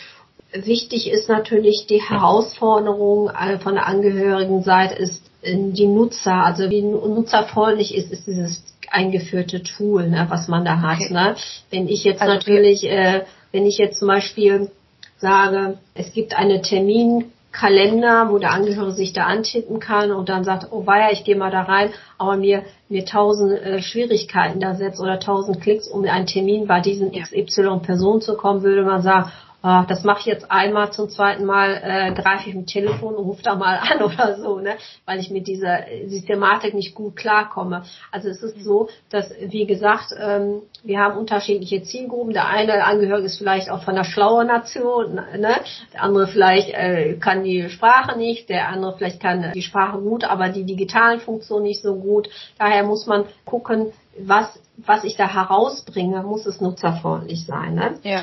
Wichtig 0.52 1.10
ist 1.10 1.30
natürlich 1.30 1.86
die 1.88 2.02
Herausforderung 2.02 3.30
äh, 3.30 3.58
von 3.58 3.76
der 3.76 3.86
Angehörigenseite 3.86 4.94
ist 4.96 5.22
äh, 5.40 5.56
die 5.56 5.86
Nutzer, 5.86 6.44
also 6.44 6.68
wie 6.68 6.82
nutzerfreundlich 6.82 7.94
ist, 7.94 8.12
ist 8.12 8.26
dieses 8.26 8.62
eingeführte 8.90 9.62
Tool, 9.62 10.08
ne, 10.08 10.26
was 10.28 10.48
man 10.48 10.66
da 10.66 10.82
hat. 10.82 11.00
Okay. 11.00 11.14
Ne? 11.14 11.34
Wenn 11.70 11.88
ich 11.88 12.04
jetzt 12.04 12.20
also 12.20 12.34
natürlich 12.34 12.84
äh, 12.84 13.22
wenn 13.52 13.66
ich 13.66 13.78
jetzt 13.78 13.98
zum 13.98 14.08
Beispiel 14.08 14.70
sage, 15.18 15.78
es 15.94 16.12
gibt 16.12 16.36
eine 16.36 16.62
Terminkalender, 16.62 18.30
wo 18.30 18.38
der 18.38 18.52
Angehörige 18.52 18.92
sich 18.92 19.12
da 19.12 19.24
antippen 19.24 19.80
kann 19.80 20.12
und 20.12 20.28
dann 20.28 20.44
sagt, 20.44 20.68
oh 20.70 20.86
weia, 20.86 21.10
ich 21.10 21.24
gehe 21.24 21.36
mal 21.36 21.50
da 21.50 21.62
rein, 21.62 21.90
aber 22.18 22.36
mir 22.36 22.62
mir 22.88 23.04
tausend 23.04 23.52
äh, 23.52 23.82
Schwierigkeiten 23.82 24.60
da 24.60 24.74
setzt 24.74 25.00
oder 25.00 25.20
tausend 25.20 25.60
Klicks, 25.60 25.88
um 25.88 26.04
einen 26.04 26.26
Termin 26.26 26.66
bei 26.66 26.80
diesen 26.80 27.12
XY 27.12 27.80
Person 27.82 28.20
zu 28.20 28.36
kommen, 28.36 28.62
würde 28.62 28.82
man 28.82 29.02
sagen, 29.02 29.30
ah, 29.62 29.84
das 29.88 30.04
mache 30.04 30.20
ich 30.20 30.26
jetzt 30.26 30.50
einmal, 30.50 30.92
zum 30.92 31.08
zweiten 31.08 31.44
Mal 31.44 31.80
äh, 31.82 32.12
greife 32.14 32.48
ich 32.48 32.54
im 32.54 32.66
Telefon 32.66 33.14
und 33.14 33.24
rufe 33.24 33.42
da 33.42 33.54
mal 33.54 33.78
an 33.90 34.02
oder 34.02 34.36
so, 34.36 34.60
ne, 34.60 34.76
weil 35.04 35.20
ich 35.20 35.30
mit 35.30 35.46
dieser 35.46 35.84
Systematik 36.06 36.74
nicht 36.74 36.94
gut 36.94 37.16
klarkomme. 37.16 37.84
Also 38.12 38.28
es 38.28 38.42
ist 38.42 38.62
so, 38.62 38.88
dass, 39.10 39.32
wie 39.40 39.66
gesagt, 39.66 40.14
ähm, 40.18 40.62
wir 40.82 41.00
haben 41.00 41.18
unterschiedliche 41.18 41.82
Zielgruppen. 41.82 42.32
Der 42.32 42.48
eine 42.48 42.84
Angehörige 42.84 43.26
ist 43.26 43.38
vielleicht 43.38 43.70
auch 43.70 43.82
von 43.82 43.94
einer 43.94 44.04
schlauen 44.04 44.46
Nation, 44.46 45.14
ne? 45.14 45.56
der 45.92 46.02
andere 46.02 46.26
vielleicht 46.28 46.70
äh, 46.70 47.14
kann 47.14 47.44
die 47.44 47.68
Sprache 47.68 48.16
nicht, 48.16 48.48
der 48.48 48.68
andere 48.68 48.96
vielleicht 48.96 49.20
kann 49.20 49.52
die 49.54 49.62
Sprache 49.62 49.98
gut, 49.98 50.24
aber 50.24 50.48
die 50.48 50.64
digitalen 50.64 51.20
Funktionen 51.20 51.64
nicht 51.64 51.82
so 51.82 51.96
gut. 51.96 52.28
Daher 52.58 52.84
muss 52.84 53.06
man 53.06 53.24
gucken, 53.44 53.92
was 54.18 54.58
was 54.78 55.04
ich 55.04 55.16
da 55.16 55.32
herausbringe, 55.32 56.22
muss 56.22 56.46
es 56.46 56.60
nutzerfreundlich 56.60 57.44
sein. 57.46 57.74
Ne? 57.74 57.98
Ja. 58.02 58.22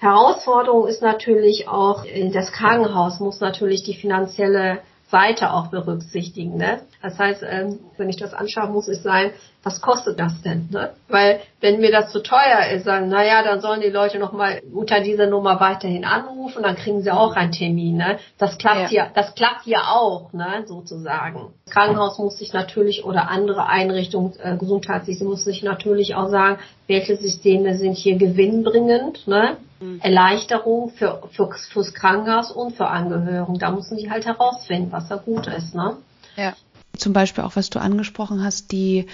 Herausforderung 0.00 0.86
ist 0.88 1.02
natürlich 1.02 1.68
auch, 1.68 2.04
das 2.32 2.52
Krankenhaus 2.52 3.20
muss 3.20 3.40
natürlich 3.40 3.82
die 3.82 3.94
finanzielle 3.94 4.78
Seite 5.10 5.52
auch 5.52 5.66
berücksichtigen. 5.68 6.56
Ne? 6.56 6.80
Das 7.02 7.18
heißt, 7.18 7.42
ähm, 7.46 7.80
wenn 7.98 8.08
ich 8.08 8.16
das 8.16 8.32
anschaue, 8.32 8.70
muss 8.70 8.88
es 8.88 9.02
sein, 9.02 9.32
was 9.62 9.80
kostet 9.82 10.18
das 10.18 10.40
denn? 10.42 10.68
Ne? 10.70 10.90
Weil 11.08 11.40
wenn 11.60 11.80
mir 11.80 11.92
das 11.92 12.12
zu 12.12 12.22
teuer 12.22 12.70
ist, 12.74 12.84
sagen, 12.84 13.08
naja, 13.08 13.42
dann 13.42 13.60
sollen 13.60 13.82
die 13.82 13.90
Leute 13.90 14.18
nochmal 14.18 14.62
unter 14.72 15.00
dieser 15.00 15.26
Nummer 15.26 15.60
weiterhin 15.60 16.04
anrufen, 16.04 16.62
dann 16.62 16.76
kriegen 16.76 17.02
sie 17.02 17.10
auch 17.10 17.36
einen 17.36 17.52
Termin. 17.52 17.98
Ne? 17.98 18.18
Das 18.38 18.56
klappt 18.56 18.80
ja. 18.80 18.88
hier, 18.88 19.10
das 19.14 19.34
klappt 19.34 19.64
hier 19.64 19.82
auch, 19.88 20.32
ne, 20.32 20.64
sozusagen. 20.66 21.52
Das 21.66 21.74
Krankenhaus 21.74 22.18
muss 22.18 22.38
sich 22.38 22.54
natürlich 22.54 23.04
oder 23.04 23.28
andere 23.28 23.66
Einrichtungen, 23.66 24.32
äh, 24.42 24.56
Gesundheitssystem 24.56 25.28
muss 25.28 25.44
sich 25.44 25.62
natürlich 25.62 26.14
auch 26.14 26.30
sagen, 26.30 26.58
welche 26.86 27.16
Systeme 27.16 27.76
sind 27.76 27.96
hier 27.96 28.16
gewinnbringend, 28.16 29.26
ne? 29.26 29.58
Mhm. 29.80 30.00
Erleichterung 30.02 30.90
für, 30.90 31.22
für, 31.32 31.50
fürs 31.52 31.94
Krankenhaus 31.94 32.50
und 32.50 32.76
für 32.76 32.86
Angehörigen. 32.86 33.58
Da 33.58 33.70
müssen 33.70 33.96
die 33.96 34.10
halt 34.10 34.26
herausfinden, 34.26 34.90
was 34.90 35.08
da 35.08 35.16
gut 35.16 35.46
ist, 35.46 35.74
ne? 35.74 35.96
Ja 36.36 36.54
zum 37.00 37.12
Beispiel 37.12 37.44
auch, 37.44 37.56
was 37.56 37.70
du 37.70 37.80
angesprochen 37.80 38.44
hast, 38.44 38.72
die, 38.72 39.06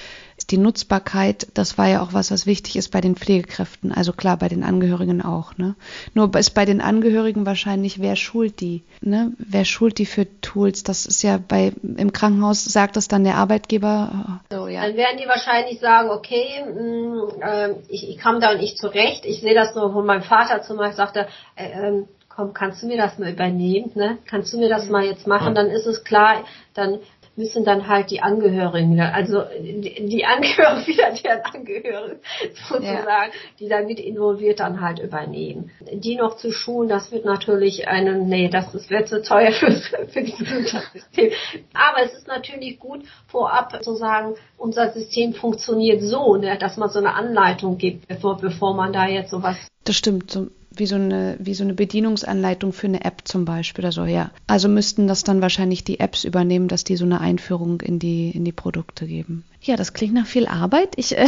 die 0.51 0.59
Nutzbarkeit, 0.59 1.49
das 1.55 1.76
war 1.76 1.88
ja 1.88 2.03
auch 2.03 2.12
was, 2.12 2.30
was 2.30 2.47
wichtig 2.47 2.76
ist 2.76 2.92
bei 2.92 3.01
den 3.01 3.16
Pflegekräften. 3.16 3.92
Also 3.92 4.12
klar, 4.12 4.36
bei 4.36 4.49
den 4.49 4.62
Angehörigen 4.62 5.22
auch. 5.22 5.57
Ne? 5.57 5.74
Nur 6.14 6.34
ist 6.36 6.55
bei 6.55 6.64
den 6.64 6.80
Angehörigen 6.80 7.47
wahrscheinlich, 7.47 8.01
wer 8.01 8.14
schult 8.16 8.61
die? 8.61 8.82
Ne? 9.01 9.32
Wer 9.38 9.64
schult 9.64 9.99
die 9.99 10.07
für 10.07 10.26
Tools? 10.40 10.84
Das 10.84 11.07
ist 11.07 11.22
ja 11.22 11.38
bei 11.38 11.72
im 11.97 12.12
Krankenhaus 12.12 12.64
sagt 12.64 12.97
das 12.97 13.09
dann 13.09 13.24
der 13.24 13.36
Arbeitgeber. 13.36 14.40
So, 14.51 14.68
ja. 14.68 14.82
Dann 14.82 14.97
werden 14.97 15.18
die 15.18 15.28
wahrscheinlich 15.28 15.80
sagen, 15.80 16.11
okay, 16.11 16.64
mh, 16.64 16.82
mm, 16.82 17.42
äh, 17.42 17.74
ich, 17.88 18.09
ich 18.09 18.18
kam 18.18 18.40
da 18.40 18.55
nicht 18.55 18.78
zurecht. 18.78 19.24
Ich 19.24 19.40
sehe 19.40 19.55
das 19.55 19.74
nur, 19.74 19.94
wo 19.94 20.03
mein 20.03 20.22
Vater 20.22 20.62
zum 20.62 20.76
Beispiel 20.76 20.97
sagte, 20.97 21.26
äh, 21.57 21.70
äh, 21.70 22.05
komm, 22.36 22.53
kannst 22.53 22.82
du 22.82 22.86
mir 22.86 22.99
das 22.99 23.18
mal 23.18 23.32
übernehmen, 23.32 23.90
ne? 23.94 24.18
Kannst 24.26 24.53
du 24.53 24.59
mir 24.59 24.68
das 24.68 24.88
mal 24.88 25.05
jetzt 25.05 25.26
machen? 25.26 25.55
Dann 25.55 25.68
ist 25.68 25.86
es 25.86 26.05
klar, 26.05 26.44
dann 26.74 26.99
müssen 27.37 27.64
dann 27.64 27.87
halt 27.87 28.11
die 28.11 28.22
Angehörigen, 28.22 28.99
also 29.01 29.43
die, 29.61 30.24
Angehörigen 30.24 30.87
wieder 30.87 31.12
deren 31.12 31.43
Angehörigen 31.43 32.20
sozusagen, 32.68 32.97
ja. 32.97 33.30
die 33.61 33.68
da 33.68 33.82
mit 33.82 34.01
involviert 34.01 34.61
dann 34.61 34.80
halt 34.80 34.99
übernehmen. 34.99 35.70
Die 35.93 36.16
noch 36.16 36.37
zu 36.37 36.51
schulen, 36.51 36.89
das 36.89 37.12
wird 37.12 37.24
natürlich 37.24 37.89
einen, 37.89 38.28
nee, 38.28 38.49
das, 38.49 38.72
wird 38.91 39.09
zu 39.09 39.22
teuer 39.22 39.53
für, 39.53 39.70
für 39.70 40.22
das 40.22 40.39
Gesundheitssystem. 40.39 41.30
Aber 41.74 42.05
es 42.05 42.14
ist 42.14 42.26
natürlich 42.26 42.78
gut, 42.78 43.05
vorab 43.28 43.82
zu 43.82 43.95
sagen, 43.95 44.34
unser 44.57 44.91
System 44.93 45.34
funktioniert 45.34 46.03
so, 46.03 46.37
ne, 46.37 46.57
dass 46.59 46.76
man 46.76 46.89
so 46.89 46.99
eine 46.99 47.14
Anleitung 47.14 47.76
gibt, 47.78 48.09
bevor, 48.09 48.39
bevor 48.39 48.74
man 48.74 48.93
da 48.93 49.07
jetzt 49.07 49.30
sowas. 49.30 49.57
Das 49.84 49.97
stimmt. 49.97 50.30
So 50.30 50.49
wie 50.77 50.87
so 50.87 50.97
eine, 50.97 51.37
wie 51.39 51.55
so 51.55 51.64
eine 51.64 51.74
Bedienungsanleitung 51.74 52.72
für 52.72 52.87
eine 52.87 53.05
App 53.05 53.22
zum 53.24 53.45
Beispiel 53.45 53.85
oder 53.85 53.93
so, 53.93 54.05
ja. 54.05 54.31
Also 54.47 54.68
müssten 54.68 55.07
das 55.07 55.24
dann 55.24 55.43
wahrscheinlich 55.43 55.85
die 55.85 56.01
Apps 56.01 56.24
übernehmen, 56.24 56.68
dass 56.68 56.85
die 56.85 56.97
so 56.97 57.05
eine 57.05 57.20
Einführung 57.20 57.81
in 57.81 57.99
die, 57.99 58.31
in 58.31 58.45
die 58.45 58.53
Produkte 58.53 59.07
geben. 59.07 59.45
Ja, 59.61 59.77
das 59.77 59.93
klingt 59.93 60.14
nach 60.14 60.27
viel 60.27 60.47
Arbeit. 60.47 60.95
Ich, 60.97 61.16
äh, 61.16 61.27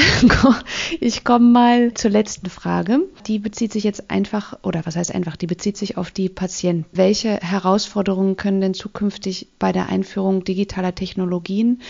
ich 1.01 1.25
komme 1.25 1.47
mal 1.47 1.95
zur 1.95 2.11
letzten 2.11 2.49
Frage. 2.51 3.01
Die 3.27 3.39
bezieht 3.39 3.73
sich 3.73 3.85
jetzt 3.85 4.11
einfach, 4.11 4.59
oder 4.63 4.83
was 4.85 4.97
heißt 4.97 5.15
einfach, 5.15 5.37
die 5.37 5.47
bezieht 5.47 5.77
sich 5.77 5.97
auf 5.97 6.11
die 6.11 6.29
Patienten. 6.29 6.87
Welche 6.93 7.41
Herausforderungen 7.41 8.37
können 8.37 8.61
denn 8.61 8.75
zukünftig 8.75 9.49
bei 9.59 9.73
der 9.73 9.89
Einführung 9.89 10.45
digitaler 10.45 10.95
Technologien 10.95 11.81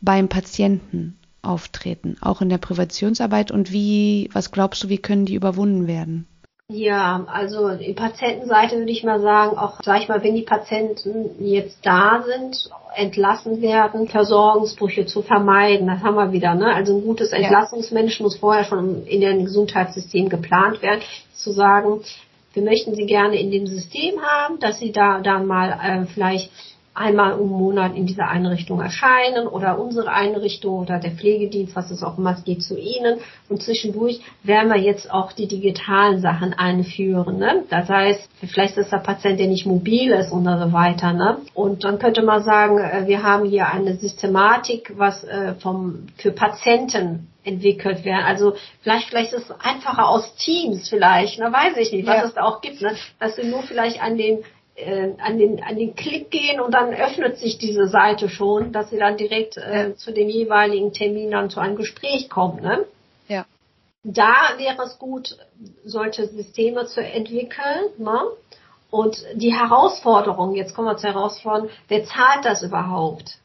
beim 0.00 0.28
Patienten 0.28 1.16
auftreten, 1.42 2.16
auch 2.20 2.40
in 2.40 2.48
der 2.48 2.58
Präventionsarbeit 2.58 3.50
und 3.50 3.72
wie, 3.72 4.30
was 4.32 4.52
glaubst 4.52 4.84
du, 4.84 4.88
wie 4.88 4.98
können 4.98 5.26
die 5.26 5.34
überwunden 5.34 5.86
werden? 5.86 6.26
Ja, 6.68 7.24
also 7.26 7.76
die 7.76 7.92
Patientenseite 7.92 8.78
würde 8.78 8.92
ich 8.92 9.04
mal 9.04 9.20
sagen, 9.20 9.58
auch 9.58 9.80
sag 9.82 10.00
ich 10.00 10.08
mal, 10.08 10.22
wenn 10.22 10.34
die 10.34 10.42
Patienten 10.42 11.44
jetzt 11.44 11.84
da 11.84 12.24
sind, 12.26 12.70
entlassen 12.94 13.60
werden, 13.60 14.08
Versorgungsbrüche 14.08 15.04
zu 15.06 15.22
vermeiden, 15.22 15.86
das 15.86 16.02
haben 16.02 16.14
wir 16.14 16.32
wieder, 16.32 16.54
ne? 16.54 16.74
Also 16.74 16.96
ein 16.96 17.04
gutes 17.04 17.32
Entlassungsmensch 17.32 18.20
muss 18.20 18.36
vorher 18.36 18.64
schon 18.64 19.06
in 19.06 19.20
dem 19.20 19.44
Gesundheitssystem 19.44 20.28
geplant 20.28 20.80
werden, 20.82 21.02
zu 21.34 21.52
sagen, 21.52 22.00
wir 22.54 22.62
möchten 22.62 22.94
sie 22.94 23.06
gerne 23.06 23.40
in 23.40 23.50
dem 23.50 23.66
System 23.66 24.20
haben, 24.22 24.58
dass 24.58 24.78
sie 24.78 24.92
da 24.92 25.20
dann 25.20 25.46
mal 25.46 25.70
äh, 25.82 26.06
vielleicht 26.06 26.50
einmal 26.94 27.38
im 27.38 27.48
Monat 27.48 27.96
in 27.96 28.06
dieser 28.06 28.28
Einrichtung 28.28 28.80
erscheinen 28.80 29.46
oder 29.46 29.78
unsere 29.78 30.12
Einrichtung 30.12 30.80
oder 30.80 30.98
der 30.98 31.12
Pflegedienst, 31.12 31.74
was 31.74 31.90
es 31.90 32.02
auch 32.02 32.18
immer 32.18 32.34
geht, 32.44 32.62
zu 32.62 32.78
Ihnen. 32.78 33.18
Und 33.48 33.62
zwischendurch 33.62 34.20
werden 34.42 34.68
wir 34.68 34.78
jetzt 34.78 35.10
auch 35.10 35.32
die 35.32 35.48
digitalen 35.48 36.20
Sachen 36.20 36.52
einführen. 36.52 37.38
Ne? 37.38 37.64
Das 37.70 37.88
heißt, 37.88 38.28
vielleicht 38.46 38.76
ist 38.76 38.92
der 38.92 38.98
Patient, 38.98 39.40
der 39.40 39.46
nicht 39.46 39.66
mobil 39.66 40.10
ist 40.10 40.32
und 40.32 40.44
so 40.44 40.72
weiter. 40.72 41.12
Ne? 41.12 41.38
Und 41.54 41.84
dann 41.84 41.98
könnte 41.98 42.22
man 42.22 42.42
sagen, 42.42 42.78
äh, 42.78 43.06
wir 43.06 43.22
haben 43.22 43.48
hier 43.48 43.68
eine 43.68 43.94
Systematik, 43.96 44.92
was 44.96 45.24
äh, 45.24 45.54
vom, 45.54 46.06
für 46.16 46.32
Patienten 46.32 47.28
entwickelt 47.44 48.04
werden. 48.04 48.24
Also 48.24 48.54
vielleicht, 48.82 49.08
vielleicht 49.08 49.32
ist 49.32 49.50
es 49.50 49.60
einfacher 49.60 50.08
aus 50.08 50.34
Teams 50.36 50.88
vielleicht, 50.88 51.38
ne, 51.38 51.52
weiß 51.52 51.76
ich 51.78 51.92
nicht, 51.92 52.06
was 52.06 52.16
ja. 52.16 52.24
es 52.24 52.34
da 52.34 52.42
auch 52.42 52.60
gibt, 52.60 52.80
ne, 52.80 52.94
dass 53.18 53.36
sie 53.36 53.44
nur 53.44 53.62
vielleicht 53.62 54.00
an 54.00 54.16
den 54.16 54.44
äh, 54.74 55.10
an 55.18 55.38
den 55.38 55.62
an 55.62 55.76
den 55.76 55.94
Klick 55.94 56.30
gehen 56.30 56.60
und 56.60 56.72
dann 56.72 56.94
öffnet 56.94 57.38
sich 57.38 57.58
diese 57.58 57.88
Seite 57.88 58.28
schon, 58.28 58.72
dass 58.72 58.90
sie 58.90 58.98
dann 58.98 59.16
direkt 59.16 59.56
äh, 59.56 59.88
ja. 59.88 59.96
zu 59.96 60.12
dem 60.12 60.28
jeweiligen 60.28 60.92
Termin 60.92 61.30
dann 61.30 61.50
zu 61.50 61.60
einem 61.60 61.76
Gespräch 61.76 62.30
kommen. 62.30 62.62
Ne? 62.62 62.84
Ja. 63.28 63.44
Da 64.02 64.54
wäre 64.56 64.82
es 64.82 64.98
gut, 64.98 65.36
solche 65.84 66.26
Systeme 66.26 66.86
zu 66.86 67.02
entwickeln. 67.02 67.90
Ne? 67.98 68.20
Und 68.90 69.24
die 69.34 69.54
Herausforderung, 69.54 70.54
jetzt 70.54 70.74
kommen 70.74 70.88
wir 70.88 70.96
zur 70.96 71.10
Herausforderung, 71.10 71.70
wer 71.88 72.04
zahlt 72.04 72.44
das 72.44 72.62
überhaupt? 72.62 73.38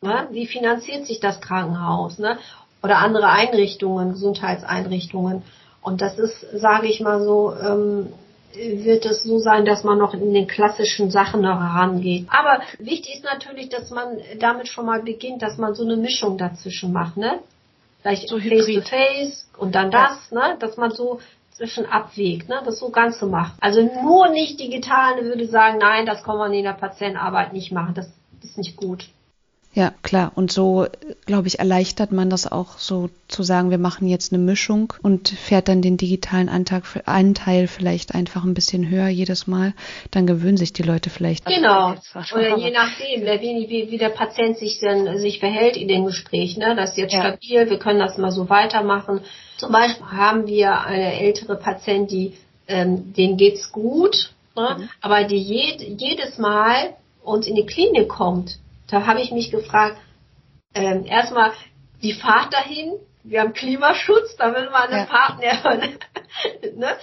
Ne? 0.00 0.28
Wie 0.30 0.46
finanziert 0.46 1.06
sich 1.06 1.20
das 1.20 1.40
Krankenhaus? 1.40 2.18
Ne? 2.18 2.38
Oder 2.82 2.98
andere 2.98 3.28
Einrichtungen, 3.28 4.12
Gesundheitseinrichtungen. 4.12 5.42
Und 5.82 6.00
das 6.00 6.18
ist, 6.18 6.40
sage 6.52 6.86
ich 6.86 7.00
mal 7.00 7.22
so, 7.22 7.54
ähm, 7.54 8.12
wird 8.56 9.04
es 9.06 9.22
so 9.22 9.38
sein, 9.38 9.64
dass 9.64 9.84
man 9.84 9.98
noch 9.98 10.14
in 10.14 10.32
den 10.32 10.46
klassischen 10.46 11.10
Sachen 11.10 11.42
noch 11.42 11.60
herangeht. 11.60 12.26
Aber 12.28 12.62
wichtig 12.78 13.16
ist 13.16 13.24
natürlich, 13.24 13.68
dass 13.68 13.90
man 13.90 14.18
damit 14.38 14.68
schon 14.68 14.86
mal 14.86 15.02
beginnt, 15.02 15.42
dass 15.42 15.58
man 15.58 15.74
so 15.74 15.84
eine 15.84 15.96
Mischung 15.96 16.38
dazwischen 16.38 16.92
macht, 16.92 17.16
ne? 17.16 17.40
Vielleicht 18.00 18.28
so 18.28 18.38
face 18.38 18.66
to 18.66 18.80
face 18.82 19.48
und 19.58 19.74
dann 19.74 19.90
das, 19.90 20.30
ja. 20.30 20.48
ne? 20.48 20.56
Dass 20.58 20.76
man 20.76 20.90
so 20.90 21.20
zwischen 21.52 21.86
abwägt, 21.86 22.48
ne? 22.48 22.60
Das 22.64 22.78
so 22.78 22.90
ganz 22.90 23.18
so 23.18 23.26
macht. 23.26 23.54
Also 23.60 23.82
nur 23.82 24.28
nicht 24.28 24.60
digital 24.60 25.24
würde 25.24 25.46
sagen, 25.46 25.78
nein, 25.78 26.06
das 26.06 26.22
kann 26.22 26.36
man 26.36 26.52
in 26.52 26.64
der 26.64 26.72
Patientenarbeit 26.72 27.52
nicht 27.52 27.72
machen. 27.72 27.94
Das 27.94 28.08
ist 28.42 28.58
nicht 28.58 28.76
gut. 28.76 29.08
Ja, 29.76 29.92
klar. 30.02 30.32
Und 30.34 30.50
so, 30.50 30.86
glaube 31.26 31.48
ich, 31.48 31.58
erleichtert 31.58 32.10
man 32.10 32.30
das 32.30 32.50
auch 32.50 32.78
so 32.78 33.10
zu 33.28 33.42
sagen, 33.42 33.68
wir 33.68 33.76
machen 33.76 34.08
jetzt 34.08 34.32
eine 34.32 34.42
Mischung 34.42 34.94
und 35.02 35.28
fährt 35.28 35.68
dann 35.68 35.82
den 35.82 35.98
digitalen 35.98 36.48
Anteil, 36.48 36.80
Anteil 37.04 37.68
vielleicht 37.68 38.14
einfach 38.14 38.42
ein 38.44 38.54
bisschen 38.54 38.88
höher 38.88 39.08
jedes 39.08 39.46
Mal. 39.46 39.74
Dann 40.12 40.26
gewöhnen 40.26 40.56
sich 40.56 40.72
die 40.72 40.82
Leute 40.82 41.10
vielleicht. 41.10 41.44
Genau. 41.44 41.94
Oder 42.34 42.56
je 42.56 42.70
nachdem, 42.70 43.20
wie, 43.20 43.68
wie, 43.68 43.90
wie 43.90 43.98
der 43.98 44.08
Patient 44.08 44.56
sich 44.56 44.80
denn 44.80 45.18
sich 45.18 45.40
verhält 45.40 45.76
in 45.76 45.88
dem 45.88 46.06
Gespräch. 46.06 46.56
Ne? 46.56 46.74
Das 46.74 46.92
ist 46.92 46.96
jetzt 46.96 47.12
ja. 47.12 47.20
stabil, 47.20 47.68
wir 47.68 47.78
können 47.78 47.98
das 47.98 48.16
mal 48.16 48.32
so 48.32 48.48
weitermachen. 48.48 49.20
Zum 49.58 49.72
Beispiel 49.72 50.06
haben 50.06 50.46
wir 50.46 50.80
eine 50.80 51.20
ältere 51.20 51.54
Patientin, 51.54 52.06
die 52.06 52.32
ähm, 52.66 53.12
denen 53.12 53.36
geht's 53.36 53.70
gut, 53.72 54.32
ne? 54.56 54.76
Mhm. 54.78 54.88
aber 55.02 55.24
die 55.24 55.36
jed, 55.36 56.00
jedes 56.00 56.38
Mal 56.38 56.94
uns 57.22 57.46
in 57.46 57.56
die 57.56 57.66
Klinik 57.66 58.08
kommt 58.08 58.58
da 58.88 59.06
habe 59.06 59.20
ich 59.20 59.32
mich 59.32 59.50
gefragt, 59.50 59.96
ähm, 60.74 61.04
erstmal 61.06 61.52
die 62.02 62.12
Fahrt 62.12 62.52
dahin, 62.52 62.94
wir 63.24 63.40
haben 63.40 63.52
Klimaschutz, 63.52 64.36
da 64.36 64.54
will 64.54 64.70
man 64.70 64.88
einen 64.88 64.98
ja. 64.98 65.04
Partner. 65.06 65.76
ne? 66.76 66.96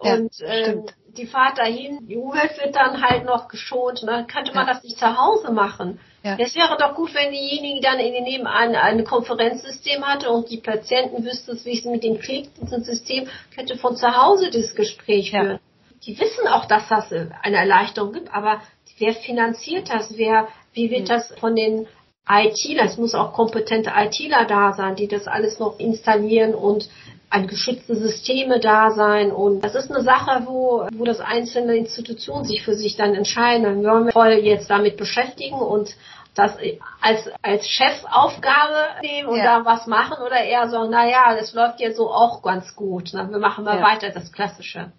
Und 0.00 0.38
ja, 0.38 0.48
ähm, 0.48 0.86
die 1.16 1.26
Fahrt 1.26 1.58
dahin, 1.58 2.06
die 2.06 2.16
Umwelt 2.16 2.58
wird 2.60 2.74
dann 2.74 3.02
halt 3.02 3.24
noch 3.24 3.48
geschont. 3.48 4.02
Ne? 4.02 4.26
Könnte 4.30 4.52
man 4.54 4.66
ja. 4.66 4.74
das 4.74 4.82
nicht 4.82 4.98
zu 4.98 5.18
Hause 5.18 5.52
machen? 5.52 6.00
Ja. 6.22 6.36
Es 6.38 6.54
wäre 6.54 6.76
doch 6.78 6.94
gut, 6.94 7.14
wenn 7.14 7.30
diejenige 7.30 7.80
dann 7.80 7.98
in 8.00 8.24
nebenan 8.24 8.74
ein 8.74 9.04
Konferenzsystem 9.04 10.04
hatte 10.04 10.30
und 10.30 10.50
die 10.50 10.58
Patienten 10.58 11.24
wüssten, 11.24 11.58
wie 11.64 11.78
es 11.78 11.84
mit 11.84 12.02
dem 12.02 12.20
System 12.20 13.28
könnte 13.54 13.76
von 13.76 13.96
zu 13.96 14.16
Hause 14.16 14.50
das 14.50 14.74
Gespräch 14.74 15.30
führen. 15.30 15.60
Die 16.04 16.18
wissen 16.18 16.48
auch, 16.48 16.64
dass 16.64 16.88
das 16.88 17.12
eine 17.12 17.56
Erleichterung 17.56 18.12
gibt, 18.12 18.32
aber 18.32 18.60
wer 18.98 19.14
finanziert 19.14 19.90
das? 19.90 20.16
Wer 20.16 20.48
wie 20.78 20.90
wird 20.90 21.10
das 21.10 21.34
von 21.40 21.56
den 21.56 21.86
ITler, 22.30 22.84
es 22.84 22.98
muss 22.98 23.14
auch 23.14 23.32
kompetente 23.32 23.90
ITler 23.94 24.44
da 24.44 24.72
sein, 24.72 24.94
die 24.94 25.08
das 25.08 25.26
alles 25.26 25.58
noch 25.58 25.78
installieren 25.78 26.54
und 26.54 26.88
ein 27.30 27.46
geschützte 27.46 27.96
Systeme 27.96 28.60
da 28.60 28.90
sein 28.90 29.32
und 29.32 29.62
das 29.62 29.74
ist 29.74 29.90
eine 29.90 30.02
Sache, 30.02 30.42
wo, 30.46 30.86
wo 30.94 31.04
das 31.04 31.20
einzelne 31.20 31.76
Institutionen 31.76 32.44
sich 32.44 32.62
für 32.62 32.74
sich 32.74 32.96
dann 32.96 33.14
entscheiden. 33.14 33.82
Wir 33.82 33.90
wollen 33.90 34.12
voll 34.12 34.32
jetzt 34.32 34.70
damit 34.70 34.96
beschäftigen 34.96 35.58
und 35.58 35.94
das 36.34 36.56
als, 37.00 37.28
als 37.42 37.66
Chefaufgabe 37.68 39.02
nehmen 39.02 39.28
und 39.28 39.38
ja. 39.38 39.58
da 39.58 39.64
was 39.64 39.86
machen 39.86 40.22
oder 40.24 40.40
eher 40.40 40.68
so, 40.68 40.84
naja, 40.88 41.34
das 41.38 41.52
läuft 41.52 41.80
ja 41.80 41.92
so 41.92 42.10
auch 42.10 42.42
ganz 42.42 42.76
gut. 42.76 43.12
Ne? 43.12 43.28
Wir 43.30 43.38
machen 43.38 43.64
mal 43.64 43.78
ja. 43.78 43.84
weiter 43.84 44.10
das 44.10 44.32
Klassische. 44.32 44.92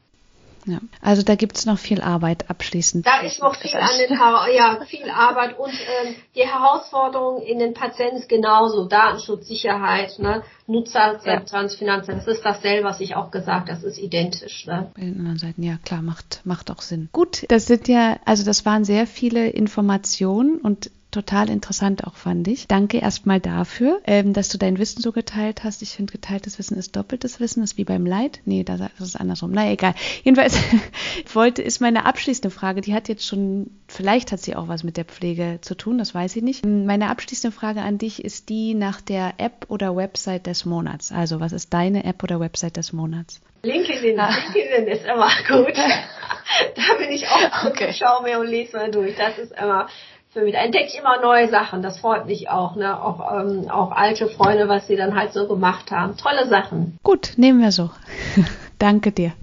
Ja. 0.70 0.80
Also 1.02 1.24
da 1.24 1.36
gibt 1.36 1.58
es 1.58 1.66
noch 1.66 1.78
viel 1.80 2.02
Arbeit 2.02 2.50
abschließend. 2.50 3.06
Da 3.06 3.22
ist 3.22 3.42
noch 3.42 3.56
viel 3.56 3.76
an 3.76 3.98
den 4.00 4.18
ja, 4.56 4.80
viel 4.86 5.10
Arbeit 5.10 5.58
und 5.58 5.72
ähm, 5.72 6.16
die 6.36 6.42
Herausforderungen 6.42 7.42
in 7.42 7.60
den 7.60 7.74
Patienten 7.74 8.28
genauso. 8.28 8.86
Datenschutz, 8.86 9.48
Sicherheit, 9.48 10.20
ne? 10.20 10.44
Nutzerakzeptanz, 10.68 11.74
ja. 11.74 11.78
Finanzen, 11.80 12.16
das 12.16 12.28
ist 12.28 12.46
dasselbe, 12.46 12.88
was 12.88 13.00
ich 13.00 13.16
auch 13.16 13.32
gesagt, 13.32 13.70
das 13.70 13.84
ist 13.84 13.98
identisch. 13.98 14.68
Ne? 14.68 14.92
Bei 14.94 15.02
den 15.02 15.18
anderen 15.18 15.40
Seiten, 15.40 15.64
ja 15.64 15.78
klar, 15.84 16.04
macht, 16.04 16.42
macht 16.44 16.70
auch 16.70 16.82
Sinn. 16.82 17.10
Gut, 17.12 17.46
das 17.50 17.66
sind 17.66 17.88
ja, 17.88 18.18
also 18.26 18.46
das 18.46 18.66
waren 18.66 18.86
sehr 18.86 19.08
viele 19.08 19.50
Informationen 19.50 20.60
und 20.60 20.92
total 21.12 21.50
interessant 21.50 22.06
auch, 22.06 22.16
fand 22.16 22.48
ich. 22.48 22.68
Danke 22.68 23.00
erstmal 23.00 23.40
dafür, 23.40 24.00
ähm, 24.06 24.34
dass 24.34 24.50
du 24.50 24.58
dein 24.58 24.78
Wissen 24.78 25.02
so 25.02 25.12
geteilt 25.12 25.64
hast. 25.64 25.82
Ich 25.82 25.92
finde, 25.92 26.12
geteiltes 26.12 26.60
Wissen 26.60 26.78
ist 26.78 26.96
doppeltes 26.96 27.40
Wissen, 27.40 27.64
ist 27.64 27.78
wie 27.78 27.84
beim 27.84 28.06
Leid. 28.06 28.42
Nee, 28.46 28.64
das 28.64 28.82
ist 29.00 29.20
andersrum. 29.20 29.52
Na 29.52 29.70
egal. 29.72 29.96
Jedenfalls 30.24 30.58
wollte, 31.34 31.62
ist 31.62 31.82
meine 31.82 32.06
abschließende 32.06 32.52
Frage, 32.52 32.82
die 32.82 32.94
hat 32.94 33.10
jetzt 33.10 33.26
schon, 33.26 33.72
vielleicht 33.88 34.32
hat 34.32 34.40
sie 34.40 34.56
auch 34.56 34.68
was 34.68 34.84
mit 34.84 34.98
der 34.98 35.06
Pflege 35.06 35.60
zu 35.62 35.76
tun, 35.76 35.98
das 35.98 36.14
weiß 36.14 36.36
ich 36.36 36.44
nicht. 36.44 36.66
Meine 36.66 37.10
abschließende 37.10 37.56
Frage 37.56 37.82
an 37.82 37.98
dich 37.98 38.24
ist 38.24 38.50
die 38.50 38.74
nach 38.76 39.02
der 39.02 39.34
App 39.38 39.66
oder 39.68 39.96
Website 39.96 40.46
des 40.46 40.66
Monats. 40.66 41.12
Also, 41.12 41.40
was 41.40 41.54
ist 41.54 41.74
deine 41.74 42.04
App 42.04 42.24
oder 42.24 42.40
Website 42.40 42.78
des 42.78 42.94
Monats? 42.94 43.42
LinkedIn, 43.64 44.20
ah. 44.20 44.34
LinkedIn 44.54 44.88
ist 44.88 45.06
immer 45.06 45.30
gut. 45.48 45.76
da 45.76 46.98
bin 46.98 47.12
ich 47.12 47.28
auch, 47.28 47.66
okay. 47.66 47.94
schau 47.94 48.22
mir 48.22 48.40
und 48.40 48.48
lese 48.48 48.78
mal 48.78 48.92
durch. 48.92 49.16
Das 49.18 49.38
ist 49.38 49.52
immer 49.52 49.88
für 50.32 50.42
mich. 50.42 50.54
Da 50.54 50.60
entdecke 50.60 50.88
ich 50.88 51.00
immer 51.00 51.22
neue 51.22 51.50
Sachen. 51.50 51.82
Das 51.82 52.00
freut 52.00 52.26
mich 52.26 52.50
auch, 52.50 52.76
ne? 52.76 53.02
Auch, 53.02 53.40
ähm, 53.40 53.70
auch 53.70 53.92
alte 53.92 54.28
Freunde, 54.28 54.68
was 54.68 54.88
sie 54.88 54.96
dann 54.96 55.16
halt 55.16 55.34
so 55.34 55.48
gemacht 55.48 55.92
haben. 55.92 56.18
Tolle 56.18 56.48
Sachen. 56.48 56.98
Gut, 57.04 57.34
nehmen 57.38 57.62
wir 57.62 57.72
so. 57.72 57.90
Danke 58.80 59.12
dir. 59.12 59.34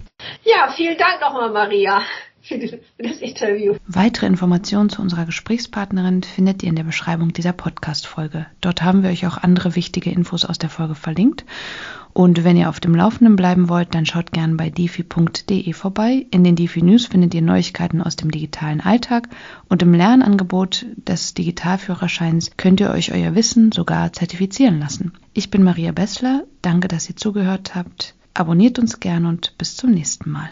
Ja, 0.43 0.71
vielen 0.75 0.97
Dank 0.97 1.21
nochmal, 1.21 1.51
Maria. 1.51 2.01
Für 2.41 2.57
das 2.57 3.17
Interview. 3.17 3.75
Weitere 3.87 4.25
Informationen 4.25 4.89
zu 4.89 5.01
unserer 5.01 5.25
Gesprächspartnerin 5.25 6.23
findet 6.23 6.63
ihr 6.63 6.69
in 6.69 6.77
der 6.77 6.85
Beschreibung 6.85 7.33
dieser 7.33 7.51
Podcast-Folge. 7.51 8.45
Dort 8.61 8.81
haben 8.81 9.03
wir 9.03 9.09
euch 9.09 9.27
auch 9.27 9.37
andere 9.37 9.75
wichtige 9.75 10.11
Infos 10.11 10.45
aus 10.45 10.57
der 10.57 10.69
Folge 10.69 10.95
verlinkt. 10.95 11.43
Und 12.17 12.43
wenn 12.43 12.57
ihr 12.57 12.67
auf 12.67 12.79
dem 12.79 12.95
Laufenden 12.95 13.35
bleiben 13.35 13.69
wollt, 13.69 13.93
dann 13.93 14.07
schaut 14.07 14.31
gerne 14.31 14.55
bei 14.55 14.71
defi.de 14.71 15.71
vorbei. 15.73 16.25
In 16.31 16.43
den 16.43 16.55
Defi 16.55 16.81
News 16.81 17.05
findet 17.05 17.35
ihr 17.35 17.43
Neuigkeiten 17.43 18.01
aus 18.01 18.15
dem 18.15 18.31
digitalen 18.31 18.81
Alltag 18.81 19.29
und 19.69 19.83
im 19.83 19.93
Lernangebot 19.93 20.87
des 20.95 21.35
Digitalführerscheins 21.35 22.57
könnt 22.57 22.79
ihr 22.79 22.89
euch 22.89 23.13
euer 23.13 23.35
Wissen 23.35 23.71
sogar 23.71 24.13
zertifizieren 24.13 24.79
lassen. 24.79 25.13
Ich 25.33 25.51
bin 25.51 25.61
Maria 25.61 25.91
Bessler. 25.91 26.45
Danke, 26.63 26.87
dass 26.87 27.07
ihr 27.07 27.17
zugehört 27.17 27.75
habt. 27.75 28.15
Abonniert 28.33 28.79
uns 28.79 28.99
gern 28.99 29.27
und 29.27 29.55
bis 29.59 29.75
zum 29.75 29.91
nächsten 29.91 30.31
Mal. 30.31 30.49